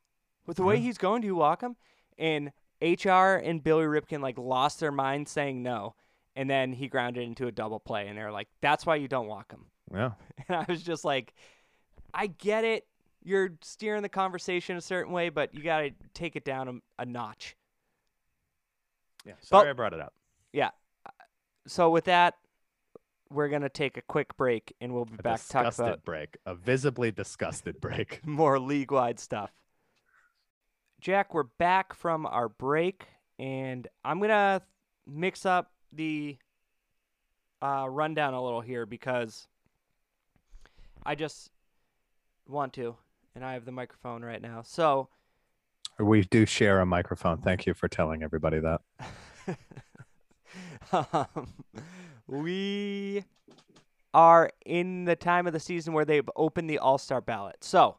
With 0.46 0.56
the 0.56 0.64
way 0.64 0.80
he's 0.80 0.98
going, 0.98 1.20
do 1.20 1.28
you 1.28 1.36
walk 1.36 1.60
him?" 1.60 1.76
And 2.18 2.52
HR 2.80 3.36
and 3.36 3.62
Billy 3.62 3.84
Ripken 3.84 4.20
like 4.20 4.38
lost 4.38 4.80
their 4.80 4.90
mind 4.90 5.28
saying 5.28 5.62
no, 5.62 5.94
and 6.34 6.50
then 6.50 6.72
he 6.72 6.88
grounded 6.88 7.22
into 7.22 7.46
a 7.46 7.52
double 7.52 7.78
play, 7.78 8.08
and 8.08 8.18
they're 8.18 8.32
like, 8.32 8.48
"That's 8.60 8.84
why 8.84 8.96
you 8.96 9.06
don't 9.06 9.28
walk 9.28 9.52
him." 9.52 9.66
yeah. 9.92 10.12
And 10.48 10.56
I 10.56 10.64
was 10.68 10.82
just 10.82 11.04
like, 11.04 11.34
I 12.12 12.26
get 12.26 12.64
it. 12.64 12.86
You're 13.24 13.50
steering 13.62 14.02
the 14.02 14.08
conversation 14.08 14.76
a 14.76 14.80
certain 14.80 15.12
way, 15.12 15.28
but 15.28 15.54
you 15.54 15.62
got 15.62 15.80
to 15.80 15.90
take 16.14 16.36
it 16.36 16.44
down 16.44 16.82
a, 16.98 17.02
a 17.02 17.06
notch. 17.06 17.56
Yeah. 19.24 19.34
Sorry 19.40 19.64
But- 19.66 19.70
I 19.70 19.72
brought 19.74 19.92
it 19.94 20.00
up. 20.00 20.14
Yeah. 20.52 20.70
So 21.66 21.90
with 21.90 22.04
that, 22.04 22.34
we're 23.30 23.48
gonna 23.48 23.68
take 23.68 23.96
a 23.96 24.02
quick 24.02 24.36
break, 24.36 24.74
and 24.80 24.92
we'll 24.92 25.04
be 25.06 25.14
A 25.18 25.22
back 25.22 25.40
to 25.40 25.48
talk 25.48 25.64
disgusted 25.64 25.86
about 25.86 26.04
break. 26.04 26.36
A 26.44 26.54
visibly 26.54 27.10
disgusted 27.10 27.80
break. 27.80 28.20
more 28.26 28.58
league-wide 28.58 29.18
stuff. 29.18 29.50
Jack, 31.00 31.32
we're 31.32 31.44
back 31.44 31.94
from 31.94 32.26
our 32.26 32.48
break, 32.48 33.06
and 33.38 33.88
I'm 34.04 34.20
gonna 34.20 34.60
mix 35.06 35.46
up 35.46 35.72
the 35.92 36.36
uh, 37.62 37.86
rundown 37.88 38.34
a 38.34 38.42
little 38.42 38.60
here 38.60 38.86
because 38.86 39.46
I 41.04 41.14
just 41.14 41.50
want 42.46 42.72
to, 42.74 42.96
and 43.34 43.44
I 43.44 43.54
have 43.54 43.64
the 43.64 43.72
microphone 43.72 44.24
right 44.24 44.42
now. 44.42 44.62
So. 44.62 45.08
We 45.98 46.22
do 46.22 46.46
share 46.46 46.80
a 46.80 46.86
microphone. 46.86 47.38
Thank 47.38 47.66
you 47.66 47.74
for 47.74 47.88
telling 47.88 48.22
everybody 48.22 48.60
that. 48.60 48.80
um, 51.12 51.48
we 52.26 53.24
are 54.14 54.50
in 54.64 55.04
the 55.04 55.16
time 55.16 55.46
of 55.46 55.52
the 55.52 55.60
season 55.60 55.92
where 55.92 56.04
they've 56.04 56.28
opened 56.36 56.68
the 56.68 56.78
All 56.78 56.98
Star 56.98 57.20
ballot. 57.20 57.56
So, 57.60 57.98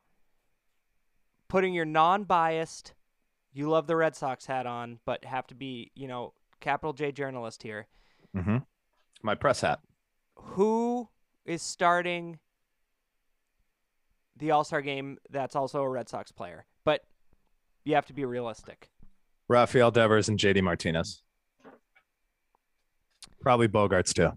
putting 1.47 1.73
your 1.73 1.85
non 1.85 2.23
biased, 2.23 2.93
you 3.53 3.69
love 3.69 3.87
the 3.87 3.95
Red 3.95 4.15
Sox 4.15 4.45
hat 4.45 4.65
on, 4.65 4.99
but 5.05 5.25
have 5.25 5.47
to 5.47 5.55
be, 5.55 5.91
you 5.95 6.07
know, 6.07 6.33
capital 6.59 6.93
J 6.93 7.11
journalist 7.11 7.63
here. 7.63 7.87
Mm-hmm. 8.35 8.57
My 9.21 9.35
press 9.35 9.61
hat. 9.61 9.79
Who 10.35 11.09
is 11.45 11.61
starting 11.61 12.39
the 14.37 14.51
All 14.51 14.63
Star 14.63 14.81
game 14.81 15.17
that's 15.29 15.55
also 15.55 15.81
a 15.81 15.89
Red 15.89 16.09
Sox 16.09 16.31
player? 16.31 16.65
But 16.85 17.01
you 17.85 17.95
have 17.95 18.05
to 18.07 18.13
be 18.13 18.25
realistic. 18.25 18.89
Rafael 19.47 19.91
Devers 19.91 20.29
and 20.29 20.39
JD 20.39 20.63
Martinez. 20.63 21.21
Probably 23.41 23.67
Bogaerts 23.67 24.13
too. 24.13 24.31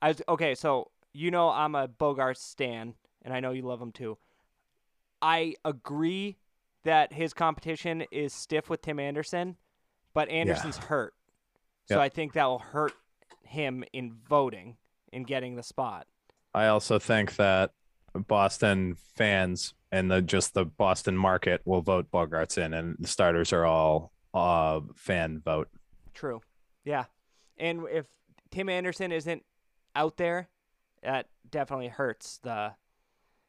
I 0.00 0.08
was, 0.08 0.22
okay, 0.28 0.54
so 0.54 0.90
you 1.12 1.30
know 1.30 1.48
I'm 1.48 1.74
a 1.74 1.88
Bogart 1.88 2.38
stan, 2.38 2.94
and 3.22 3.34
I 3.34 3.40
know 3.40 3.50
you 3.50 3.62
love 3.62 3.80
him 3.80 3.90
too. 3.92 4.16
I 5.20 5.54
agree 5.64 6.36
that 6.84 7.12
his 7.12 7.32
competition 7.32 8.04
is 8.12 8.32
stiff 8.32 8.68
with 8.68 8.82
Tim 8.82 9.00
Anderson, 9.00 9.56
but 10.12 10.28
Anderson's 10.28 10.76
hurt, 10.76 11.14
so 11.86 11.94
Yep. 11.94 12.00
I 12.00 12.08
think 12.10 12.32
that 12.34 12.44
will 12.44 12.58
hurt 12.58 12.92
him 13.42 13.84
in 13.92 14.12
voting 14.28 14.76
in 15.12 15.24
getting 15.24 15.56
the 15.56 15.62
spot. 15.62 16.06
I 16.54 16.66
also 16.66 16.98
think 16.98 17.36
that 17.36 17.72
Boston 18.14 18.96
fans 19.16 19.74
and 19.90 20.10
the 20.10 20.22
just 20.22 20.54
the 20.54 20.64
Boston 20.64 21.16
market 21.16 21.60
will 21.64 21.82
vote 21.82 22.10
Bogaerts 22.10 22.58
in, 22.58 22.74
and 22.74 22.96
the 22.98 23.08
starters 23.08 23.52
are 23.52 23.64
all 23.64 24.12
uh 24.32 24.80
fan 24.94 25.40
vote. 25.44 25.68
True, 26.14 26.40
yeah, 26.84 27.04
and 27.56 27.86
if 27.90 28.06
Tim 28.50 28.68
Anderson 28.68 29.12
isn't 29.12 29.42
out 29.94 30.16
there, 30.16 30.48
that 31.02 31.28
definitely 31.48 31.88
hurts 31.88 32.38
the, 32.42 32.72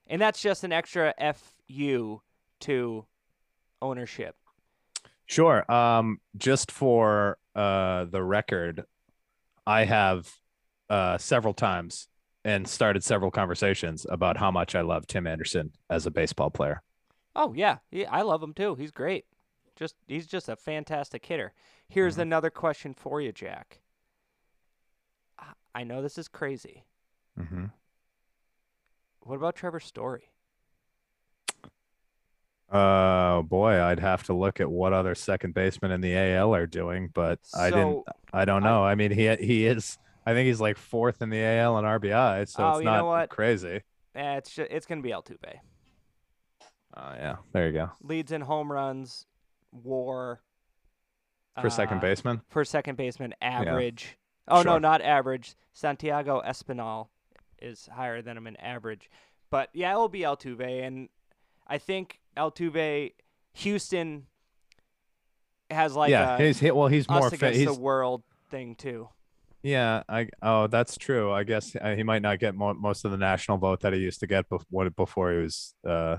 and 0.07 0.22
that's 0.22 0.41
just 0.41 0.63
an 0.63 0.72
extra 0.72 1.13
fu 1.34 2.22
to 2.61 3.05
ownership. 3.82 4.36
Sure. 5.28 5.70
Um, 5.72 6.20
just 6.38 6.72
for 6.72 7.38
uh 7.55 8.05
the 8.05 8.22
record, 8.22 8.86
I 9.66 9.86
have 9.86 10.32
uh 10.89 11.18
several 11.18 11.53
times 11.53 12.07
and 12.45 12.65
started 12.67 13.03
several 13.03 13.31
conversations 13.31 14.05
about 14.09 14.37
how 14.37 14.51
much 14.51 14.75
I 14.75 14.81
love 14.81 15.07
Tim 15.07 15.25
Anderson 15.27 15.71
as 15.89 16.05
a 16.05 16.11
baseball 16.11 16.51
player. 16.51 16.81
Oh 17.35 17.53
yeah, 17.53 17.79
yeah, 17.91 18.07
I 18.11 18.21
love 18.21 18.41
him 18.41 18.53
too. 18.53 18.75
He's 18.75 18.91
great. 18.91 19.25
Just 19.75 19.95
he's 20.07 20.27
just 20.27 20.47
a 20.47 20.55
fantastic 20.55 21.25
hitter. 21.25 21.51
Here's 21.89 22.15
Mhm. 22.15 22.21
another 22.21 22.49
question 22.49 22.93
for 22.93 23.19
you, 23.19 23.33
Jack. 23.33 23.79
I- 25.37 25.53
I 25.73 25.83
know 25.83 26.01
this 26.01 26.17
is 26.17 26.27
crazy. 26.29 26.85
Mm-hmm. 27.37 27.65
What 29.21 29.35
about 29.35 29.55
Trevor 29.55 29.79
Story? 29.81 30.29
Oh 32.71 33.43
boy, 33.43 33.81
I'd 33.81 33.99
have 33.99 34.23
to 34.23 34.33
look 34.33 34.59
at 34.59 34.69
what 34.69 34.93
other 34.93 35.13
second 35.15 35.53
basemen 35.53 35.91
in 35.91 36.01
the 36.01 36.15
AL 36.15 36.53
are 36.55 36.65
doing, 36.67 37.09
but 37.13 37.39
I 37.55 37.69
didn't. 37.69 38.03
I 38.33 38.45
don't 38.45 38.63
I- 38.63 38.69
know. 38.69 38.83
I, 38.83 38.95
mean, 38.95 39.11
he 39.11 39.33
he 39.35 39.65
is. 39.65 39.97
I 40.26 40.34
think 40.34 40.47
he's 40.47 40.59
like 40.61 40.78
fourth 40.78 41.21
in 41.21 41.30
the 41.30 41.41
AL 41.43 41.78
in 41.78 41.86
RBI, 41.86 42.47
so 42.49 42.63
Oh, 42.63 42.69
it's 42.71 42.80
you 42.80 42.86
know 42.86 42.91
not 42.97 43.05
what? 43.05 43.30
crazy. 43.30 43.82
eh, 44.15 44.36
it's 44.38 44.57
it's 44.57 44.86
gonna 44.86 45.01
be 45.01 45.09
Altuve. 45.11 45.59
Oh 46.97 47.11
yeah, 47.15 47.36
there 47.51 47.67
you 47.67 47.73
go 47.73 47.91
Leads 48.01 48.32
in 48.32 48.41
home 48.41 48.71
runs, 48.71 49.26
WAR. 49.71 50.41
for 51.61 51.69
second 51.69 51.97
uh, 51.97 52.01
baseman. 52.01 52.41
For 52.49 52.63
second 52.65 52.95
baseman, 52.97 53.34
average. 53.41 54.17
Oh 54.47 54.61
no, 54.61 54.78
not 54.78 55.01
average. 55.01 55.55
Santiago 55.73 56.41
Espinal 56.45 57.07
is 57.61 57.89
higher 57.93 58.21
than 58.21 58.38
him 58.38 58.47
in 58.47 58.55
average, 58.57 59.09
but 59.49 59.69
yeah, 59.73 59.91
it 59.93 59.95
will 59.97 60.09
be 60.09 60.21
Altuve, 60.21 60.86
and 60.86 61.09
I 61.67 61.78
think 61.78 62.19
Altuve, 62.38 63.13
Houston 63.53 64.28
has 65.69 65.95
like 65.95 66.11
yeah, 66.11 66.38
a 66.38 66.41
he's 66.41 66.59
he, 66.59 66.71
well, 66.71 66.88
he's 66.88 67.09
more 67.09 67.30
fit. 67.30 67.39
against 67.39 67.59
He's 67.59 67.67
the 67.67 67.82
world 67.82 68.23
thing 68.49 68.76
too. 68.76 69.09
Yeah. 69.66 70.03
I 70.07 70.28
oh, 70.41 70.68
that's 70.68 70.95
true. 70.97 71.32
I 71.32 71.43
guess 71.43 71.76
uh, 71.76 71.95
he 71.95 72.03
might 72.03 72.22
not 72.22 72.39
get 72.39 72.53
mo- 72.55 72.74
most 72.76 73.03
of 73.05 73.11
the 73.11 73.18
national 73.18 73.57
vote 73.57 73.82
that 73.82 73.93
he 73.93 73.99
used 73.99 74.20
to 74.20 74.28
get 74.28 74.47
before 74.47 74.89
before 74.91 75.32
he 75.32 75.39
was 75.39 75.74
uh, 75.86 76.18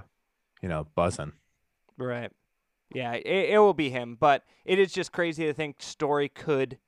you 0.63 0.69
know, 0.69 0.87
buzzing. 0.95 1.33
Right. 1.97 2.31
Yeah, 2.95 3.13
it, 3.15 3.51
it 3.51 3.59
will 3.59 3.75
be 3.75 3.91
him, 3.91 4.17
but 4.19 4.43
it 4.65 4.79
is 4.79 4.93
just 4.93 5.13
crazy 5.13 5.45
to 5.47 5.53
think 5.53 5.77
Story 5.83 6.29
could, 6.29 6.79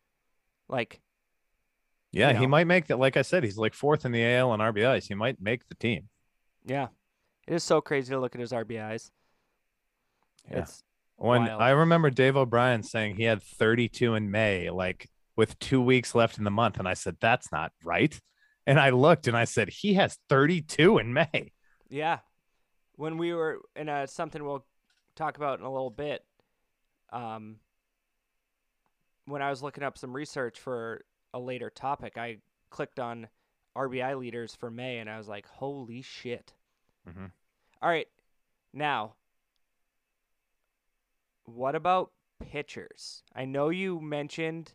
like, 0.68 1.00
Yeah, 2.12 2.32
he 2.34 2.42
know. 2.42 2.48
might 2.48 2.66
make 2.66 2.86
that. 2.86 2.98
Like 2.98 3.16
I 3.16 3.22
said, 3.22 3.42
he's 3.44 3.58
like 3.58 3.74
fourth 3.74 4.04
in 4.04 4.12
the 4.12 4.24
AL 4.24 4.54
in 4.54 4.60
RBIs. 4.60 5.08
He 5.08 5.14
might 5.14 5.40
make 5.40 5.68
the 5.68 5.74
team. 5.74 6.08
yeah, 6.64 6.88
it 7.48 7.54
is 7.54 7.64
so 7.64 7.80
crazy 7.80 8.12
to 8.12 8.20
look 8.20 8.34
at 8.34 8.40
his 8.40 8.52
RBIs. 8.52 9.10
Yeah. 10.50 10.58
It's 10.60 10.82
When 11.16 11.42
Wild. 11.46 11.60
I 11.62 11.70
remember 11.70 12.10
Dave 12.10 12.36
O'Brien 12.36 12.82
saying 12.82 13.16
he 13.16 13.24
had 13.24 13.42
32 13.42 14.14
in 14.14 14.30
May, 14.30 14.70
like 14.70 15.08
with 15.38 15.56
two 15.60 15.80
weeks 15.80 16.16
left 16.16 16.36
in 16.36 16.42
the 16.42 16.50
month, 16.50 16.80
and 16.80 16.88
I 16.88 16.94
said 16.94 17.16
that's 17.20 17.52
not 17.52 17.72
right. 17.84 18.20
And 18.66 18.78
I 18.78 18.90
looked 18.90 19.28
and 19.28 19.36
I 19.36 19.44
said 19.44 19.68
he 19.68 19.94
has 19.94 20.18
32 20.28 20.98
in 20.98 21.14
May. 21.14 21.52
yeah. 21.88 22.18
When 22.96 23.16
we 23.16 23.32
were 23.32 23.60
in 23.76 23.88
a 23.88 24.08
something 24.08 24.44
we'll 24.44 24.66
talk 25.14 25.36
about 25.36 25.60
in 25.60 25.64
a 25.64 25.72
little 25.72 25.90
bit, 25.90 26.24
um, 27.12 27.60
when 29.26 29.40
I 29.40 29.50
was 29.50 29.62
looking 29.62 29.84
up 29.84 29.96
some 29.96 30.12
research 30.12 30.58
for 30.58 31.02
a 31.32 31.38
later 31.38 31.70
topic, 31.70 32.18
I 32.18 32.38
clicked 32.70 32.98
on 32.98 33.28
RBI 33.76 34.18
leaders 34.18 34.56
for 34.56 34.68
May, 34.72 34.98
and 34.98 35.08
I 35.08 35.16
was 35.16 35.28
like, 35.28 35.46
"Holy 35.46 36.02
shit!" 36.02 36.54
Mhm. 37.08 37.30
All 37.80 37.88
right, 37.88 38.08
now, 38.72 39.14
what 41.44 41.76
about 41.76 42.10
pitchers? 42.40 43.22
I 43.32 43.44
know 43.44 43.68
you 43.68 44.00
mentioned 44.00 44.74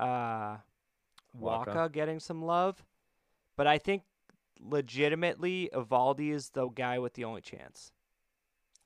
uh, 0.00 0.58
Wacha. 1.40 1.66
Wacha 1.66 1.92
getting 1.92 2.20
some 2.20 2.42
love, 2.42 2.84
but 3.56 3.66
I 3.66 3.78
think 3.78 4.02
legitimately 4.60 5.70
Eovaldi 5.74 6.32
is 6.32 6.50
the 6.50 6.68
guy 6.68 6.98
with 6.98 7.14
the 7.14 7.24
only 7.24 7.40
chance. 7.42 7.92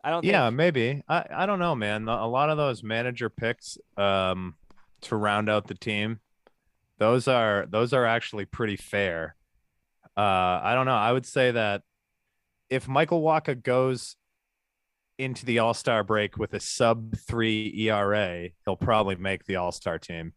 I 0.02 0.11
don't 0.11 0.24
Yeah, 0.24 0.46
think 0.46 0.56
maybe. 0.56 1.02
I, 1.08 1.24
I 1.30 1.46
don't 1.46 1.58
know, 1.58 1.74
man. 1.74 2.08
A 2.08 2.26
lot 2.26 2.50
of 2.50 2.56
those 2.56 2.82
manager 2.82 3.28
picks 3.30 3.78
um 3.96 4.56
to 5.02 5.16
round 5.16 5.48
out 5.48 5.66
the 5.66 5.74
team, 5.74 6.20
those 6.98 7.28
are 7.28 7.66
those 7.68 7.92
are 7.92 8.06
actually 8.06 8.44
pretty 8.46 8.76
fair. 8.76 9.36
Uh 10.16 10.61
I 10.62 10.74
don't 10.74 10.86
know. 10.86 10.96
I 10.96 11.12
would 11.12 11.26
say 11.26 11.52
that 11.52 11.82
if 12.70 12.88
Michael 12.88 13.22
Wacha 13.22 13.62
goes 13.62 14.16
into 15.18 15.44
the 15.44 15.58
All-Star 15.58 16.02
break 16.02 16.38
with 16.38 16.54
a 16.54 16.61
sub 16.61 17.16
3 17.18 17.72
ERA, 17.76 18.48
he'll 18.64 18.76
probably 18.76 19.16
make 19.16 19.44
the 19.44 19.56
All-Star 19.56 19.98
team. 19.98 20.32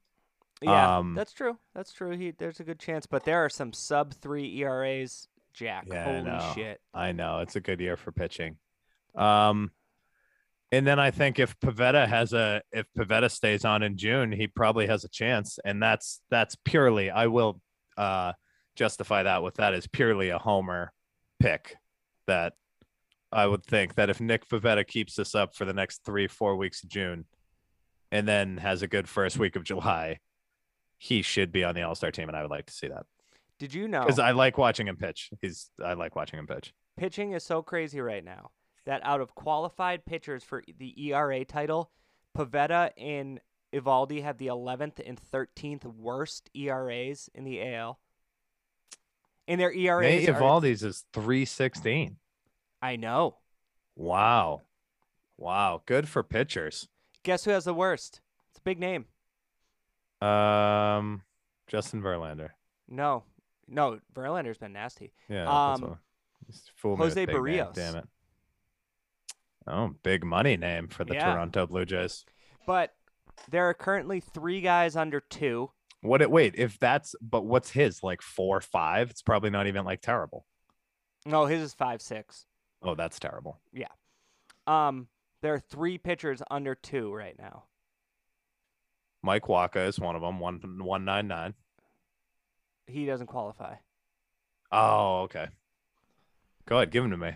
Yeah, 0.64 0.98
Um, 0.98 1.14
that's 1.16 1.34
true. 1.34 1.58
That's 1.76 1.94
true. 1.94 2.12
He 2.18 2.32
there's 2.32 2.60
a 2.60 2.64
good 2.64 2.80
chance, 2.80 3.06
but 3.06 3.24
there 3.26 3.44
are 3.44 3.50
some 3.50 3.74
sub 3.74 4.14
three 4.14 4.58
ERAs. 4.62 5.28
Jack, 5.54 5.86
Yeah, 5.88 6.02
I 6.02 6.04
holy 6.06 6.24
know. 6.24 6.52
shit! 6.56 6.82
I 6.94 7.12
know 7.12 7.40
it's 7.40 7.56
a 7.56 7.62
good 7.62 7.80
year 7.80 7.96
for 7.96 8.12
pitching. 8.12 8.58
Um, 9.16 9.70
and 10.72 10.88
then 10.88 11.00
I 11.00 11.12
think 11.12 11.38
if 11.38 11.60
Pivetta 11.60 12.08
has 12.08 12.34
a 12.34 12.64
if 12.72 12.88
Pivetta 12.98 13.30
stays 13.30 13.64
on 13.64 13.84
in 13.84 13.96
June, 13.96 14.32
he 14.32 14.48
probably 14.48 14.88
has 14.88 15.04
a 15.04 15.10
chance, 15.10 15.60
and 15.64 15.82
that's 15.82 16.22
that's 16.32 16.56
purely 16.66 17.12
I 17.12 17.28
will 17.28 17.62
uh 17.98 18.34
justify 18.76 19.22
that 19.22 19.44
with 19.44 19.54
that 19.56 19.76
is 19.76 19.86
purely 19.86 20.30
a 20.30 20.40
homer 20.40 20.92
pick 21.40 21.76
that 22.26 22.54
I 23.32 23.46
would 23.46 23.64
think 23.64 23.94
that 23.96 24.10
if 24.10 24.20
Nick 24.20 24.50
Pivetta 24.50 24.88
keeps 24.88 25.16
this 25.16 25.36
up 25.36 25.56
for 25.56 25.66
the 25.66 25.74
next 25.74 26.04
three 26.04 26.28
four 26.28 26.56
weeks 26.56 26.82
of 26.84 26.90
June, 26.90 27.26
and 28.12 28.28
then 28.28 28.58
has 28.58 28.82
a 28.82 28.88
good 28.88 29.08
first 29.08 29.38
week 29.38 29.56
of 29.56 29.64
July, 29.64 30.18
he 31.04 31.22
should 31.22 31.52
be 31.52 31.66
on 31.66 31.76
the 31.76 31.82
All 31.82 31.96
Star 31.96 32.12
team, 32.12 32.30
and 32.30 32.38
I 32.38 32.42
would 32.42 32.50
like 32.50 32.66
to 32.68 32.74
see 32.74 32.88
that 32.88 33.06
Did 33.60 33.74
you 33.74 33.90
know 33.90 34.02
because 34.02 34.20
I 34.20 34.32
like 34.32 34.58
watching 34.58 34.88
him 34.88 34.96
pitch. 34.96 35.32
He's 35.42 35.70
I 35.84 35.94
like 35.94 36.16
watching 36.16 36.40
him 36.40 36.48
pitch. 36.48 36.74
pitching 36.96 37.34
is 37.34 37.44
so 37.44 37.62
crazy 37.62 38.00
right 38.00 38.24
now 38.24 38.52
that 38.86 39.02
out 39.04 39.20
of 39.20 39.36
qualified 39.36 40.06
pitchers 40.06 40.46
for 40.46 40.64
the 40.78 41.10
ERA 41.10 41.44
title, 41.44 41.92
Pivetta 42.38 42.92
and 42.98 43.42
Eovaldi 43.74 44.24
have 44.24 44.38
the 44.38 44.48
11th 44.48 45.02
and 45.06 45.20
13th 45.20 45.84
worst 45.84 46.50
ERAs 46.56 47.30
in 47.34 47.44
the 47.44 47.62
AL. 47.62 48.00
And 49.46 49.60
their 49.60 49.74
ERAs 49.74 50.10
Nate 50.10 50.30
are, 50.30 50.34
Eovaldi's 50.36 50.84
is 50.84 51.04
316. 51.12 52.16
I 52.82 52.96
know. 52.96 53.40
Wow. 53.98 54.62
Wow. 55.38 55.82
Good 55.86 56.08
for 56.08 56.24
pitchers. 56.24 56.88
Guess 57.24 57.44
who 57.44 57.52
has 57.52 57.66
the 57.66 57.74
worst? 57.74 58.22
It's 58.52 58.60
a 58.60 58.64
big 58.64 58.80
name. 58.80 59.06
Um 60.24 61.22
Justin 61.68 62.02
Verlander. 62.02 62.50
No. 62.88 63.24
No, 63.68 64.00
Verlander's 64.14 64.58
been 64.58 64.74
nasty. 64.74 65.14
Yeah. 65.30 65.48
Um, 65.48 65.72
that's 65.72 65.82
what, 65.82 65.98
he's 66.48 66.64
fooled 66.76 67.00
me 67.00 67.06
with 67.06 67.14
Jose 67.16 67.26
name, 67.26 67.36
Berrios. 67.36 67.74
Damn 67.74 67.96
it. 67.96 68.08
Oh, 69.66 69.96
big 70.04 70.26
money 70.26 70.58
name 70.58 70.90
for 70.90 71.06
the 71.06 71.14
Yeah. 71.14 71.34
Toronto 71.34 71.66
Blue 71.66 71.86
Jays. 71.86 72.26
But 72.68 72.94
there 73.50 73.68
are 73.70 73.74
currently 73.74 74.20
three 74.20 74.60
guys 74.62 74.96
under 74.96 75.22
two. 75.22 75.72
What 76.02 76.22
it 76.22 76.30
wait, 76.30 76.56
if 76.58 76.78
that's 76.80 77.16
but 77.22 77.46
what's 77.46 77.70
his? 77.72 78.04
Like 78.04 78.22
four, 78.22 78.60
five? 78.60 79.10
It's 79.10 79.22
probably 79.22 79.50
not 79.50 79.68
even 79.68 79.86
like 79.86 80.02
terrible. 80.02 80.46
No, 81.26 81.46
his 81.46 81.62
is 81.62 81.74
five 81.74 82.02
six. 82.02 82.46
Oh, 82.82 82.96
that's 82.96 83.18
terrible. 83.20 83.62
Yeah. 83.72 83.88
Um, 84.68 85.08
there 85.42 85.54
are 85.54 85.60
three 85.60 85.98
pitchers 85.98 86.42
under 86.52 86.76
two 86.76 87.14
right 87.14 87.38
now. 87.40 87.64
Mike 89.24 89.44
Wacha 89.44 89.88
is 89.88 90.00
one 90.00 90.16
of 90.16 90.22
them, 90.22 90.40
one 90.40 90.60
one 90.80 91.06
nine 91.06 91.28
nine. 91.28 91.54
He 92.86 93.06
doesn't 93.06 93.28
qualify. 93.28 93.76
Oh, 94.72 95.22
okay. 95.22 95.48
Go 96.66 96.78
ahead, 96.78 96.92
give 96.92 97.04
him 97.04 97.12
to 97.12 97.18
me. 97.18 97.32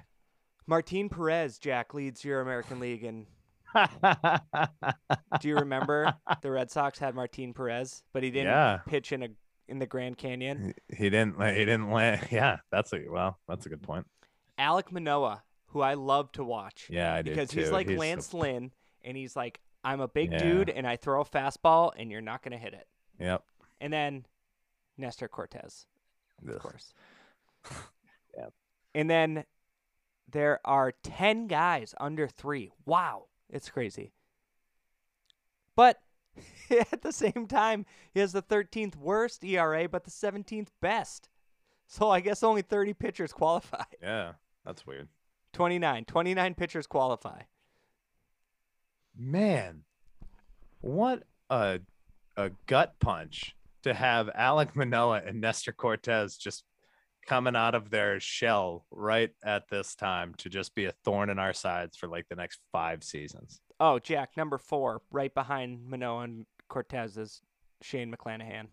Martin 0.67 1.07
Perez, 1.07 1.57
Jack 1.57 1.93
leads 1.93 2.25
your 2.25 2.41
American 2.41 2.79
League, 2.79 3.03
and 3.05 3.25
do 5.39 5.47
you 5.47 5.55
remember 5.55 6.13
the 6.41 6.51
Red 6.51 6.69
Sox 6.69 6.99
had 6.99 7.15
Martin 7.15 7.53
Perez, 7.53 8.03
but 8.13 8.23
he 8.23 8.31
didn't 8.31 8.47
yeah. 8.47 8.79
pitch 8.85 9.11
in 9.11 9.23
a 9.23 9.27
in 9.69 9.79
the 9.79 9.85
Grand 9.85 10.17
Canyon. 10.17 10.73
He 10.89 10.95
he 11.03 11.09
didn't. 11.09 11.41
He 11.41 11.65
didn't 11.65 11.91
land. 11.91 12.27
Yeah, 12.31 12.57
that's 12.71 12.93
a 12.93 13.01
well. 13.09 13.37
That's 13.47 13.65
a 13.65 13.69
good 13.69 13.81
point. 13.81 14.05
Alek 14.59 14.91
Manoah, 14.91 15.43
who 15.67 15.81
I 15.81 15.93
love 15.93 16.31
to 16.33 16.43
watch 16.43 16.87
Yeah, 16.89 17.13
I 17.13 17.21
do 17.21 17.31
because 17.31 17.49
too. 17.49 17.59
he's 17.59 17.71
like 17.71 17.89
a- 17.89 17.95
Lance 17.97 18.33
Lynn, 18.33 18.71
and 19.03 19.15
he's 19.15 19.35
like, 19.35 19.59
I'm 19.87 20.01
a 20.01 20.07
big 20.07 20.31
Yeah. 20.33 20.39
dude, 20.39 20.69
and 20.69 20.85
I 20.85 20.97
throw 20.97 21.21
a 21.21 21.25
fastball, 21.25 21.91
and 21.97 22.11
you're 22.11 22.21
not 22.21 22.41
gonna 22.43 22.57
hit 22.57 22.73
it. 22.73 22.87
Yep. 23.19 23.43
And 23.79 23.93
then 23.93 24.25
Nestor 24.97 25.27
Cortes, 25.27 25.87
of 26.41 26.49
Ugh. 26.55 26.59
course. 26.59 26.93
Yep. 28.37 28.53
And 28.93 29.09
then 29.09 29.45
there 30.29 30.59
are 30.63 30.91
10 30.91 31.47
guys 31.47 31.95
under 31.99 32.27
three. 32.27 32.71
Wow. 32.85 33.25
It's 33.49 33.69
crazy. 33.69 34.13
But 35.75 35.99
at 36.69 37.01
the 37.01 37.11
same 37.11 37.47
time, 37.47 37.85
he 38.13 38.19
has 38.19 38.33
the 38.33 38.43
13th 38.43 38.95
worst 38.95 39.43
ERA, 39.43 39.87
but 39.89 40.03
the 40.03 40.11
17th 40.11 40.67
best. 40.81 41.29
So 41.87 42.11
I 42.11 42.19
guess 42.19 42.43
only 42.43 42.61
30 42.61 42.93
pitchers 42.93 43.33
qualify. 43.33 43.85
Yeah, 44.01 44.33
that's 44.65 44.85
weird. 44.85 45.07
29. 45.53 46.05
29 46.05 46.53
pitchers 46.53 46.85
qualify. 46.85 47.41
Man, 49.17 49.83
what 50.81 51.23
a 51.49 51.79
a 52.35 52.51
gut 52.67 52.93
punch 52.99 53.55
to 53.83 53.93
have 53.93 54.27
Alek 54.37 54.75
Manoah 54.75 55.21
and 55.25 55.41
Nestor 55.41 55.71
Cortes 55.71 56.37
just 56.37 56.63
coming 57.25 57.55
out 57.55 57.75
of 57.75 57.89
their 57.89 58.19
shell 58.19 58.85
right 58.91 59.31
at 59.43 59.67
this 59.69 59.95
time 59.95 60.33
to 60.37 60.49
just 60.49 60.75
be 60.75 60.85
a 60.85 60.91
thorn 61.03 61.29
in 61.29 61.39
our 61.39 61.53
sides 61.53 61.97
for 61.97 62.07
like 62.07 62.27
the 62.29 62.35
next 62.35 62.59
five 62.71 63.03
seasons. 63.03 63.59
Oh, 63.79 63.99
Jack, 63.99 64.37
number 64.37 64.57
four, 64.57 65.01
right 65.11 65.33
behind 65.33 65.85
Manoah 65.87 66.21
and 66.21 66.45
Cortes 66.69 67.17
is 67.17 67.41
Shane 67.81 68.13
McClanahan. 68.13 68.67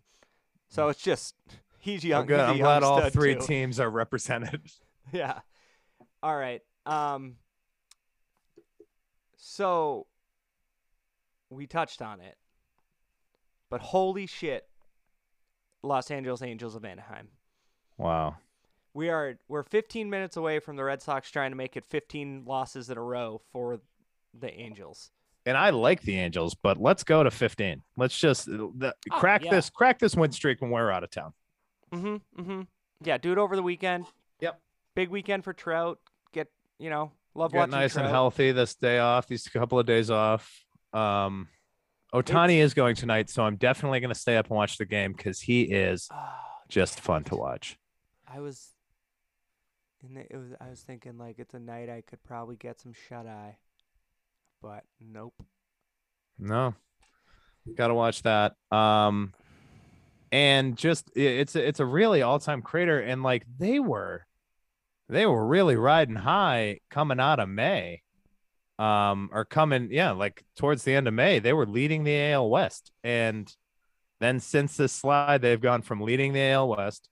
So 0.68 0.88
it's 0.88 1.02
just, 1.02 1.34
he's 1.78 2.04
young. 2.04 2.22
I'm 2.22 2.26
good. 2.26 2.40
he's 2.40 2.48
I'm 2.50 2.58
glad 2.58 2.82
all 2.82 3.08
three 3.10 3.34
too. 3.34 3.40
teams 3.40 3.80
are 3.80 3.90
represented. 3.90 4.60
Yeah. 5.12 5.40
All 6.22 6.34
right. 6.34 6.62
Um 6.86 7.34
So 9.36 10.06
we 11.54 11.66
touched 11.66 12.02
on 12.02 12.20
it. 12.20 12.36
But 13.70 13.80
holy 13.80 14.26
shit, 14.26 14.68
Los 15.82 16.10
Angeles 16.10 16.42
Angels 16.42 16.74
of 16.74 16.84
Anaheim. 16.84 17.28
Wow. 17.98 18.36
We 18.92 19.08
are 19.08 19.36
we're 19.48 19.62
15 19.64 20.08
minutes 20.08 20.36
away 20.36 20.60
from 20.60 20.76
the 20.76 20.84
Red 20.84 21.02
Sox 21.02 21.30
trying 21.30 21.50
to 21.50 21.56
make 21.56 21.76
it 21.76 21.84
15 21.84 22.44
losses 22.46 22.90
in 22.90 22.96
a 22.98 23.02
row 23.02 23.40
for 23.52 23.80
the 24.38 24.52
Angels. 24.52 25.10
And 25.46 25.56
I 25.58 25.70
like 25.70 26.00
the 26.02 26.16
Angels, 26.18 26.54
but 26.54 26.80
let's 26.80 27.04
go 27.04 27.22
to 27.22 27.30
15. 27.30 27.82
Let's 27.96 28.16
just 28.18 28.46
the, 28.46 28.94
Oh, 29.12 29.18
crack 29.18 29.44
yeah. 29.44 29.50
this 29.50 29.68
crack 29.70 29.98
this 29.98 30.14
win 30.14 30.30
streak 30.32 30.60
when 30.62 30.70
we're 30.70 30.90
out 30.90 31.04
of 31.04 31.10
town. 31.10 31.32
Mhm. 31.92 32.20
Mhm. 32.38 32.66
Yeah, 33.02 33.18
do 33.18 33.32
it 33.32 33.38
over 33.38 33.56
the 33.56 33.62
weekend. 33.62 34.06
Yep. 34.40 34.60
Big 34.94 35.08
weekend 35.10 35.44
for 35.44 35.52
Trout. 35.52 35.98
Get, 36.32 36.48
you 36.78 36.88
know, 36.88 37.12
love 37.34 37.50
Get 37.52 37.58
watching 37.58 37.70
nice 37.72 37.92
Trout. 37.94 38.06
and 38.06 38.12
healthy 38.12 38.52
this 38.52 38.74
day 38.76 38.98
off, 39.00 39.26
these 39.26 39.46
couple 39.48 39.78
of 39.78 39.86
days 39.86 40.10
off. 40.10 40.63
Um 40.94 41.48
Ohtani 42.14 42.58
is 42.58 42.74
going 42.74 42.94
tonight, 42.94 43.28
so 43.28 43.42
I'm 43.42 43.56
definitely 43.56 43.98
going 43.98 44.12
to 44.14 44.18
stay 44.18 44.36
up 44.36 44.46
and 44.46 44.56
watch 44.56 44.78
the 44.78 44.86
game 44.86 45.12
because 45.12 45.40
he 45.40 45.62
is 45.62 46.08
Oh, 46.12 46.16
just 46.68 47.00
fun 47.00 47.24
to 47.24 47.34
watch. 47.36 47.76
I 48.26 48.40
was 48.40 48.70
and 50.02 50.18
it 50.18 50.30
was 50.32 50.52
I 50.60 50.70
was 50.70 50.80
thinking 50.80 51.18
like 51.18 51.38
it's 51.38 51.54
a 51.54 51.58
night 51.58 51.88
I 51.88 52.02
could 52.06 52.22
probably 52.22 52.56
get 52.56 52.80
some 52.80 52.92
shut 52.92 53.26
eye. 53.26 53.58
But 54.62 54.84
nope. 55.00 55.34
No, 56.38 56.74
got 57.76 57.88
to 57.88 57.94
watch 57.94 58.22
that. 58.22 58.54
Um, 58.70 59.34
and 60.32 60.76
just 60.76 61.10
it's 61.16 61.54
a, 61.54 61.66
it's 61.66 61.80
a 61.80 61.86
really 61.86 62.22
all 62.22 62.38
time 62.38 62.62
crater, 62.62 62.98
and 63.00 63.22
like 63.22 63.44
they 63.58 63.78
were, 63.78 64.26
they 65.08 65.26
were 65.26 65.46
really 65.46 65.76
riding 65.76 66.16
high 66.16 66.80
coming 66.90 67.20
out 67.20 67.40
of 67.40 67.48
May, 67.48 68.02
um, 68.78 69.30
or 69.32 69.44
coming 69.44 69.88
yeah, 69.90 70.12
like 70.12 70.44
towards 70.56 70.82
the 70.84 70.94
end 70.94 71.08
of 71.08 71.14
May, 71.14 71.38
they 71.38 71.52
were 71.52 71.66
leading 71.66 72.04
the 72.04 72.32
AL 72.32 72.50
West, 72.50 72.92
and 73.02 73.52
then 74.20 74.40
since 74.40 74.76
this 74.76 74.92
slide, 74.92 75.42
they've 75.42 75.60
gone 75.60 75.82
from 75.82 76.00
leading 76.00 76.32
the 76.32 76.50
AL 76.50 76.68
West 76.68 77.08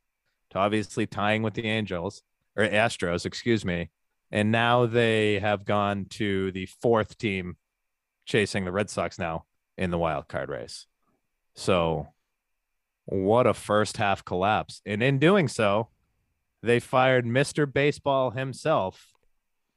to 0.50 0.58
obviously 0.58 1.06
tying 1.06 1.42
with 1.42 1.54
the 1.54 1.66
Angels 1.66 2.22
or 2.56 2.66
Astros, 2.66 3.26
excuse 3.26 3.64
me, 3.64 3.90
and 4.30 4.50
now 4.50 4.86
they 4.86 5.38
have 5.38 5.64
gone 5.64 6.06
to 6.10 6.52
the 6.52 6.66
fourth 6.66 7.18
team 7.18 7.56
chasing 8.24 8.64
the 8.64 8.72
Red 8.72 8.90
Sox 8.90 9.18
now 9.18 9.44
in 9.76 9.90
the 9.90 9.98
wild 9.98 10.28
card 10.28 10.48
race. 10.48 10.86
So, 11.54 12.08
what 13.04 13.46
a 13.46 13.54
first 13.54 13.96
half 13.96 14.24
collapse. 14.24 14.80
And 14.86 15.02
in 15.02 15.18
doing 15.18 15.48
so, 15.48 15.88
they 16.62 16.80
fired 16.80 17.26
Mr. 17.26 17.70
Baseball 17.70 18.30
himself, 18.30 19.08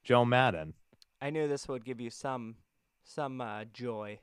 Joe 0.03 0.25
Maddon. 0.25 0.73
I 1.21 1.29
knew 1.29 1.47
this 1.47 1.67
would 1.67 1.85
give 1.85 1.99
you 2.01 2.09
some 2.09 2.55
some 3.03 3.41
uh, 3.41 3.65
joy. 3.65 4.19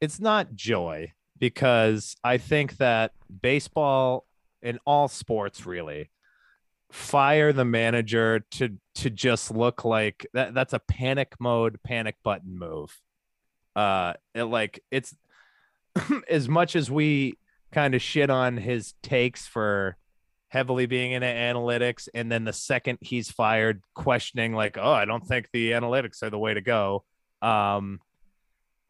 It's 0.00 0.20
not 0.20 0.54
joy 0.54 1.12
because 1.38 2.16
I 2.22 2.38
think 2.38 2.76
that 2.76 3.12
baseball 3.42 4.26
in 4.62 4.78
all 4.86 5.08
sports 5.08 5.66
really 5.66 6.10
fire 6.90 7.52
the 7.52 7.64
manager 7.64 8.44
to 8.50 8.76
to 8.96 9.10
just 9.10 9.50
look 9.50 9.84
like 9.84 10.26
that 10.32 10.52
that's 10.54 10.72
a 10.72 10.80
panic 10.80 11.34
mode 11.38 11.78
panic 11.84 12.16
button 12.24 12.58
move 12.58 13.00
uh 13.76 14.12
it, 14.34 14.42
like 14.42 14.82
it's 14.90 15.14
as 16.28 16.48
much 16.48 16.74
as 16.74 16.90
we 16.90 17.38
kind 17.70 17.94
of 17.94 18.02
shit 18.02 18.28
on 18.28 18.56
his 18.56 18.94
takes 19.02 19.46
for 19.46 19.96
heavily 20.50 20.86
being 20.86 21.12
into 21.12 21.26
analytics 21.26 22.08
and 22.14 22.30
then 22.30 22.44
the 22.44 22.52
second 22.52 22.98
he's 23.00 23.30
fired 23.30 23.82
questioning 23.94 24.52
like 24.52 24.76
oh 24.78 24.92
i 24.92 25.04
don't 25.04 25.26
think 25.26 25.48
the 25.52 25.70
analytics 25.72 26.22
are 26.22 26.30
the 26.30 26.38
way 26.38 26.52
to 26.54 26.60
go 26.60 27.04
um 27.40 27.98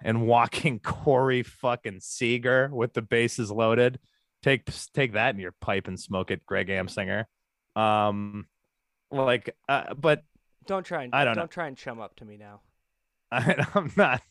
and 0.02 0.26
walking 0.26 0.78
corey 0.84 1.42
fucking 1.42 2.00
seager 2.00 2.68
with 2.72 2.92
the 2.94 3.02
bases 3.02 3.50
loaded 3.50 3.98
take 4.42 4.68
take 4.94 5.12
that 5.12 5.34
in 5.34 5.40
your 5.40 5.54
pipe 5.60 5.86
and 5.86 6.00
smoke 6.00 6.30
it 6.30 6.44
greg 6.44 6.68
amsinger 6.68 7.24
um 7.76 8.46
like 9.10 9.54
uh, 9.68 9.94
but 9.94 10.22
Don't 10.66 10.84
try 10.84 11.04
and 11.04 11.14
I 11.14 11.24
don't 11.24 11.34
know. 11.34 11.42
don't 11.42 11.50
try 11.50 11.66
and 11.66 11.76
chum 11.76 12.00
up 12.00 12.16
to 12.16 12.24
me 12.24 12.36
now. 12.36 12.60
I, 13.30 13.66
I'm 13.74 13.92
not. 13.96 14.22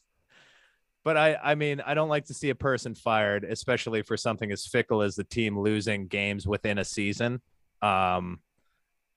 But 1.03 1.17
I, 1.17 1.35
I 1.35 1.55
mean, 1.55 1.81
I 1.85 1.93
don't 1.93 2.09
like 2.09 2.25
to 2.25 2.33
see 2.33 2.49
a 2.49 2.55
person 2.55 2.93
fired, 2.93 3.43
especially 3.43 4.01
for 4.01 4.17
something 4.17 4.51
as 4.51 4.65
fickle 4.65 5.01
as 5.01 5.15
the 5.15 5.23
team 5.23 5.57
losing 5.57 6.07
games 6.07 6.45
within 6.45 6.77
a 6.77 6.85
season. 6.85 7.41
Um, 7.81 8.39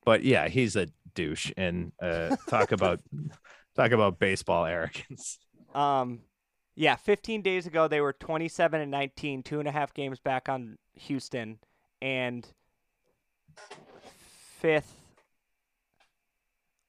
but 0.05 0.25
yeah, 0.25 0.49
he's 0.49 0.77
a 0.77 0.89
douche, 1.15 1.53
and 1.57 1.93
uh, 2.01 2.37
talk 2.49 2.73
about 2.73 3.01
talk 3.77 3.93
about 3.93 4.19
baseball 4.19 4.65
arrogance. 4.65 5.39
Um, 5.75 6.21
yeah, 6.75 6.97
15 6.97 7.43
days 7.43 7.67
ago 7.67 7.89
they 7.89 8.01
were 8.01 8.13
27 8.13 8.81
and 8.81 8.91
19, 8.91 9.43
two 9.43 9.59
and 9.59 9.69
a 9.69 9.73
half 9.73 9.95
games 9.95 10.19
back 10.21 10.49
on 10.49 10.79
Houston, 10.95 11.59
and 12.01 12.47
fifth 14.61 15.01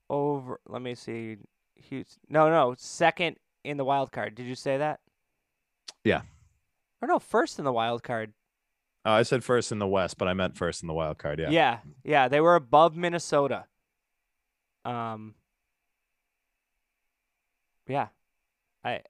over. 0.10 0.60
Let 0.68 0.82
me 0.82 0.96
see, 0.96 1.38
Houston. 1.76 2.22
No, 2.30 2.50
no, 2.50 2.76
second 2.78 3.38
in 3.64 3.78
the 3.78 3.86
wild 3.86 4.12
card. 4.12 4.36
Did 4.36 4.46
you 4.46 4.56
say 4.56 4.78
that? 4.78 5.00
Yeah. 6.04 6.22
Or 7.02 7.08
no, 7.08 7.20
first 7.20 7.60
in 7.60 7.66
the 7.66 7.72
wild 7.74 8.04
card. 8.04 8.34
Oh, 9.06 9.12
I 9.12 9.24
said 9.24 9.44
first 9.44 9.72
in 9.72 9.80
the 9.80 9.88
West, 9.88 10.18
but 10.18 10.28
I 10.28 10.34
meant 10.34 10.58
first 10.58 10.82
in 10.82 10.88
the 10.88 10.94
wild 10.94 11.18
card. 11.18 11.40
Yeah. 11.40 11.50
yeah, 11.50 11.80
yeah, 12.04 12.28
they 12.30 12.40
were 12.40 12.56
above 12.56 12.96
Minnesota. 12.96 13.66
Um. 14.86 15.36
Yeah, 17.88 18.08
I. 18.84 19.02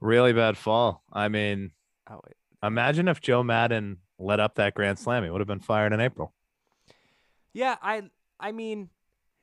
Really 0.00 0.34
bad 0.34 0.58
fall. 0.58 1.02
I 1.10 1.28
mean, 1.28 1.70
Oh 2.10 2.20
wait. 2.22 2.36
imagine 2.62 3.08
if 3.08 3.20
Joe 3.22 3.42
Maddon 3.42 3.98
let 4.18 4.40
up 4.40 4.56
that 4.56 4.74
grand 4.74 4.98
slam. 4.98 5.24
He 5.24 5.30
would 5.30 5.40
have 5.40 5.48
been 5.48 5.60
fired 5.60 5.94
in 5.94 6.00
April. 6.00 6.34
Yeah, 7.54 7.76
I 7.80 8.02
I 8.38 8.52
mean, 8.52 8.90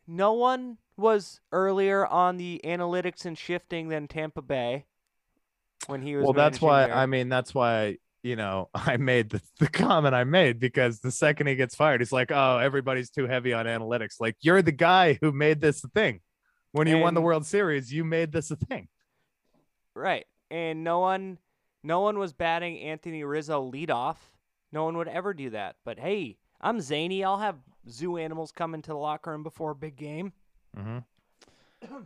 no 0.05 0.33
one 0.33 0.77
was 0.97 1.39
earlier 1.51 2.05
on 2.05 2.37
the 2.37 2.61
analytics 2.63 3.25
and 3.25 3.37
shifting 3.37 3.89
than 3.89 4.07
Tampa 4.07 4.41
Bay 4.41 4.85
when 5.87 6.01
he 6.01 6.15
was. 6.15 6.23
well 6.23 6.33
that's 6.33 6.61
why 6.61 6.85
there. 6.85 6.95
i 6.95 7.07
mean 7.07 7.27
that's 7.27 7.55
why 7.55 7.97
you 8.21 8.35
know 8.35 8.69
i 8.75 8.97
made 8.97 9.31
the, 9.31 9.41
the 9.57 9.67
comment 9.67 10.13
i 10.13 10.23
made 10.23 10.59
because 10.59 10.99
the 10.99 11.09
second 11.09 11.47
he 11.47 11.55
gets 11.55 11.73
fired 11.73 11.99
he's 11.99 12.11
like 12.11 12.31
oh 12.31 12.59
everybody's 12.59 13.09
too 13.09 13.25
heavy 13.25 13.51
on 13.51 13.65
analytics 13.65 14.17
like 14.19 14.35
you're 14.41 14.61
the 14.61 14.71
guy 14.71 15.17
who 15.21 15.31
made 15.31 15.59
this 15.59 15.83
a 15.83 15.87
thing 15.87 16.19
when 16.71 16.87
you 16.87 16.99
won 16.99 17.15
the 17.15 17.21
world 17.21 17.47
series 17.47 17.91
you 17.91 18.03
made 18.03 18.31
this 18.31 18.51
a 18.51 18.55
thing 18.55 18.87
right, 19.95 20.25
and 20.49 20.83
no 20.83 20.99
one, 20.99 21.37
no 21.83 22.01
one 22.01 22.19
was 22.19 22.33
batting 22.33 22.79
Anthony 22.79 23.23
Rizzo 23.23 23.69
leadoff. 23.71 24.17
No 24.71 24.85
one 24.85 24.97
would 24.97 25.07
ever 25.07 25.33
do 25.33 25.49
that. 25.51 25.75
But 25.83 25.99
hey, 25.99 26.37
I'm 26.59 26.81
zany. 26.81 27.23
I'll 27.23 27.39
have 27.39 27.57
zoo 27.89 28.17
animals 28.17 28.51
come 28.51 28.73
into 28.73 28.91
the 28.91 28.97
locker 28.97 29.31
room 29.31 29.43
before 29.43 29.71
a 29.71 29.75
big 29.75 29.95
game. 29.95 30.33
Mm-hmm. 30.77 31.97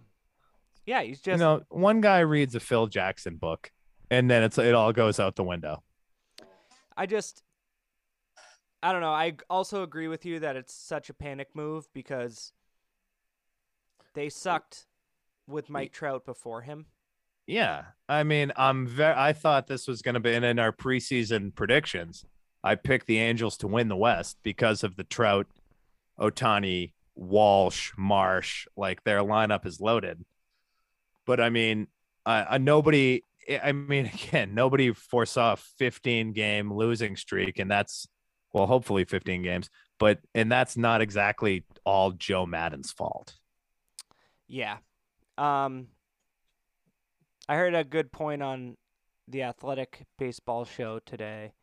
Yeah, 0.86 1.02
he's 1.02 1.18
you 1.26 1.34
just 1.34 1.40
know 1.40 1.64
one 1.70 2.02
guy 2.02 2.20
reads 2.20 2.54
a 2.56 2.60
phil 2.60 2.88
jackson 2.88 3.38
book 3.38 3.72
and 4.12 4.30
then 4.30 4.44
it's 4.44 4.58
it 4.58 4.74
all 4.76 4.94
goes 4.94 5.20
out 5.20 5.36
the 5.36 5.44
window 5.44 5.82
I 6.98 7.06
just 7.08 7.44
I 8.82 8.92
don't 8.92 9.02
know. 9.02 9.12
I 9.12 9.34
also 9.50 9.82
agree 9.84 10.08
with 10.08 10.26
you 10.26 10.40
that 10.42 10.56
it's 10.56 10.74
such 10.74 11.10
a 11.10 11.14
panic 11.14 11.50
move 11.56 11.88
because 11.94 12.54
they 14.14 14.30
sucked 14.30 14.86
with 15.48 15.70
Mike 15.70 15.92
Trout 15.92 16.24
before 16.26 16.62
him. 16.62 16.86
yeah 17.48 17.84
i 18.10 18.24
mean 18.24 18.52
i'm 18.56 18.88
very 18.88 19.14
i 19.16 19.32
thought 19.34 19.68
this 19.68 19.88
was 19.88 20.02
going 20.02 20.14
to 20.16 20.20
be 20.20 20.34
and 20.34 20.44
in 20.46 20.58
our 20.58 20.72
preseason 20.72 21.54
predictions 21.54 22.26
i 22.64 22.74
picked 22.74 23.06
the 23.06 23.20
angels 23.20 23.56
to 23.58 23.68
win 23.68 23.88
the 23.88 23.96
west 23.96 24.38
because 24.42 24.84
of 24.84 24.96
the 24.96 25.04
trout 25.04 25.46
ohtani 26.20 26.94
walsh 27.16 27.92
marsh 27.98 28.68
like 28.76 29.04
their 29.04 29.20
lineup 29.20 29.66
is 29.66 29.80
loaded 29.80 30.24
but 31.26 31.40
i 31.40 31.50
mean 31.50 31.88
uh, 32.26 32.58
nobody 32.60 33.24
i 33.64 33.72
mean 33.72 34.06
again 34.14 34.54
nobody 34.54 34.94
foresaw 34.94 35.54
a 35.54 35.58
15 35.58 36.34
game 36.34 36.74
losing 36.74 37.16
streak 37.16 37.60
and 37.60 37.72
that's 37.72 38.08
well 38.54 38.68
hopefully 38.68 39.06
15 39.06 39.42
games 39.44 39.70
but 39.98 40.20
and 40.34 40.52
that's 40.52 40.76
not 40.76 41.02
exactly 41.02 41.64
all 41.86 42.12
joe 42.12 42.46
maddon's 42.46 42.92
fault 42.92 43.36
Yeah. 44.48 44.78
Um 45.38 45.88
I 47.48 47.56
heard 47.56 47.76
a 47.76 47.84
good 47.84 48.12
point 48.12 48.42
on 48.42 48.78
the 49.28 49.44
athletic 49.44 50.06
baseball 50.18 50.66
show 50.66 51.00
today. 51.00 51.54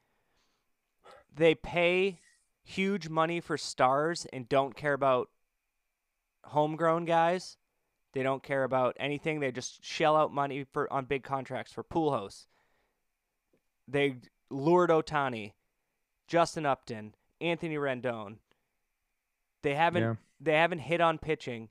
They 1.35 1.55
pay 1.55 2.21
huge 2.63 3.09
money 3.09 3.41
for 3.41 3.57
stars 3.57 4.27
and 4.33 4.49
don't 4.49 4.77
care 4.77 4.93
about 4.93 5.29
homegrown 6.45 7.05
guys. 7.05 7.57
They 8.13 8.23
don't 8.23 8.43
care 8.43 8.65
about 8.65 8.97
anything. 9.01 9.41
They 9.41 9.53
just 9.53 9.83
shell 9.85 10.17
out 10.17 10.33
money 10.33 10.65
for 10.65 10.93
on 10.93 11.07
big 11.07 11.23
contracts 11.25 11.73
for 11.73 11.83
Pujols. 11.83 12.47
They 13.89 14.17
lured 14.51 14.91
Ohtani, 14.91 15.53
Justin 16.27 16.67
Upton, 16.67 17.15
Anthony 17.41 17.77
Rendon. 17.77 18.37
They 19.63 19.75
haven't 19.75 20.03
Yeah. 20.03 20.15
they 20.41 20.55
haven't 20.55 20.81
hit 20.81 21.01
on 21.01 21.19
pitching. 21.19 21.69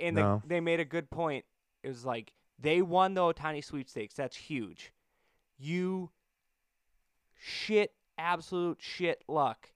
And 0.00 0.16
No. 0.16 0.42
they, 0.44 0.56
they 0.56 0.60
made 0.60 0.80
a 0.80 0.84
good 0.84 1.10
point. 1.10 1.44
It 1.82 1.88
was 1.88 2.04
like 2.04 2.32
they 2.58 2.82
won 2.82 3.14
the 3.14 3.20
Ohtani 3.20 3.62
sweepstakes. 3.64 4.14
That's 4.14 4.36
huge. 4.36 4.92
You 5.58 6.10
shit, 7.34 7.94
absolute 8.18 8.80
shit 8.80 9.22
luck 9.28 9.70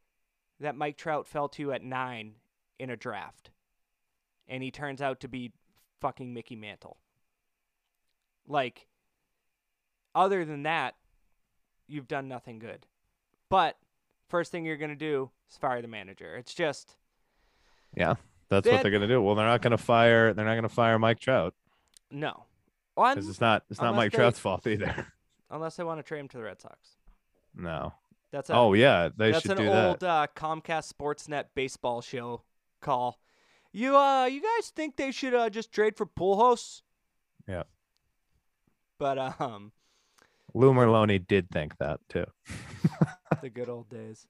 that 0.60 0.76
Mike 0.76 0.96
Trout 0.96 1.26
fell 1.26 1.48
to 1.50 1.72
at 1.72 1.82
nine 1.82 2.36
in 2.78 2.90
a 2.90 2.96
draft. 2.96 3.50
And 4.48 4.62
he 4.62 4.70
turns 4.70 5.00
out 5.00 5.20
to 5.20 5.28
be 5.28 5.52
fucking 6.00 6.32
Mickey 6.34 6.56
Mantle. 6.56 6.98
Like, 8.46 8.86
other 10.14 10.44
than 10.44 10.64
that, 10.64 10.94
you've 11.86 12.08
done 12.08 12.28
nothing 12.28 12.58
good. 12.58 12.86
But 13.48 13.78
first 14.28 14.52
thing 14.52 14.64
you're 14.64 14.76
going 14.76 14.90
to 14.90 14.96
do 14.96 15.30
is 15.50 15.56
fire 15.56 15.80
the 15.80 15.88
manager. 15.88 16.36
It's 16.36 16.54
just. 16.54 16.96
Yeah, 17.96 18.14
that's 18.48 18.64
That- 18.66 18.72
what 18.74 18.82
they're 18.82 18.90
gonna 18.90 19.06
do. 19.06 19.22
Well, 19.22 19.36
they're 19.36 19.46
not 19.46 19.62
gonna 19.62 19.78
fire. 19.78 20.34
They're 20.34 20.44
not 20.44 20.56
gonna 20.56 20.68
fire 20.68 20.98
Mike 20.98 21.20
Trout 21.20 21.54
No. 22.10 22.44
Because 22.96 23.28
it's 23.28 23.40
not. 23.40 23.62
It's 23.70 23.80
not 23.80 23.94
Mike 23.94 24.10
they- 24.10 24.18
Trout's 24.18 24.40
fault 24.40 24.66
either. 24.66 25.06
unless 25.50 25.76
they 25.76 25.84
want 25.84 26.00
to 26.00 26.02
trade 26.02 26.18
him 26.20 26.28
to 26.28 26.36
the 26.38 26.42
Red 26.42 26.60
Sox. 26.60 26.96
No. 27.54 27.94
That's 28.32 28.50
a, 28.50 28.54
Oh 28.54 28.72
yeah, 28.72 29.10
they 29.16 29.30
that's 29.30 29.42
should 29.42 29.52
an 29.52 29.58
do 29.58 29.70
old 29.70 30.00
that. 30.00 30.08
uh, 30.08 30.26
Comcast 30.34 30.92
Sportsnet 30.92 31.44
baseball 31.54 32.00
show 32.02 32.42
call. 32.80 33.20
You 33.76 33.96
uh, 33.96 34.26
you 34.26 34.40
guys 34.40 34.70
think 34.70 34.94
they 34.94 35.10
should 35.10 35.34
uh, 35.34 35.50
just 35.50 35.72
trade 35.72 35.96
for 35.96 36.06
Pujols? 36.06 36.82
Yeah. 37.48 37.64
But 39.00 39.18
um, 39.40 39.72
Lou 40.54 40.72
Merloni 40.72 41.26
did 41.26 41.50
think 41.50 41.76
that 41.78 41.98
too. 42.08 42.24
the 43.42 43.50
good 43.50 43.68
old 43.68 43.88
days. 43.88 44.28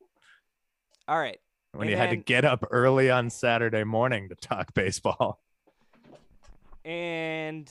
All 1.07 1.19
right. 1.19 1.39
When 1.73 1.83
And 1.83 1.91
you 1.91 1.97
had 1.99 2.09
to 2.11 2.17
get 2.17 2.47
up 2.47 2.65
early 2.71 3.11
on 3.11 3.29
Saturday 3.29 3.85
morning 3.85 4.31
to 4.31 4.35
talk 4.35 4.73
baseball. 4.73 5.43
And 6.83 7.71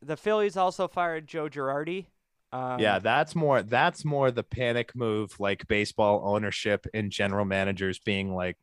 the 0.00 0.16
Phillies 0.16 0.56
also 0.56 0.88
fired 0.88 1.26
Joe 1.26 1.50
Girardi. 1.50 2.06
Um, 2.50 2.80
yeah, 2.80 2.98
that's 2.98 3.34
more 3.34 3.60
that's 3.60 4.06
more 4.06 4.30
the 4.30 4.42
panic 4.42 4.96
move 4.96 5.38
like 5.38 5.68
baseball 5.68 6.22
ownership 6.24 6.86
and 6.94 7.12
general 7.12 7.44
managers 7.44 7.98
being 7.98 8.34
like 8.34 8.56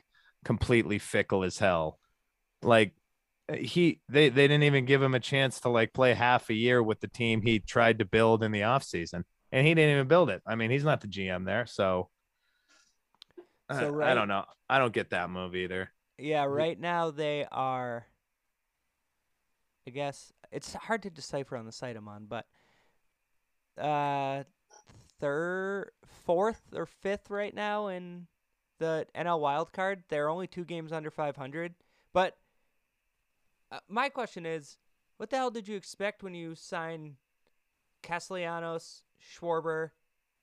completely 0.43 0.97
fickle 0.97 1.43
as 1.43 1.59
hell. 1.59 1.99
Like 2.65 2.93
he 3.53 4.01
they 4.09 4.29
they 4.29 4.47
didn't 4.47 4.63
even 4.63 4.85
give 4.85 5.01
him 5.01 5.13
a 5.13 5.19
chance 5.19 5.59
to 5.61 5.69
like 5.69 5.93
play 5.93 6.13
half 6.13 6.49
a 6.49 6.53
year 6.53 6.81
with 6.81 6.99
the 6.99 7.07
team 7.07 7.41
he 7.41 7.59
tried 7.59 7.99
to 7.99 8.05
build 8.05 8.43
in 8.43 8.51
the 8.51 8.61
offseason. 8.61 9.23
And 9.51 9.65
he 9.65 9.73
didn't 9.73 9.91
even 9.95 10.07
build 10.07 10.29
it. 10.31 10.41
I 10.45 10.55
mean, 10.55 10.71
he's 10.71 10.83
not 10.83 11.01
the 11.01 11.07
GM 11.07 11.45
there, 11.45 11.65
so 11.65 12.09
I- 13.69 13.79
So, 13.79 13.85
I 13.87 13.89
right- 13.89 14.13
don't 14.15 14.27
know. 14.27 14.45
I 14.69 14.79
don't 14.79 14.93
get 14.93 15.11
that 15.11 15.29
move 15.29 15.55
either. 15.55 15.91
Yeah, 16.17 16.45
right 16.45 16.79
now 16.79 17.11
they 17.11 17.45
are. 17.51 18.05
I 19.87 19.91
guess 19.91 20.33
it's 20.51 20.73
hard 20.73 21.03
to 21.03 21.09
decipher 21.11 21.55
on 21.57 21.65
the 21.65 21.71
site 21.71 21.95
I'm 21.95 22.07
on, 22.07 22.25
but 22.25 22.45
uh, 23.77 24.43
third, 25.19 25.91
fourth, 26.23 26.61
or 26.73 26.85
fifth 26.85 27.29
right 27.29 27.53
now 27.53 27.87
in 27.87 28.27
the 28.79 29.05
NL 29.15 29.39
wild 29.39 29.71
card. 29.73 30.03
They're 30.09 30.29
only 30.29 30.47
two 30.47 30.65
games 30.65 30.91
under 30.91 31.11
500. 31.11 31.75
But 32.13 32.35
uh, 33.75 33.79
my 33.89 34.09
question 34.09 34.45
is, 34.45 34.77
what 35.17 35.29
the 35.29 35.37
hell 35.37 35.51
did 35.51 35.67
you 35.67 35.75
expect 35.75 36.23
when 36.23 36.33
you 36.33 36.55
sign 36.55 37.15
Castellanos, 38.01 39.03
Schwarber? 39.21 39.91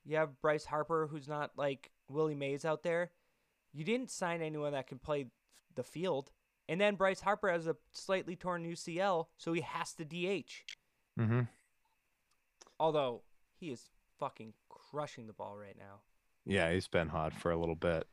You 0.04 0.16
have 0.16 0.40
Bryce 0.40 0.64
Harper, 0.64 1.08
who's 1.10 1.28
not 1.28 1.52
like 1.56 1.90
Willie 2.08 2.34
Mays 2.34 2.64
out 2.64 2.82
there. 2.82 3.10
You 3.72 3.84
didn't 3.84 4.10
sign 4.10 4.42
anyone 4.42 4.72
that 4.72 4.86
can 4.86 4.98
play 4.98 5.26
the 5.74 5.82
field. 5.82 6.30
And 6.68 6.80
then 6.80 6.96
Bryce 6.96 7.20
Harper 7.20 7.50
has 7.50 7.66
a 7.66 7.76
slightly 7.92 8.36
torn 8.36 8.64
UCL, 8.64 9.26
so 9.36 9.52
he 9.52 9.62
has 9.62 9.94
to 9.94 10.04
DH. 10.04 10.64
Mm-hmm. 11.18 11.42
Although 12.78 13.22
he 13.58 13.70
is 13.70 13.90
fucking 14.18 14.54
crushing 14.68 15.26
the 15.26 15.32
ball 15.32 15.56
right 15.56 15.76
now. 15.78 16.00
Yeah, 16.44 16.72
he's 16.72 16.88
been 16.88 17.08
hot 17.08 17.32
for 17.32 17.50
a 17.50 17.56
little 17.56 17.76
bit. 17.76 18.06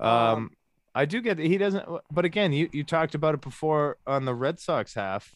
Um, 0.00 0.08
Um, 0.08 0.50
I 0.96 1.04
do 1.04 1.20
get 1.20 1.36
that 1.36 1.46
he 1.46 1.58
doesn't. 1.58 1.84
But 2.10 2.24
again, 2.24 2.54
you 2.54 2.70
you 2.72 2.82
talked 2.82 3.14
about 3.14 3.34
it 3.34 3.42
before 3.42 3.98
on 4.06 4.24
the 4.24 4.34
Red 4.34 4.58
Sox 4.58 4.94
half. 4.94 5.34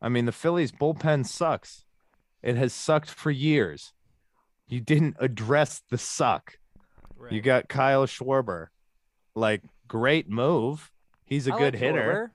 I 0.00 0.08
mean, 0.08 0.24
the 0.24 0.32
Phillies 0.32 0.70
bullpen 0.70 1.26
sucks. 1.26 1.84
It 2.42 2.56
has 2.56 2.72
sucked 2.72 3.10
for 3.10 3.32
years. 3.32 3.92
You 4.68 4.80
didn't 4.80 5.16
address 5.18 5.82
the 5.90 5.98
suck. 5.98 6.58
Right. 7.16 7.32
You 7.32 7.40
got 7.40 7.68
Kyle 7.68 8.06
Schwarber, 8.06 8.68
like 9.34 9.62
great 9.88 10.28
move. 10.28 10.92
He's 11.24 11.48
a 11.48 11.54
I 11.54 11.58
good 11.58 11.74
like 11.74 11.82
hitter, 11.82 12.32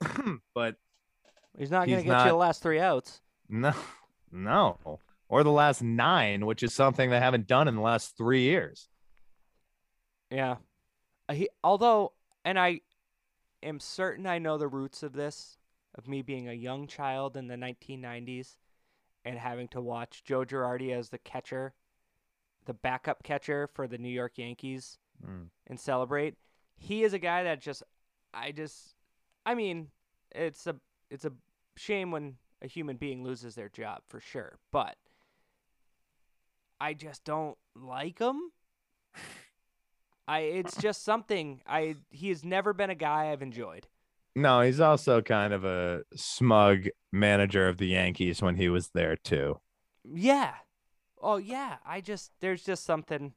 but 0.54 0.76
He's 1.58 1.70
not 1.72 1.88
going 1.88 1.98
to 1.98 2.04
get 2.04 2.24
you 2.24 2.30
the 2.30 2.36
last 2.36 2.62
three 2.62 2.78
outs. 2.78 3.20
no, 3.48 3.74
no, 4.30 5.00
or 5.28 5.42
the 5.42 5.50
last 5.50 5.82
nine, 5.82 6.46
which 6.46 6.62
is 6.62 6.72
something 6.72 7.10
they 7.10 7.18
haven't 7.18 7.48
done 7.48 7.66
in 7.66 7.74
the 7.74 7.80
last 7.80 8.16
three 8.16 8.42
years. 8.42 8.88
Yeah. 10.30 10.56
Uh, 11.28 11.34
He, 11.34 11.48
although, 11.62 12.12
and 12.44 12.58
I 12.58 12.80
am 13.62 13.80
certain 13.80 14.26
I 14.26 14.38
know 14.38 14.58
the 14.58 14.68
roots 14.68 15.02
of 15.02 15.12
this, 15.14 15.58
of 15.94 16.08
me 16.08 16.22
being 16.22 16.48
a 16.48 16.52
young 16.52 16.86
child 16.86 17.36
in 17.36 17.46
the 17.46 17.56
1990s 17.56 18.56
and 19.24 19.38
having 19.38 19.68
to 19.68 19.80
watch 19.80 20.22
Joe 20.24 20.44
Girardi 20.44 20.92
as 20.92 21.08
the 21.08 21.18
catcher, 21.18 21.74
the 22.66 22.74
backup 22.74 23.22
catcher 23.22 23.68
for 23.72 23.86
the 23.86 23.98
New 23.98 24.08
York 24.10 24.38
Yankees 24.38 24.98
Mm. 25.24 25.48
and 25.68 25.78
celebrate. 25.78 26.34
He 26.76 27.04
is 27.04 27.12
a 27.14 27.18
guy 27.20 27.44
that 27.44 27.60
just, 27.60 27.84
I 28.34 28.50
just, 28.50 28.96
I 29.46 29.54
mean, 29.54 29.92
it's 30.32 30.66
a, 30.66 30.74
it's 31.08 31.24
a 31.24 31.32
shame 31.76 32.10
when 32.10 32.36
a 32.60 32.66
human 32.66 32.96
being 32.96 33.22
loses 33.22 33.54
their 33.54 33.68
job 33.68 34.02
for 34.08 34.18
sure, 34.18 34.58
but 34.72 34.96
I 36.80 36.94
just 36.94 37.24
don't 37.24 37.56
like 37.76 38.18
him. 38.18 38.50
I 40.26 40.40
it's 40.40 40.76
just 40.76 41.04
something 41.04 41.60
I 41.66 41.96
he 42.10 42.28
has 42.28 42.44
never 42.44 42.72
been 42.72 42.90
a 42.90 42.94
guy 42.94 43.30
I've 43.30 43.42
enjoyed. 43.42 43.86
No, 44.36 44.62
he's 44.62 44.80
also 44.80 45.22
kind 45.22 45.52
of 45.52 45.64
a 45.64 46.02
smug 46.16 46.86
manager 47.12 47.68
of 47.68 47.78
the 47.78 47.86
Yankees 47.86 48.42
when 48.42 48.56
he 48.56 48.68
was 48.68 48.88
there 48.88 49.16
too. 49.16 49.60
Yeah. 50.04 50.54
Oh 51.20 51.36
yeah, 51.36 51.76
I 51.86 52.00
just 52.00 52.32
there's 52.40 52.64
just 52.64 52.84
something 52.84 53.34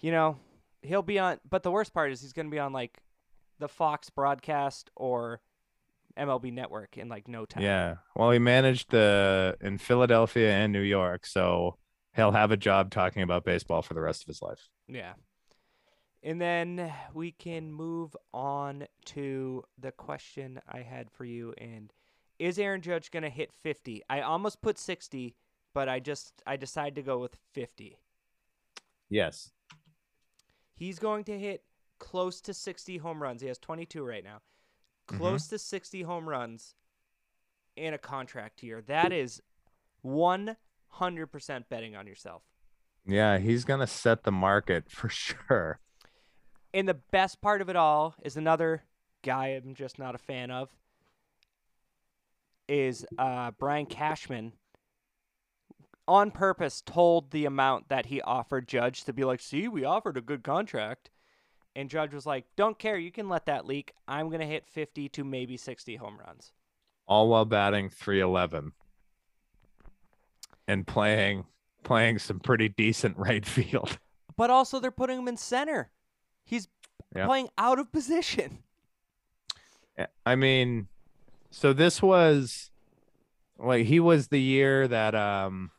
you 0.00 0.12
know, 0.12 0.38
he'll 0.82 1.02
be 1.02 1.18
on 1.18 1.38
but 1.48 1.62
the 1.62 1.70
worst 1.70 1.92
part 1.92 2.12
is 2.12 2.20
he's 2.20 2.32
going 2.32 2.46
to 2.46 2.50
be 2.50 2.58
on 2.58 2.72
like 2.72 2.98
the 3.58 3.68
Fox 3.68 4.10
broadcast 4.10 4.90
or 4.96 5.40
MLB 6.18 6.52
network 6.52 6.98
in 6.98 7.08
like 7.08 7.28
no 7.28 7.44
time. 7.44 7.62
Yeah. 7.62 7.96
Well, 8.16 8.30
he 8.30 8.38
managed 8.38 8.90
the 8.90 9.56
in 9.60 9.78
Philadelphia 9.78 10.52
and 10.52 10.72
New 10.72 10.80
York, 10.80 11.26
so 11.26 11.76
he'll 12.14 12.32
have 12.32 12.50
a 12.50 12.56
job 12.56 12.90
talking 12.90 13.22
about 13.22 13.44
baseball 13.44 13.82
for 13.82 13.94
the 13.94 14.00
rest 14.00 14.22
of 14.22 14.26
his 14.28 14.42
life. 14.42 14.68
Yeah. 14.88 15.12
And 16.22 16.40
then 16.40 16.92
we 17.14 17.30
can 17.30 17.72
move 17.72 18.16
on 18.34 18.86
to 19.06 19.62
the 19.78 19.92
question 19.92 20.60
I 20.68 20.80
had 20.80 21.10
for 21.10 21.24
you 21.24 21.54
and 21.58 21.92
is 22.38 22.58
Aaron 22.58 22.80
Judge 22.80 23.10
going 23.10 23.24
to 23.24 23.30
hit 23.30 23.52
50? 23.52 24.02
I 24.08 24.20
almost 24.20 24.62
put 24.62 24.78
60, 24.78 25.34
but 25.74 25.88
I 25.88 25.98
just 25.98 26.42
I 26.46 26.56
decided 26.56 26.94
to 26.96 27.02
go 27.02 27.18
with 27.18 27.36
50. 27.52 27.98
Yes. 29.10 29.50
He's 30.74 30.98
going 30.98 31.24
to 31.24 31.38
hit 31.38 31.64
close 31.98 32.40
to 32.42 32.54
60 32.54 32.98
home 32.98 33.22
runs. 33.22 33.42
He 33.42 33.48
has 33.48 33.58
22 33.58 34.04
right 34.04 34.22
now. 34.22 34.40
Close 35.08 35.46
mm-hmm. 35.46 35.56
to 35.56 35.58
60 35.58 36.02
home 36.02 36.28
runs 36.28 36.74
in 37.76 37.94
a 37.94 37.98
contract 37.98 38.62
year. 38.62 38.82
That 38.82 39.12
is 39.12 39.40
100% 40.04 40.56
betting 41.68 41.96
on 41.96 42.06
yourself. 42.06 42.42
Yeah, 43.06 43.38
he's 43.38 43.64
gonna 43.64 43.86
set 43.86 44.24
the 44.24 44.32
market 44.32 44.90
for 44.90 45.08
sure. 45.08 45.80
And 46.74 46.88
the 46.88 46.94
best 46.94 47.40
part 47.40 47.60
of 47.62 47.68
it 47.68 47.76
all 47.76 48.14
is 48.22 48.36
another 48.36 48.82
guy 49.22 49.48
I'm 49.48 49.74
just 49.74 49.98
not 49.98 50.14
a 50.14 50.18
fan 50.18 50.50
of 50.50 50.68
is 52.68 53.06
uh, 53.18 53.50
Brian 53.58 53.86
Cashman 53.86 54.52
on 56.06 56.30
purpose 56.30 56.82
told 56.84 57.30
the 57.30 57.44
amount 57.46 57.88
that 57.88 58.06
he 58.06 58.20
offered 58.22 58.68
Judge 58.68 59.04
to 59.04 59.12
be 59.12 59.24
like, 59.24 59.40
see, 59.40 59.68
we 59.68 59.84
offered 59.84 60.16
a 60.16 60.22
good 60.22 60.42
contract. 60.42 61.10
And 61.76 61.88
Judge 61.88 62.12
was 62.12 62.26
like, 62.26 62.44
don't 62.56 62.78
care. 62.78 62.96
You 62.96 63.12
can 63.12 63.28
let 63.28 63.46
that 63.46 63.66
leak. 63.66 63.92
I'm 64.08 64.28
going 64.28 64.40
to 64.40 64.46
hit 64.46 64.66
50 64.66 65.08
to 65.10 65.24
maybe 65.24 65.56
60 65.56 65.96
home 65.96 66.18
runs. 66.18 66.52
All 67.06 67.28
while 67.28 67.44
batting 67.44 67.88
311 67.88 68.72
and 70.66 70.86
playing 70.86 71.44
playing 71.84 72.18
some 72.18 72.40
pretty 72.40 72.68
decent 72.68 73.16
right 73.18 73.46
field. 73.46 73.98
But 74.36 74.50
also, 74.50 74.78
they're 74.80 74.90
putting 74.90 75.18
him 75.18 75.28
in 75.28 75.36
center. 75.36 75.90
He's 76.48 76.66
Yeah. 77.14 77.26
playing 77.26 77.48
out 77.58 77.78
of 77.78 77.92
position. 77.92 78.58
I 80.26 80.34
mean, 80.34 80.88
so 81.50 81.72
this 81.72 82.00
was 82.02 82.70
like 83.58 83.84
he 83.86 84.00
was 84.00 84.28
the 84.28 84.40
year 84.40 84.88
that 84.88 85.14
um 85.14 85.70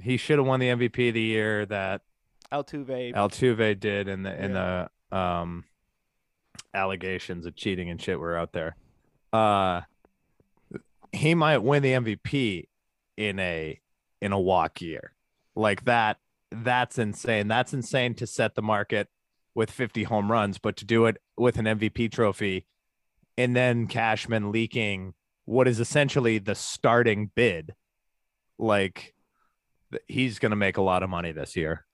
he 0.00 0.16
should 0.16 0.38
have 0.38 0.46
won 0.46 0.60
the 0.60 0.68
MVP 0.68 1.12
the 1.12 1.20
year 1.20 1.66
that 1.66 2.02
Altuve. 2.52 3.12
Altuve 3.14 3.78
did 3.80 4.08
in 4.08 4.22
the 4.22 4.44
in 4.44 4.52
the 4.54 4.90
um 5.16 5.64
allegations 6.72 7.46
of 7.46 7.54
cheating 7.54 7.90
and 7.90 8.00
shit 8.00 8.18
were 8.18 8.36
out 8.36 8.52
there. 8.52 8.76
Uh 9.32 9.82
he 11.12 11.34
might 11.34 11.58
win 11.58 11.82
the 11.82 11.92
MVP 11.92 12.68
in 13.16 13.38
a 13.38 13.80
in 14.20 14.32
a 14.32 14.40
walk 14.40 14.80
year. 14.80 15.12
Like 15.54 15.84
that 15.84 16.18
that's 16.50 16.98
insane. 16.98 17.48
That's 17.48 17.74
insane 17.74 18.14
to 18.14 18.26
set 18.26 18.54
the 18.54 18.62
market 18.62 19.08
with 19.54 19.70
50 19.70 20.04
home 20.04 20.30
runs, 20.30 20.58
but 20.58 20.76
to 20.76 20.84
do 20.84 21.06
it 21.06 21.18
with 21.36 21.58
an 21.58 21.66
MVP 21.66 22.10
trophy 22.10 22.66
and 23.36 23.54
then 23.54 23.86
Cashman 23.86 24.52
leaking 24.52 25.14
what 25.44 25.68
is 25.68 25.80
essentially 25.80 26.38
the 26.38 26.54
starting 26.54 27.30
bid, 27.34 27.74
like 28.58 29.14
he's 30.08 30.38
going 30.38 30.50
to 30.50 30.56
make 30.56 30.76
a 30.76 30.82
lot 30.82 31.02
of 31.02 31.10
money 31.10 31.32
this 31.32 31.56
year. 31.56 31.84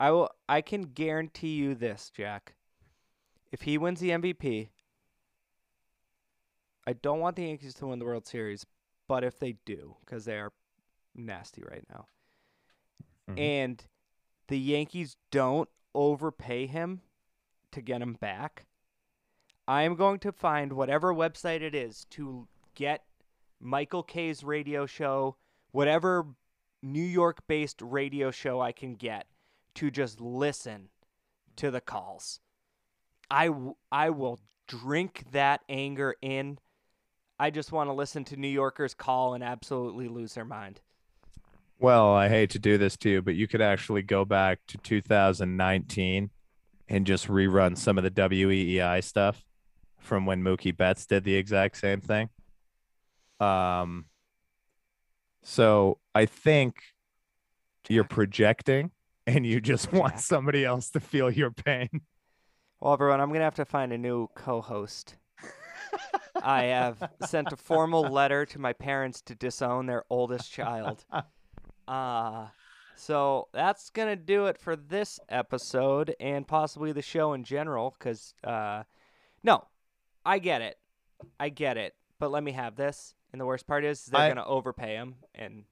I 0.00 0.10
will. 0.10 0.30
I 0.48 0.60
can 0.60 0.82
guarantee 0.82 1.54
you 1.54 1.74
this, 1.74 2.10
Jack. 2.14 2.54
If 3.50 3.62
he 3.62 3.78
wins 3.78 4.00
the 4.00 4.10
MVP, 4.10 4.68
I 6.86 6.92
don't 6.92 7.20
want 7.20 7.36
the 7.36 7.44
Yankees 7.44 7.74
to 7.74 7.86
win 7.86 7.98
the 7.98 8.04
World 8.04 8.26
Series, 8.26 8.64
but 9.08 9.24
if 9.24 9.38
they 9.38 9.56
do, 9.64 9.96
because 10.04 10.24
they 10.24 10.38
are 10.38 10.52
nasty 11.14 11.62
right 11.68 11.84
now, 11.90 12.06
mm-hmm. 13.28 13.38
and 13.38 13.86
the 14.48 14.58
Yankees 14.58 15.16
don't 15.32 15.68
overpay 15.94 16.66
him 16.66 17.00
to 17.72 17.80
get 17.80 18.02
him 18.02 18.14
back, 18.14 18.66
I 19.66 19.82
am 19.82 19.96
going 19.96 20.18
to 20.20 20.32
find 20.32 20.72
whatever 20.72 21.12
website 21.12 21.60
it 21.60 21.74
is 21.74 22.06
to 22.10 22.48
get 22.74 23.04
Michael 23.60 24.02
Kay's 24.02 24.42
radio 24.42 24.86
show, 24.86 25.36
whatever 25.72 26.26
New 26.82 27.02
York 27.02 27.40
based 27.46 27.82
radio 27.82 28.30
show 28.30 28.60
I 28.60 28.72
can 28.72 28.94
get 28.94 29.26
to 29.74 29.90
just 29.90 30.20
listen 30.20 30.88
to 31.56 31.70
the 31.70 31.80
calls. 31.80 32.40
I, 33.30 33.48
w- 33.48 33.74
I 33.92 34.10
will 34.10 34.40
drink 34.66 35.24
that 35.32 35.60
anger 35.68 36.14
in. 36.22 36.58
I 37.38 37.50
just 37.50 37.72
want 37.72 37.88
to 37.88 37.94
listen 37.94 38.24
to 38.24 38.36
New 38.36 38.48
Yorkers 38.48 38.94
call 38.94 39.34
and 39.34 39.44
absolutely 39.44 40.08
lose 40.08 40.34
their 40.34 40.44
mind. 40.44 40.80
Well, 41.78 42.12
I 42.12 42.28
hate 42.28 42.50
to 42.50 42.58
do 42.58 42.78
this 42.78 42.96
to 42.98 43.10
you, 43.10 43.22
but 43.22 43.34
you 43.34 43.46
could 43.46 43.60
actually 43.60 44.02
go 44.02 44.24
back 44.24 44.60
to 44.68 44.78
2019 44.78 46.30
and 46.88 47.06
just 47.06 47.28
rerun 47.28 47.76
some 47.76 47.98
of 47.98 48.04
the 48.04 48.10
WEEI 48.10 49.02
stuff 49.02 49.44
from 49.98 50.26
when 50.26 50.42
Mookie 50.42 50.76
Betts 50.76 51.06
did 51.06 51.24
the 51.24 51.34
exact 51.34 51.76
same 51.76 52.00
thing. 52.00 52.30
Um, 53.40 54.06
so 55.42 55.98
I 56.14 56.26
think 56.26 56.82
you're 57.88 58.04
projecting 58.04 58.90
and 59.26 59.46
you 59.46 59.60
just 59.60 59.92
want 59.92 60.20
somebody 60.20 60.64
else 60.64 60.90
to 60.90 61.00
feel 61.00 61.30
your 61.30 61.50
pain. 61.50 61.88
Well, 62.80 62.92
everyone, 62.92 63.20
I'm 63.20 63.28
going 63.28 63.40
to 63.40 63.44
have 63.44 63.56
to 63.56 63.64
find 63.64 63.92
a 63.92 63.98
new 63.98 64.28
co 64.34 64.60
host. 64.60 65.16
I 66.42 66.64
have 66.64 67.10
sent 67.26 67.52
a 67.52 67.56
formal 67.56 68.02
letter 68.02 68.46
to 68.46 68.58
my 68.58 68.72
parents 68.72 69.20
to 69.22 69.34
disown 69.34 69.86
their 69.86 70.04
oldest 70.10 70.50
child. 70.50 71.04
Uh, 71.88 72.46
so 72.98 73.48
that's 73.52 73.90
going 73.90 74.08
to 74.08 74.16
do 74.16 74.46
it 74.46 74.58
for 74.58 74.76
this 74.76 75.20
episode 75.28 76.14
and 76.20 76.46
possibly 76.46 76.92
the 76.92 77.02
show 77.02 77.32
in 77.32 77.44
general. 77.44 77.94
Because, 77.98 78.34
uh, 78.44 78.82
no, 79.42 79.64
I 80.24 80.38
get 80.38 80.62
it. 80.62 80.78
I 81.38 81.48
get 81.48 81.76
it. 81.76 81.94
But 82.18 82.30
let 82.30 82.42
me 82.42 82.52
have 82.52 82.76
this. 82.76 83.14
And 83.32 83.40
the 83.40 83.46
worst 83.46 83.66
part 83.66 83.84
is 83.84 84.04
they're 84.04 84.34
going 84.34 84.36
to 84.36 84.44
overpay 84.44 84.94
him. 84.94 85.16
And 85.34 85.64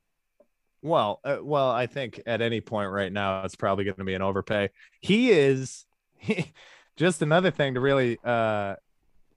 well, 0.83 1.21
uh, 1.25 1.39
well, 1.43 1.71
I 1.71 1.87
think 1.87 2.21
at 2.27 2.41
any 2.41 2.61
point 2.61 2.91
right 2.91 3.13
now 3.13 3.43
it's 3.45 3.57
probably 3.57 3.85
going 3.85 3.97
to 3.97 4.05
be 4.05 4.15
an 4.15 4.23
overpay. 4.23 4.71
He 5.01 5.31
is 5.31 5.87
he, 6.19 6.53
just 6.97 7.23
another 7.23 7.51
thing 7.51 7.75
to 7.75 7.81
really 7.81 8.19
uh, 8.23 8.77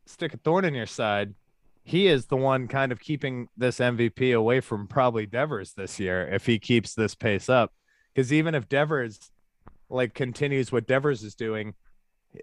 stick 0.06 0.34
a 0.34 0.38
thorn 0.38 0.66
in 0.66 0.74
your 0.74 0.86
side 0.86 1.34
he 1.90 2.06
is 2.06 2.28
the 2.28 2.38
one 2.38 2.68
kind 2.68 2.92
of 2.92 3.00
keeping 3.00 3.50
this 3.58 3.80
MVP 3.80 4.36
away 4.36 4.60
from 4.60 4.86
probably 4.86 5.26
Devers 5.26 5.74
this 5.74 6.00
year 6.00 6.28
if 6.28 6.46
he 6.46 6.60
keeps 6.60 6.94
this 6.94 7.16
pace 7.16 7.50
up. 7.50 7.74
Because 8.20 8.34
even 8.34 8.54
if 8.54 8.68
Devers 8.68 9.32
like 9.90 10.14
continues 10.14 10.74
what 10.74 10.86
Devers 10.86 11.24
is 11.24 11.36
doing, 11.36 11.74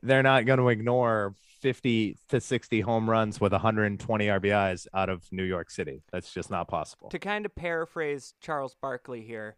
they're 0.02 0.22
not 0.22 0.46
going 0.46 0.58
to 0.58 0.70
ignore 0.70 1.34
50 1.60 2.16
to 2.30 2.40
60 2.40 2.80
home 2.80 3.10
runs 3.10 3.42
with 3.42 3.52
120 3.52 4.26
RBIs 4.26 4.86
out 4.94 5.10
of 5.10 5.30
New 5.30 5.42
York 5.42 5.70
City. 5.70 6.02
That's 6.10 6.32
just 6.32 6.50
not 6.50 6.66
possible. 6.66 7.10
To 7.10 7.18
kind 7.18 7.44
of 7.44 7.54
paraphrase 7.54 8.32
Charles 8.40 8.74
Barkley 8.74 9.20
here, 9.20 9.56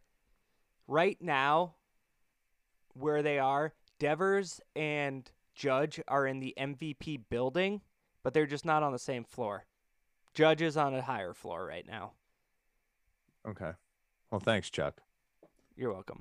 right 0.88 1.16
now, 1.20 1.76
where 2.94 3.22
they 3.22 3.38
are, 3.38 3.72
Devers 4.00 4.60
and 4.74 5.30
Judge 5.54 6.00
are 6.08 6.26
in 6.26 6.40
the 6.40 6.52
MVP 6.58 7.26
building, 7.30 7.80
but 8.24 8.34
they're 8.34 8.44
just 8.44 8.64
not 8.64 8.82
on 8.82 8.90
the 8.90 8.98
same 8.98 9.22
floor. 9.22 9.66
Judge 10.34 10.62
is 10.62 10.76
on 10.76 10.96
a 10.96 11.02
higher 11.02 11.32
floor 11.32 11.64
right 11.64 11.86
now. 11.86 12.14
Okay. 13.46 13.70
Well, 14.32 14.40
thanks, 14.40 14.68
Chuck. 14.68 15.00
You're 15.78 15.92
welcome. 15.92 16.20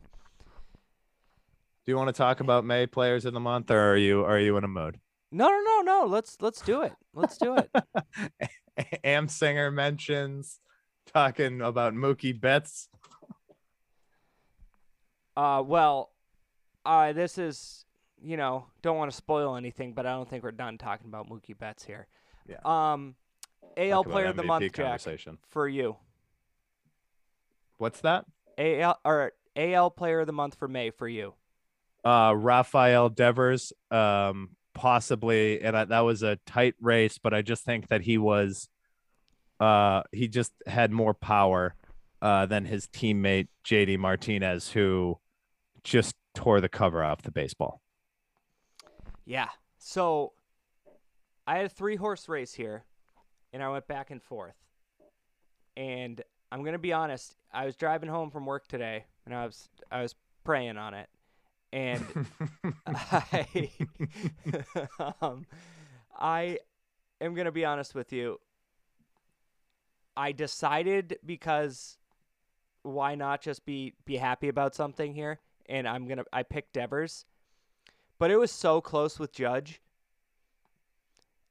Do 1.84 1.92
you 1.92 1.98
want 1.98 2.10
to 2.10 2.14
talk 2.14 2.42
about 2.42 2.64
May 2.64 2.86
players 2.86 3.26
of 3.26 3.34
the 3.34 3.40
month, 3.40 3.72
or 3.72 3.92
are 3.94 3.98
you 3.98 4.24
are 4.24 4.38
you 4.38 4.56
in 4.58 4.64
a 4.64 4.68
mood? 4.68 5.00
No, 5.32 5.50
no, 5.50 5.62
no, 5.66 5.82
no. 5.82 6.06
Let's 6.06 6.38
let's 6.42 6.62
do 6.62 6.84
it. 6.84 6.94
Let's 7.16 7.40
do 7.40 7.58
it. 7.58 7.72
Amsinger 9.04 9.74
mentions 9.74 10.60
talking 11.12 11.62
about 11.62 11.96
Mookie 11.96 12.40
Betts. 12.40 12.88
Uh, 15.36 15.64
well, 15.66 16.12
uh, 16.86 17.14
this 17.14 17.40
is 17.40 17.84
you 18.22 18.38
know 18.38 18.68
don't 18.84 18.98
want 18.98 19.10
to 19.10 19.18
spoil 19.18 19.56
anything, 19.56 19.94
but 19.94 20.06
I 20.06 20.12
don't 20.12 20.30
think 20.30 20.44
we're 20.44 20.52
done 20.52 20.78
talking 20.78 21.08
about 21.08 21.28
Mookie 21.28 21.58
Betts 21.58 21.84
here. 21.84 22.06
Yeah. 22.48 22.58
Um, 22.64 23.16
AL 23.76 24.04
Player 24.04 24.28
of 24.28 24.36
the 24.36 24.44
Month, 24.44 24.72
Jack, 24.72 25.02
for 25.50 25.68
you. 25.68 25.96
What's 27.80 28.02
that? 28.02 28.26
AL 28.60 29.00
or 29.04 29.34
AL 29.58 29.92
Player 29.92 30.22
of 30.22 30.28
the 30.28 30.34
Month 30.34 30.56
for 30.56 30.68
May 30.68 30.92
for 30.92 31.08
you. 31.08 31.34
Uh, 32.06 32.34
Rafael 32.36 33.10
Devers, 33.10 33.74
um, 33.92 34.52
possibly, 34.74 35.62
and 35.62 35.76
I, 35.76 35.86
that 35.86 36.02
was 36.02 36.24
a 36.24 36.38
tight 36.46 36.76
race, 36.80 37.18
but 37.18 37.34
I 37.34 37.42
just 37.42 37.66
think 37.66 37.88
that 37.90 38.02
he 38.02 38.18
was, 38.18 38.70
uh, 39.60 40.04
he 40.12 40.28
just 40.28 40.54
had 40.66 40.92
more 40.92 41.14
power, 41.14 41.76
uh, 42.22 42.46
than 42.46 42.66
his 42.66 42.88
teammate 42.88 43.48
JD 43.66 43.98
Martinez, 43.98 44.72
who 44.72 45.20
just 45.84 46.16
tore 46.34 46.62
the 46.62 46.70
cover 46.70 47.04
off 47.04 47.24
the 47.24 47.32
baseball. 47.32 47.82
Yeah. 49.26 49.50
So 49.80 50.34
I 51.46 51.58
had 51.58 51.66
a 51.66 51.70
three 51.70 51.96
horse 51.96 52.30
race 52.30 52.54
here 52.54 52.86
and 53.54 53.64
I 53.64 53.70
went 53.70 53.88
back 53.88 54.12
and 54.12 54.22
forth. 54.22 54.56
And 55.76 56.22
I'm 56.52 56.64
gonna 56.64 56.80
be 56.80 56.94
honest, 56.94 57.36
I 57.52 57.66
was 57.66 57.76
driving 57.76 58.10
home 58.10 58.32
from 58.32 58.46
work 58.46 58.68
today, 58.68 59.06
and 59.26 59.34
I 59.34 59.46
was 59.46 59.70
I 59.92 60.02
was 60.02 60.16
praying 60.44 60.78
on 60.78 60.94
it, 60.94 61.10
and 61.74 62.06
I 62.88 63.72
um, 65.22 65.46
I 66.18 66.60
am 67.22 67.34
gonna 67.34 67.52
be 67.52 67.66
honest 67.66 67.96
with 67.96 68.14
you. 68.14 68.40
I 70.16 70.32
decided 70.32 71.20
because 71.26 71.98
why 72.84 73.16
not 73.16 73.42
just 73.42 73.66
be 73.66 73.94
be 74.06 74.18
happy 74.18 74.48
about 74.48 74.74
something 74.76 75.14
here, 75.14 75.40
and 75.68 75.88
I'm 75.88 76.08
gonna 76.08 76.24
I 76.32 76.44
picked 76.44 76.74
Devers, 76.74 77.26
but 78.18 78.32
it 78.32 78.38
was 78.38 78.52
so 78.52 78.82
close 78.82 79.20
with 79.20 79.34
Judge 79.34 79.82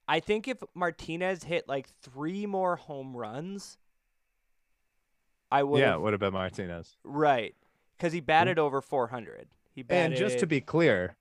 I 0.09 0.21
think 0.21 0.47
if 0.47 0.63
Martinez 0.75 1.45
hit 1.45 1.69
like 1.69 1.89
three 2.01 2.47
more 2.47 2.77
home 2.77 3.17
runs, 3.17 3.77
I 5.51 5.63
would. 5.63 5.81
Yeah, 5.81 5.95
it 5.95 6.01
would 6.01 6.13
have 6.13 6.21
been 6.21 6.33
Martinez. 6.33 6.97
Right, 7.05 7.55
because 7.97 8.13
he 8.13 8.21
batted 8.21 8.59
over 8.59 8.81
400. 8.81 9.47
He 9.75 9.83
batted... 9.83 10.13
And 10.13 10.17
just 10.17 10.39
to 10.41 10.47
be 10.47 10.61
clear, 10.61 11.17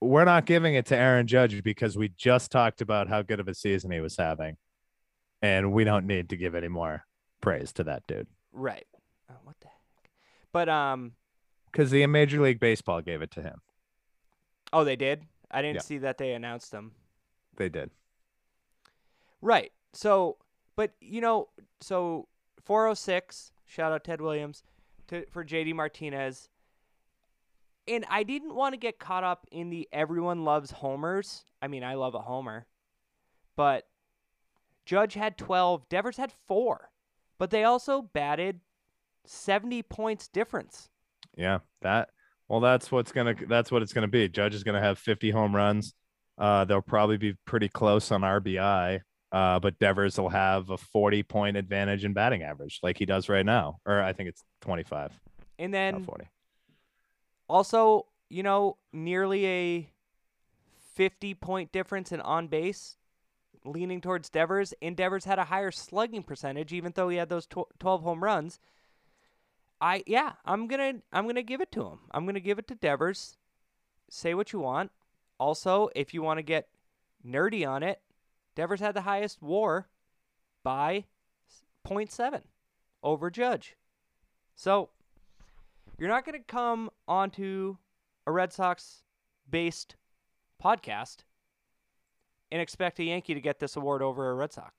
we're 0.00 0.24
not 0.24 0.44
giving 0.46 0.74
it 0.74 0.86
to 0.86 0.96
Aaron 0.96 1.26
Judge 1.26 1.62
because 1.62 1.96
we 1.96 2.08
just 2.08 2.50
talked 2.50 2.80
about 2.80 3.08
how 3.08 3.22
good 3.22 3.40
of 3.40 3.48
a 3.48 3.54
season 3.54 3.90
he 3.90 4.00
was 4.00 4.16
having, 4.16 4.56
and 5.40 5.72
we 5.72 5.84
don't 5.84 6.06
need 6.06 6.28
to 6.30 6.36
give 6.36 6.54
any 6.54 6.68
more 6.68 7.06
praise 7.40 7.72
to 7.74 7.84
that 7.84 8.06
dude. 8.06 8.26
Right. 8.52 8.86
Oh, 9.30 9.36
what 9.44 9.56
the 9.60 9.68
heck? 9.68 10.10
But 10.52 10.68
um, 10.68 11.12
because 11.70 11.90
the 11.90 12.06
Major 12.06 12.40
League 12.40 12.60
Baseball 12.60 13.00
gave 13.00 13.22
it 13.22 13.30
to 13.32 13.42
him. 13.42 13.60
Oh, 14.72 14.84
they 14.84 14.96
did. 14.96 15.22
I 15.50 15.62
didn't 15.62 15.76
yeah. 15.76 15.82
see 15.82 15.98
that 15.98 16.18
they 16.18 16.32
announced 16.32 16.72
him. 16.72 16.92
They 17.56 17.68
did. 17.68 17.90
Right. 19.42 19.72
So, 19.92 20.36
but 20.76 20.92
you 21.00 21.20
know, 21.20 21.48
so 21.80 22.28
406, 22.64 23.52
shout 23.66 23.92
out 23.92 24.04
Ted 24.04 24.20
Williams 24.20 24.62
to 25.08 25.26
for 25.30 25.44
JD 25.44 25.74
Martinez. 25.74 26.48
And 27.88 28.04
I 28.08 28.22
didn't 28.22 28.54
want 28.54 28.74
to 28.74 28.78
get 28.78 28.98
caught 28.98 29.24
up 29.24 29.46
in 29.50 29.70
the 29.70 29.88
everyone 29.92 30.44
loves 30.44 30.70
homers. 30.70 31.44
I 31.60 31.68
mean, 31.68 31.82
I 31.82 31.94
love 31.94 32.14
a 32.14 32.20
homer. 32.20 32.66
But 33.56 33.86
Judge 34.84 35.14
had 35.14 35.36
12, 35.36 35.88
Devers 35.88 36.16
had 36.16 36.32
4. 36.46 36.90
But 37.38 37.50
they 37.50 37.64
also 37.64 38.02
batted 38.02 38.60
70 39.26 39.82
points 39.84 40.28
difference. 40.28 40.88
Yeah, 41.36 41.60
that 41.82 42.10
well 42.48 42.60
that's 42.60 42.90
what's 42.90 43.12
going 43.12 43.36
to 43.36 43.46
that's 43.46 43.70
what 43.70 43.82
it's 43.82 43.92
going 43.92 44.02
to 44.02 44.08
be. 44.08 44.28
Judge 44.28 44.54
is 44.54 44.64
going 44.64 44.74
to 44.74 44.86
have 44.86 44.98
50 44.98 45.30
home 45.30 45.54
runs. 45.54 45.94
Uh, 46.38 46.64
they'll 46.64 46.80
probably 46.80 47.18
be 47.18 47.34
pretty 47.44 47.68
close 47.68 48.10
on 48.10 48.22
RBI. 48.22 49.00
Uh, 49.32 49.60
but 49.60 49.78
Devers 49.78 50.18
will 50.18 50.28
have 50.30 50.70
a 50.70 50.76
40 50.76 51.22
point 51.22 51.56
advantage 51.56 52.04
in 52.04 52.12
batting 52.12 52.42
average, 52.42 52.80
like 52.82 52.98
he 52.98 53.06
does 53.06 53.28
right 53.28 53.46
now, 53.46 53.78
or 53.86 54.02
I 54.02 54.12
think 54.12 54.28
it's 54.28 54.42
25, 54.62 55.12
And 55.58 55.72
then 55.72 56.02
40. 56.02 56.28
also, 57.48 58.06
you 58.28 58.42
know, 58.42 58.76
nearly 58.92 59.46
a 59.46 59.88
50 60.94 61.34
point 61.34 61.70
difference 61.72 62.10
in 62.12 62.20
on 62.20 62.48
base 62.48 62.96
leaning 63.64 64.00
towards 64.00 64.28
Devers. 64.30 64.74
And 64.82 64.96
Devers 64.96 65.24
had 65.26 65.38
a 65.38 65.44
higher 65.44 65.70
slugging 65.70 66.22
percentage 66.22 66.72
even 66.72 66.92
though 66.94 67.08
he 67.08 67.16
had 67.18 67.28
those 67.28 67.46
tw- 67.46 67.70
12 67.78 68.02
home 68.02 68.24
runs. 68.24 68.58
I 69.80 70.02
yeah, 70.06 70.32
I'm 70.44 70.68
to 70.68 71.00
I'm 71.12 71.24
going 71.24 71.36
to 71.36 71.42
give 71.42 71.60
it 71.60 71.72
to 71.72 71.86
him. 71.86 72.00
I'm 72.10 72.24
going 72.24 72.34
to 72.34 72.40
give 72.40 72.58
it 72.58 72.68
to 72.68 72.74
Devers. 72.74 73.36
Say 74.10 74.34
what 74.34 74.52
you 74.52 74.58
want. 74.58 74.90
Also, 75.38 75.88
if 75.94 76.12
you 76.12 76.20
want 76.20 76.38
to 76.38 76.42
get 76.42 76.68
nerdy 77.26 77.66
on 77.66 77.82
it, 77.82 78.00
Devers 78.54 78.80
had 78.80 78.94
the 78.94 79.02
highest 79.02 79.42
WAR 79.42 79.88
by 80.62 81.04
0.7 81.86 82.42
over 83.02 83.30
Judge. 83.30 83.76
So, 84.54 84.90
you're 85.98 86.08
not 86.08 86.24
going 86.24 86.38
to 86.38 86.44
come 86.44 86.90
onto 87.08 87.76
a 88.26 88.32
Red 88.32 88.52
Sox 88.52 89.02
based 89.48 89.96
podcast 90.62 91.18
and 92.52 92.60
expect 92.60 92.98
a 92.98 93.04
Yankee 93.04 93.34
to 93.34 93.40
get 93.40 93.58
this 93.58 93.76
award 93.76 94.02
over 94.02 94.30
a 94.30 94.34
Red 94.34 94.52
Sox. 94.52 94.74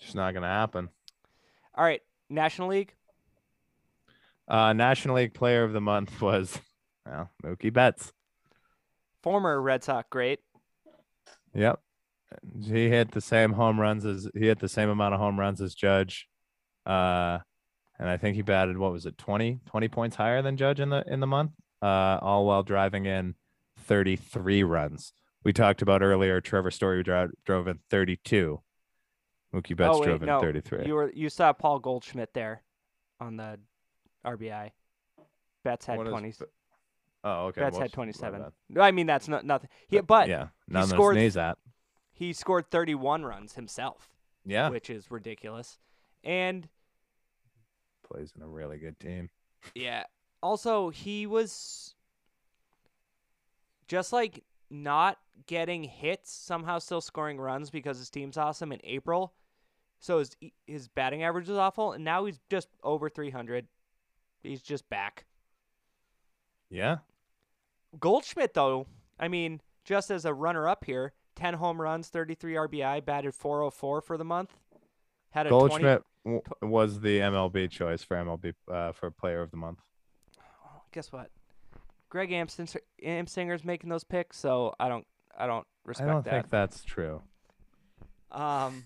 Just 0.00 0.14
not 0.14 0.32
going 0.32 0.42
to 0.42 0.48
happen. 0.48 0.88
All 1.74 1.84
right, 1.84 2.02
National 2.28 2.68
League. 2.68 2.94
Uh, 4.46 4.72
National 4.72 5.16
League 5.16 5.34
Player 5.34 5.64
of 5.64 5.72
the 5.72 5.80
Month 5.80 6.20
was, 6.20 6.58
well, 7.06 7.30
Mookie 7.42 7.72
Betts. 7.72 8.12
Former 9.22 9.60
Red 9.60 9.82
Sox 9.82 10.06
great. 10.10 10.40
Yep. 11.54 11.80
He 12.64 12.88
hit 12.88 13.12
the 13.12 13.20
same 13.20 13.52
home 13.52 13.80
runs 13.80 14.04
as 14.04 14.28
he 14.34 14.46
hit 14.46 14.58
the 14.58 14.68
same 14.68 14.88
amount 14.88 15.14
of 15.14 15.20
home 15.20 15.38
runs 15.38 15.60
as 15.60 15.74
Judge. 15.74 16.28
Uh 16.84 17.38
and 17.98 18.08
I 18.08 18.16
think 18.16 18.34
he 18.34 18.42
batted 18.42 18.76
what 18.76 18.92
was 18.92 19.06
it 19.06 19.16
20 19.18 19.60
20 19.66 19.88
points 19.88 20.16
higher 20.16 20.42
than 20.42 20.56
Judge 20.56 20.80
in 20.80 20.90
the 20.90 21.04
in 21.06 21.20
the 21.20 21.26
month. 21.26 21.52
Uh 21.80 22.18
all 22.20 22.46
while 22.46 22.62
driving 22.62 23.06
in 23.06 23.34
33 23.78 24.62
runs. 24.64 25.12
We 25.44 25.52
talked 25.52 25.82
about 25.82 26.02
earlier 26.02 26.40
Trevor 26.40 26.70
Story 26.70 27.02
dro- 27.02 27.30
drove 27.44 27.68
in 27.68 27.78
32. 27.90 28.60
Mookie 29.54 29.76
Betts 29.76 29.96
oh 29.96 30.00
wait, 30.00 30.06
drove 30.06 30.22
in 30.22 30.26
no, 30.26 30.40
33. 30.40 30.86
you 30.86 30.94
were 30.94 31.12
you 31.14 31.28
saw 31.28 31.52
Paul 31.52 31.78
Goldschmidt 31.78 32.34
there 32.34 32.62
on 33.20 33.36
the 33.36 33.60
RBI. 34.26 34.70
Betts 35.62 35.86
had 35.86 35.98
What 35.98 36.08
is 36.08 36.10
20. 36.10 36.28
Be- 36.30 36.46
Oh, 37.26 37.46
okay. 37.46 37.62
Betts 37.62 37.74
whoops, 37.74 37.82
had 37.82 37.92
27. 37.92 38.44
No, 38.68 38.80
I 38.82 38.90
mean 38.90 39.06
that's 39.06 39.28
not 39.28 39.44
nothing. 39.44 39.70
He, 39.88 39.98
but 40.00 40.28
yeah, 40.28 40.48
none 40.68 40.82
of 40.84 40.90
scored- 40.90 41.16
he 42.12 42.32
scored 42.32 42.70
31 42.70 43.24
runs 43.24 43.54
himself, 43.54 44.10
Yeah, 44.44 44.68
which 44.68 44.90
is 44.90 45.10
ridiculous. 45.10 45.78
And 46.22 46.68
plays 48.04 48.32
in 48.36 48.42
a 48.42 48.46
really 48.46 48.78
good 48.78 49.00
team. 49.00 49.30
Yeah. 49.74 50.04
Also, 50.42 50.90
he 50.90 51.26
was 51.26 51.94
just 53.88 54.12
like 54.12 54.44
not 54.70 55.18
getting 55.46 55.84
hits, 55.84 56.30
somehow 56.32 56.78
still 56.78 57.00
scoring 57.00 57.38
runs 57.38 57.70
because 57.70 57.98
his 57.98 58.10
team's 58.10 58.36
awesome 58.36 58.70
in 58.72 58.80
April. 58.84 59.32
So 59.98 60.18
his 60.18 60.36
his 60.66 60.88
batting 60.88 61.22
average 61.22 61.48
was 61.48 61.56
awful, 61.56 61.92
and 61.92 62.04
now 62.04 62.26
he's 62.26 62.38
just 62.50 62.68
over 62.82 63.08
300. 63.08 63.66
He's 64.42 64.60
just 64.60 64.86
back. 64.90 65.24
Yeah, 66.68 66.98
Goldschmidt, 68.00 68.54
though, 68.54 68.86
I 69.18 69.28
mean, 69.28 69.60
just 69.84 70.10
as 70.10 70.24
a 70.24 70.34
runner 70.34 70.68
up 70.68 70.84
here, 70.84 71.12
10 71.36 71.54
home 71.54 71.80
runs, 71.80 72.08
33 72.08 72.54
RBI, 72.54 73.04
batted 73.04 73.34
404 73.34 74.00
for 74.00 74.16
the 74.16 74.24
month. 74.24 74.54
Had 75.30 75.46
a 75.46 75.50
20 75.50 75.68
Goldschmidt 75.68 76.02
w- 76.24 76.42
was 76.62 77.00
the 77.00 77.18
MLB 77.18 77.70
choice 77.70 78.02
for 78.02 78.16
MLB 78.16 78.54
uh, 78.70 78.92
for 78.92 79.10
Player 79.10 79.42
of 79.42 79.50
the 79.50 79.56
Month. 79.56 79.80
Guess 80.92 81.10
what? 81.12 81.30
Greg 82.08 82.30
Amston, 82.30 82.76
Amsinger's 83.04 83.64
making 83.64 83.90
those 83.90 84.04
picks, 84.04 84.38
so 84.38 84.72
I 84.78 84.88
don't 84.88 85.04
I 85.36 85.48
don't 85.48 85.66
respect 85.84 86.06
that. 86.06 86.10
I 86.10 86.14
don't 86.14 86.24
that. 86.24 86.30
think 86.30 86.50
that's 86.50 86.84
true. 86.84 87.22
Um, 88.30 88.84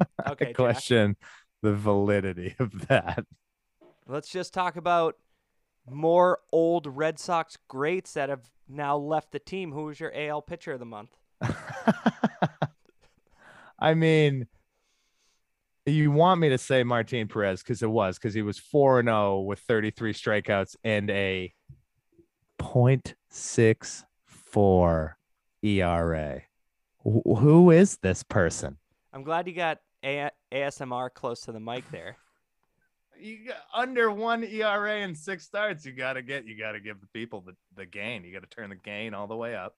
I 0.24 0.30
okay, 0.30 0.46
Jack, 0.46 0.54
question 0.54 1.16
the 1.62 1.74
validity 1.74 2.54
of 2.58 2.88
that. 2.88 3.26
let's 4.08 4.30
just 4.30 4.54
talk 4.54 4.76
about 4.76 5.16
more 5.88 6.40
old 6.52 6.86
Red 6.86 7.18
Sox 7.18 7.56
greats 7.68 8.14
that 8.14 8.28
have 8.28 8.50
now 8.68 8.96
left 8.96 9.32
the 9.32 9.38
team. 9.38 9.72
Who 9.72 9.84
was 9.84 10.00
your 10.00 10.12
AL 10.14 10.42
pitcher 10.42 10.72
of 10.72 10.80
the 10.80 10.84
month? 10.84 11.16
I 13.78 13.94
mean, 13.94 14.46
you 15.84 16.10
want 16.10 16.40
me 16.40 16.48
to 16.48 16.58
say 16.58 16.82
Martin 16.82 17.28
Perez 17.28 17.62
because 17.62 17.82
it 17.82 17.90
was 17.90 18.18
because 18.18 18.34
he 18.34 18.42
was 18.42 18.58
4 18.58 19.02
0 19.02 19.40
with 19.40 19.60
33 19.60 20.12
strikeouts 20.12 20.76
and 20.82 21.10
a 21.10 21.52
0.64 22.58 25.12
ERA. 25.62 26.42
Wh- 27.04 27.38
who 27.38 27.70
is 27.70 27.98
this 27.98 28.22
person? 28.22 28.78
I'm 29.12 29.22
glad 29.22 29.46
you 29.46 29.52
got 29.52 29.78
A- 30.04 30.30
ASMR 30.52 31.12
close 31.12 31.42
to 31.42 31.52
the 31.52 31.60
mic 31.60 31.88
there. 31.90 32.16
You 33.20 33.48
got 33.48 33.56
under 33.74 34.10
one 34.10 34.44
ERA 34.44 34.96
and 34.96 35.16
six 35.16 35.44
starts. 35.44 35.84
You 35.84 35.92
gotta 35.92 36.22
get. 36.22 36.46
You 36.46 36.56
gotta 36.56 36.80
give 36.80 37.00
the 37.00 37.06
people 37.08 37.40
the, 37.40 37.54
the 37.74 37.86
gain. 37.86 38.24
You 38.24 38.32
gotta 38.32 38.46
turn 38.46 38.70
the 38.70 38.76
gain 38.76 39.14
all 39.14 39.26
the 39.26 39.36
way 39.36 39.54
up. 39.54 39.76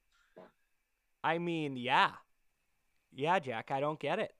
I 1.22 1.38
mean, 1.38 1.76
yeah, 1.76 2.10
yeah, 3.14 3.38
Jack. 3.38 3.70
I 3.70 3.80
don't 3.80 3.98
get 3.98 4.18
it. 4.18 4.34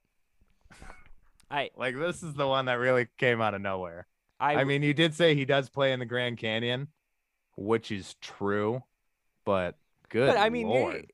I 1.51 1.71
Like 1.77 1.97
this 1.97 2.23
is 2.23 2.35
the 2.35 2.47
one 2.47 2.67
that 2.67 2.75
really 2.75 3.09
came 3.17 3.41
out 3.41 3.55
of 3.55 3.61
nowhere. 3.61 4.07
I, 4.41 4.57
I 4.57 4.65
mean, 4.65 4.83
you 4.83 4.95
did 4.95 5.15
say 5.15 5.35
he 5.35 5.45
does 5.45 5.69
play 5.69 5.93
in 5.93 5.99
the 5.99 6.07
Grand 6.07 6.39
Canyon, 6.39 6.89
which 7.57 7.91
is 7.91 8.15
true, 8.21 8.83
but 9.45 9.77
good. 10.09 10.29
but 10.29 10.37
I 10.37 10.49
mean, 10.49 10.69
Lord. 10.69 11.13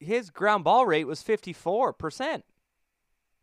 his 0.00 0.30
ground 0.30 0.64
ball 0.64 0.86
rate 0.86 1.06
was 1.06 1.22
54 1.22 1.92
percent. 1.92 2.44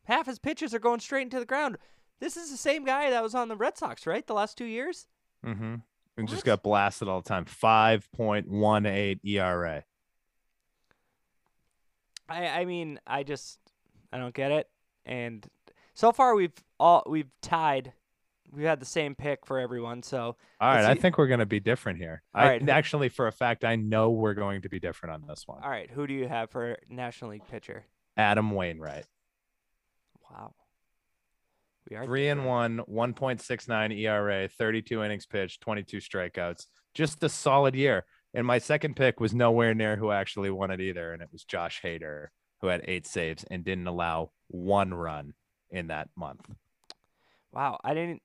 Half 0.06 0.26
his 0.26 0.39
pitches 0.39 0.74
are 0.74 0.80
going 0.80 0.99
straight 0.99 1.24
into 1.24 1.39
the 1.39 1.45
ground. 1.45 1.78
This 2.22 2.38
is 2.38 2.51
the 2.51 2.57
same 2.57 2.86
guy 2.86 3.09
that 3.09 3.22
was 3.22 3.36
on 3.36 3.49
the 3.49 3.55
Red 3.57 3.78
Sox, 3.78 4.07
right? 4.07 4.26
The 4.26 4.34
last 4.36 4.57
two 4.57 4.65
years. 4.65 5.07
Mm-hmm. 5.45 5.76
And 6.17 6.28
just 6.30 6.45
got 6.45 6.61
blasted 6.63 7.07
all 7.07 7.22
the 7.22 7.28
time. 7.28 7.45
Five 7.45 8.09
point 8.11 8.47
one 8.47 8.86
eight 8.86 9.19
ERA. 9.26 9.84
I 12.30 12.47
I 12.47 12.65
mean, 12.65 12.99
I 13.07 13.24
just 13.24 13.59
I 14.13 14.17
don't 14.17 14.34
get 14.36 14.51
it. 14.51 14.69
And 15.05 15.45
so 15.93 16.11
far 16.11 16.36
we've 16.36 16.53
all 16.80 17.03
we've 17.07 17.32
tied. 17.41 17.93
We've 18.51 18.65
had 18.67 18.82
the 18.82 18.86
same 18.86 19.15
pick 19.15 19.45
for 19.45 19.59
everyone. 19.59 20.03
So 20.03 20.36
All 20.59 20.69
right, 20.74 20.86
I 20.86 20.93
think 20.95 21.17
we're 21.17 21.28
gonna 21.28 21.45
be 21.45 21.59
different 21.61 21.97
here. 21.99 22.22
All 22.36 22.43
I 22.43 22.47
right. 22.49 22.69
actually, 22.69 23.09
for 23.09 23.28
a 23.28 23.32
fact, 23.32 23.63
I 23.63 23.78
know 23.78 24.11
we're 24.11 24.34
going 24.34 24.61
to 24.63 24.69
be 24.69 24.80
different 24.80 25.15
on 25.15 25.26
this 25.28 25.47
one. 25.47 25.63
all 25.63 25.69
right, 25.69 25.89
who 25.89 26.05
do 26.05 26.13
you 26.13 26.28
have 26.28 26.51
for 26.51 26.78
National 26.89 27.32
League 27.32 27.47
pitcher? 27.49 27.86
Adam 28.17 28.51
Wainwright, 28.51 29.05
Wow. 30.30 30.53
We 31.89 31.97
are 31.97 32.05
three 32.05 32.29
and 32.29 32.45
one, 32.45 32.79
one 32.86 33.13
point 33.13 33.41
six 33.41 33.67
nine 33.67 33.91
ERA, 33.91 34.47
thirty 34.47 34.82
two 34.82 35.03
innings 35.03 35.25
pitched, 35.25 35.61
twenty 35.61 35.84
two 35.84 35.97
strikeouts. 35.97 36.65
Just 36.93 37.23
a 37.23 37.29
solid 37.29 37.75
year. 37.75 38.05
And 38.34 38.47
my 38.47 38.59
second 38.59 38.95
pick 38.95 39.19
was 39.19 39.34
nowhere 39.34 39.73
near 39.73 39.97
who 39.97 40.11
actually 40.11 40.51
won 40.51 40.71
it 40.71 40.79
either, 40.79 41.11
and 41.11 41.21
it 41.21 41.29
was 41.32 41.43
Josh 41.43 41.82
Hader, 41.84 42.27
who 42.61 42.67
had 42.67 42.82
eight 42.86 43.05
saves 43.05 43.43
and 43.49 43.65
didn't 43.65 43.88
allow 43.88 44.32
one 44.47 44.93
run 44.93 45.34
in 45.69 45.88
that 45.88 46.09
month. 46.15 46.49
Wow, 47.51 47.79
I 47.84 47.93
didn't. 47.93 48.21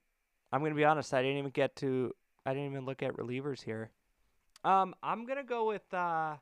I'm 0.51 0.61
gonna 0.61 0.75
be 0.75 0.85
honest. 0.85 1.13
I 1.13 1.21
didn't 1.21 1.39
even 1.39 1.51
get 1.51 1.75
to. 1.77 2.13
I 2.45 2.53
didn't 2.53 2.71
even 2.71 2.85
look 2.85 3.03
at 3.03 3.17
relievers 3.17 3.61
here. 3.63 3.91
Um, 4.63 4.93
I'm 5.03 5.25
gonna 5.25 5.43
go 5.43 5.67
with. 5.67 5.93
uh 5.93 6.37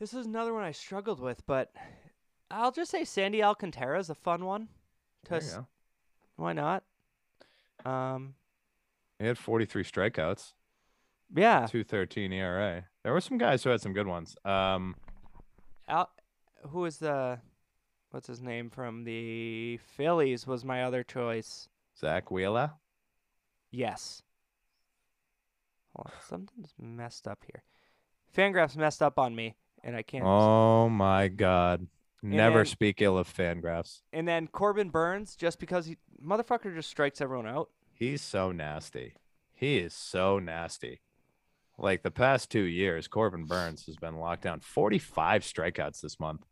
This 0.00 0.14
is 0.14 0.26
another 0.26 0.54
one 0.54 0.64
I 0.64 0.72
struggled 0.72 1.20
with, 1.20 1.42
but 1.46 1.70
I'll 2.50 2.72
just 2.72 2.90
say 2.90 3.04
Sandy 3.04 3.42
Alcantara 3.42 3.98
is 3.98 4.08
a 4.08 4.14
fun 4.14 4.44
one. 4.44 4.68
To 5.26 5.30
There 5.30 5.40
you 5.40 5.46
s- 5.46 5.54
go. 5.56 5.66
why 6.36 6.52
not? 6.52 6.82
Um, 7.84 8.34
He 9.18 9.26
had 9.26 9.38
43 9.38 9.82
strikeouts, 9.84 10.54
yeah. 11.34 11.66
213 11.66 12.32
ERA. 12.32 12.84
There 13.02 13.12
were 13.12 13.20
some 13.20 13.38
guys 13.38 13.62
who 13.64 13.70
had 13.70 13.80
some 13.80 13.92
good 13.92 14.06
ones. 14.06 14.36
Um, 14.44 14.96
Al, 15.88 16.10
who 16.68 16.84
is 16.84 16.98
the, 16.98 17.38
what's 18.10 18.26
his 18.26 18.40
name 18.42 18.70
from 18.70 19.04
the 19.04 19.78
Phillies? 19.96 20.46
Was 20.46 20.64
my 20.64 20.82
other 20.84 21.02
choice. 21.02 21.68
Zack 21.98 22.30
Wheeler. 22.30 22.72
Yes. 23.70 24.22
Hold 25.94 26.06
on, 26.08 26.12
something's 26.28 26.74
messed 26.78 27.26
up 27.28 27.44
here. 27.44 27.62
Fangraphs 28.36 28.76
messed 28.76 29.02
up 29.02 29.18
on 29.18 29.34
me, 29.34 29.54
and 29.82 29.96
I 29.96 30.02
can't. 30.02 30.24
Oh 30.24 30.88
my 30.88 31.28
God. 31.28 31.86
Never 32.22 32.58
then- 32.58 32.66
speak 32.66 33.00
ill 33.02 33.18
of 33.18 33.32
Fangraphs. 33.32 34.02
And 34.12 34.26
then 34.26 34.48
Corbin 34.48 34.90
Burnes, 34.90 35.36
just 35.36 35.58
because 35.60 35.86
he 35.86 35.98
motherfucker 36.24 36.74
just 36.74 36.88
strikes 36.90 37.20
everyone 37.20 37.46
out. 37.46 37.70
He's 37.92 38.22
so 38.22 38.52
nasty. 38.52 39.14
He 39.54 39.78
is 39.78 39.94
so 39.94 40.38
nasty. 40.38 41.00
like 41.78 42.02
the 42.02 42.10
past 42.10 42.50
two 42.50 42.62
years, 42.62 43.06
Corbin 43.06 43.44
Burnes 43.44 43.84
has 43.84 43.96
been 43.96 44.16
locked 44.16 44.42
down 44.44 44.60
45 44.60 45.42
strikeouts 45.42 46.00
this 46.00 46.18
month. 46.18 46.46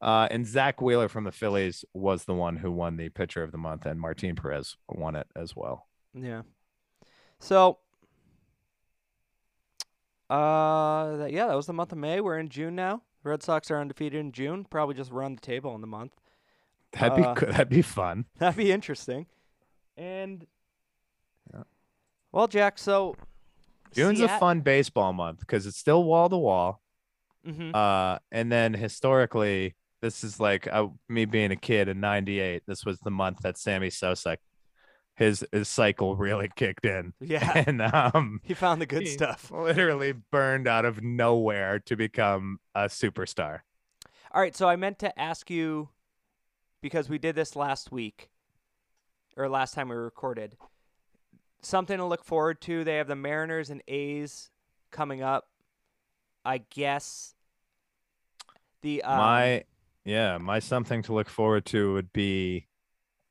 Uh, 0.00 0.26
and 0.30 0.44
Zack 0.44 0.80
Wheeler 0.82 1.08
from 1.08 1.22
the 1.22 1.30
Phillies 1.30 1.84
was 1.94 2.24
the 2.24 2.34
one 2.34 2.56
who 2.56 2.72
won 2.72 2.96
the 2.96 3.10
pitcher 3.10 3.44
of 3.44 3.52
the 3.52 3.58
month, 3.58 3.86
and 3.86 4.00
Martin 4.00 4.34
Perez 4.34 4.76
won 4.88 5.14
it 5.14 5.28
as 5.36 5.54
well. 5.54 5.86
Yeah. 6.14 6.42
So, 7.38 7.78
uh, 10.28 11.26
yeah, 11.28 11.46
that 11.46 11.56
was 11.56 11.66
the 11.66 11.72
month 11.72 11.92
of 11.92 11.98
May. 11.98 12.20
We're 12.20 12.38
in 12.38 12.48
June 12.48 12.74
now. 12.74 13.02
Red 13.22 13.42
Sox 13.42 13.70
are 13.70 13.78
undefeated 13.80 14.18
in 14.20 14.32
June. 14.32 14.64
Probably 14.68 14.94
just 14.94 15.10
run 15.10 15.34
the 15.34 15.40
table 15.40 15.74
in 15.74 15.80
the 15.80 15.86
month. 15.86 16.12
That'd 16.92 17.16
be 17.16 17.22
Uh. 17.24 17.34
That'd 17.34 17.68
be 17.68 17.82
fun. 17.82 18.24
That'd 18.38 18.56
be 18.56 18.72
interesting. 18.72 19.26
And, 19.96 20.46
Yeah. 21.52 21.64
well, 22.32 22.48
Jack, 22.48 22.78
so 22.78 23.16
June's 23.92 24.20
a 24.20 24.28
fun 24.28 24.60
baseball 24.60 25.12
month 25.12 25.40
because 25.40 25.66
it's 25.66 25.76
still 25.76 26.04
wall 26.04 26.28
to 26.28 26.36
wall. 26.36 26.80
hmm 27.44 27.70
Uh, 27.74 28.18
and 28.32 28.50
then 28.50 28.72
historically, 28.74 29.74
this 30.00 30.24
is 30.24 30.40
like 30.40 30.66
uh, 30.72 30.86
me 31.08 31.24
being 31.26 31.50
a 31.50 31.56
kid 31.56 31.88
in 31.88 32.00
'98. 32.00 32.62
This 32.66 32.84
was 32.86 32.98
the 33.00 33.10
month 33.10 33.40
that 33.42 33.58
Sammy 33.58 33.90
Sosa, 33.90 34.38
his 35.20 35.44
his 35.52 35.68
cycle 35.68 36.16
really 36.16 36.50
kicked 36.56 36.84
in, 36.86 37.12
Yeah. 37.20 37.62
and 37.66 37.80
um, 37.82 38.40
He 38.42 38.54
found 38.54 38.80
the 38.80 38.86
good 38.86 39.02
he 39.02 39.08
stuff. 39.08 39.50
literally 39.52 40.12
burned 40.12 40.66
out 40.66 40.84
of 40.84 41.02
nowhere 41.02 41.78
to 41.80 41.94
become 41.94 42.58
a 42.74 42.84
superstar. 42.86 43.60
All 44.32 44.40
right, 44.40 44.56
so 44.56 44.68
I 44.68 44.76
meant 44.76 44.98
to 45.00 45.16
ask 45.20 45.50
you 45.50 45.90
because 46.80 47.08
we 47.10 47.18
did 47.18 47.34
this 47.36 47.54
last 47.54 47.92
week 47.92 48.30
or 49.36 49.48
last 49.48 49.74
time 49.74 49.90
we 49.90 49.96
recorded. 49.96 50.56
Something 51.62 51.98
to 51.98 52.06
look 52.06 52.24
forward 52.24 52.60
to. 52.62 52.82
They 52.84 52.96
have 52.96 53.06
the 53.08 53.14
Mariners 53.16 53.68
and 53.68 53.82
A's 53.86 54.50
coming 54.90 55.22
up. 55.22 55.48
I 56.44 56.58
guess 56.70 57.34
the 58.80 59.02
um, 59.02 59.18
my 59.18 59.64
yeah, 60.06 60.38
my 60.38 60.60
something 60.60 61.02
to 61.02 61.12
look 61.12 61.28
forward 61.28 61.66
to 61.66 61.92
would 61.92 62.12
be 62.14 62.66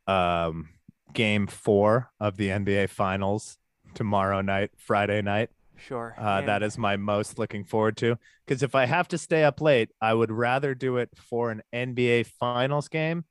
um 0.06 0.70
game 1.14 1.48
4 1.48 2.12
of 2.20 2.38
the 2.38 2.50
NBA 2.50 2.90
finals 2.90 3.58
tomorrow 3.94 4.42
night, 4.42 4.72
Friday 4.78 5.22
night. 5.22 5.50
sure 5.78 6.14
Uh, 6.18 6.42
that 6.42 6.62
is 6.62 6.78
my 6.78 6.98
most 6.98 7.40
looking 7.40 7.64
forward 7.64 7.98
to 7.98 8.18
because 8.46 8.64
if 8.64 8.76
I 8.76 8.86
have 8.86 9.08
to 9.10 9.18
stay 9.18 9.44
up 9.44 9.62
late, 9.62 9.90
I 10.02 10.14
would 10.14 10.32
rather 10.32 10.76
do 10.76 10.98
it 10.98 11.10
for 11.16 11.52
an 11.52 11.64
NBA 11.74 12.26
Finals 12.26 12.88
game 12.90 13.26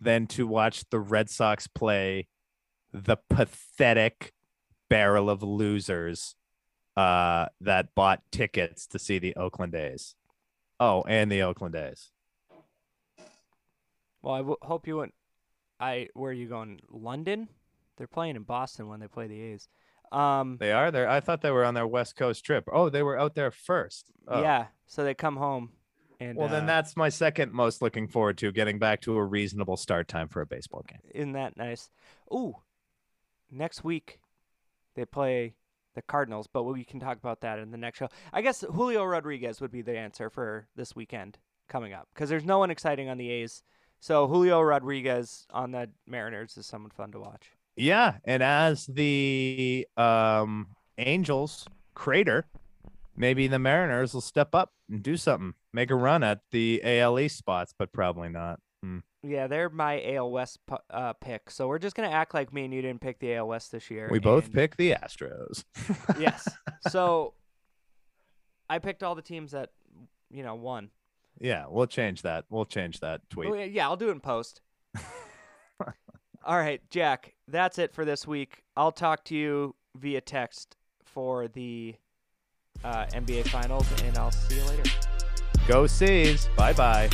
than 0.00 0.26
to 0.28 0.46
watch 0.46 0.84
the 0.90 0.98
Red 0.98 1.28
Sox 1.28 1.66
play 1.66 2.26
the 2.92 3.16
pathetic 3.28 4.32
barrel 4.88 5.28
of 5.30 5.42
losers 5.42 6.34
uh, 6.96 7.46
that 7.60 7.94
bought 7.94 8.22
tickets 8.32 8.86
to 8.88 8.98
see 8.98 9.18
the 9.18 9.36
Oakland 9.36 9.74
A's. 9.74 10.14
Oh, 10.80 11.02
and 11.06 11.30
the 11.30 11.42
Oakland 11.42 11.74
A's. 11.76 12.10
well. 14.22 14.34
I 14.34 14.38
w- 14.38 14.56
hope 14.62 14.86
you 14.86 14.96
went. 14.96 15.14
I 15.80 16.08
where 16.14 16.30
are 16.30 16.34
you 16.34 16.48
going? 16.48 16.80
London? 16.90 17.48
They're 17.96 18.06
playing 18.06 18.36
in 18.36 18.42
Boston 18.42 18.88
when 18.88 19.00
they 19.00 19.08
play 19.08 19.26
the 19.26 19.40
A's. 19.40 19.68
Um, 20.12 20.56
They 20.58 20.72
are 20.72 20.90
there. 20.90 21.08
I 21.08 21.20
thought 21.20 21.42
they 21.42 21.50
were 21.50 21.64
on 21.64 21.74
their 21.74 21.86
West 21.86 22.16
Coast 22.16 22.44
trip. 22.44 22.68
Oh, 22.72 22.88
they 22.88 23.02
were 23.02 23.18
out 23.18 23.34
there 23.34 23.50
first. 23.50 24.10
Oh. 24.26 24.42
yeah. 24.42 24.66
So 24.86 25.04
they 25.04 25.14
come 25.14 25.36
home. 25.36 25.70
And 26.18 26.36
Well, 26.36 26.48
then 26.48 26.64
uh, 26.64 26.66
that's 26.66 26.96
my 26.96 27.08
second 27.08 27.52
most 27.52 27.80
looking 27.80 28.08
forward 28.08 28.36
to 28.38 28.52
getting 28.52 28.78
back 28.78 29.00
to 29.02 29.16
a 29.16 29.24
reasonable 29.24 29.76
start 29.76 30.08
time 30.08 30.28
for 30.28 30.42
a 30.42 30.46
baseball 30.46 30.84
game. 30.86 31.00
Isn't 31.14 31.32
that 31.32 31.56
nice? 31.56 31.90
Ooh, 32.32 32.56
next 33.50 33.84
week 33.84 34.20
they 34.94 35.04
play 35.04 35.54
the 35.94 36.02
Cardinals, 36.02 36.46
but 36.46 36.64
we 36.64 36.84
can 36.84 37.00
talk 37.00 37.16
about 37.16 37.40
that 37.40 37.58
in 37.58 37.70
the 37.70 37.78
next 37.78 37.98
show. 37.98 38.08
I 38.32 38.42
guess 38.42 38.60
Julio 38.60 39.04
Rodriguez 39.04 39.60
would 39.60 39.72
be 39.72 39.82
the 39.82 39.96
answer 39.96 40.28
for 40.28 40.68
this 40.76 40.94
weekend 40.94 41.38
coming 41.68 41.92
up 41.92 42.08
because 42.14 42.28
there's 42.28 42.44
no 42.44 42.58
one 42.58 42.70
exciting 42.70 43.08
on 43.08 43.16
the 43.16 43.30
A's. 43.30 43.62
So 44.00 44.26
Julio 44.26 44.60
Rodriguez 44.62 45.46
on 45.50 45.72
the 45.72 45.90
Mariners 46.06 46.56
is 46.56 46.66
someone 46.66 46.90
fun 46.90 47.12
to 47.12 47.20
watch. 47.20 47.50
Yeah, 47.76 48.14
and 48.24 48.42
as 48.42 48.86
the 48.86 49.86
um 49.96 50.68
Angels 50.98 51.66
crater, 51.94 52.46
maybe 53.16 53.46
the 53.46 53.58
Mariners 53.58 54.12
will 54.12 54.20
step 54.20 54.54
up 54.54 54.72
and 54.90 55.02
do 55.02 55.16
something, 55.16 55.54
make 55.72 55.90
a 55.90 55.94
run 55.94 56.22
at 56.22 56.40
the 56.50 56.80
ALE 56.84 57.28
spots, 57.28 57.74
but 57.78 57.92
probably 57.92 58.28
not. 58.28 58.60
Hmm. 58.82 58.98
Yeah, 59.22 59.46
they're 59.46 59.68
my 59.68 60.02
AL 60.14 60.30
West 60.30 60.58
uh, 60.90 61.12
pick. 61.14 61.50
So 61.50 61.68
we're 61.68 61.78
just 61.78 61.94
gonna 61.94 62.08
act 62.10 62.32
like 62.34 62.52
me 62.52 62.64
and 62.64 62.72
you 62.74 62.80
didn't 62.82 63.00
pick 63.02 63.18
the 63.18 63.34
AL 63.34 63.48
West 63.48 63.70
this 63.72 63.90
year. 63.90 64.08
We 64.10 64.18
both 64.18 64.46
and- 64.46 64.54
pick 64.54 64.76
the 64.76 64.92
Astros. 64.92 65.64
yes. 66.18 66.48
So 66.88 67.34
I 68.70 68.78
picked 68.78 69.02
all 69.02 69.14
the 69.14 69.20
teams 69.20 69.50
that 69.52 69.68
you 70.30 70.42
know 70.42 70.54
won. 70.54 70.88
Yeah, 71.40 71.64
we'll 71.68 71.86
change 71.86 72.22
that. 72.22 72.44
We'll 72.50 72.66
change 72.66 73.00
that 73.00 73.22
tweet. 73.30 73.48
Oh, 73.48 73.54
yeah, 73.54 73.64
yeah, 73.64 73.88
I'll 73.88 73.96
do 73.96 74.08
it 74.08 74.12
in 74.12 74.20
post. 74.20 74.60
All 76.44 76.56
right, 76.56 76.80
Jack, 76.90 77.34
that's 77.48 77.78
it 77.78 77.92
for 77.92 78.04
this 78.04 78.26
week. 78.26 78.62
I'll 78.76 78.92
talk 78.92 79.24
to 79.24 79.34
you 79.34 79.74
via 79.96 80.20
text 80.20 80.76
for 81.04 81.48
the 81.48 81.94
uh, 82.84 83.06
NBA 83.06 83.48
Finals, 83.48 83.86
and 84.04 84.16
I'll 84.16 84.30
see 84.30 84.56
you 84.56 84.64
later. 84.64 84.90
Go 85.66 85.86
Seas. 85.86 86.48
Bye 86.56 86.72
bye. 86.72 87.10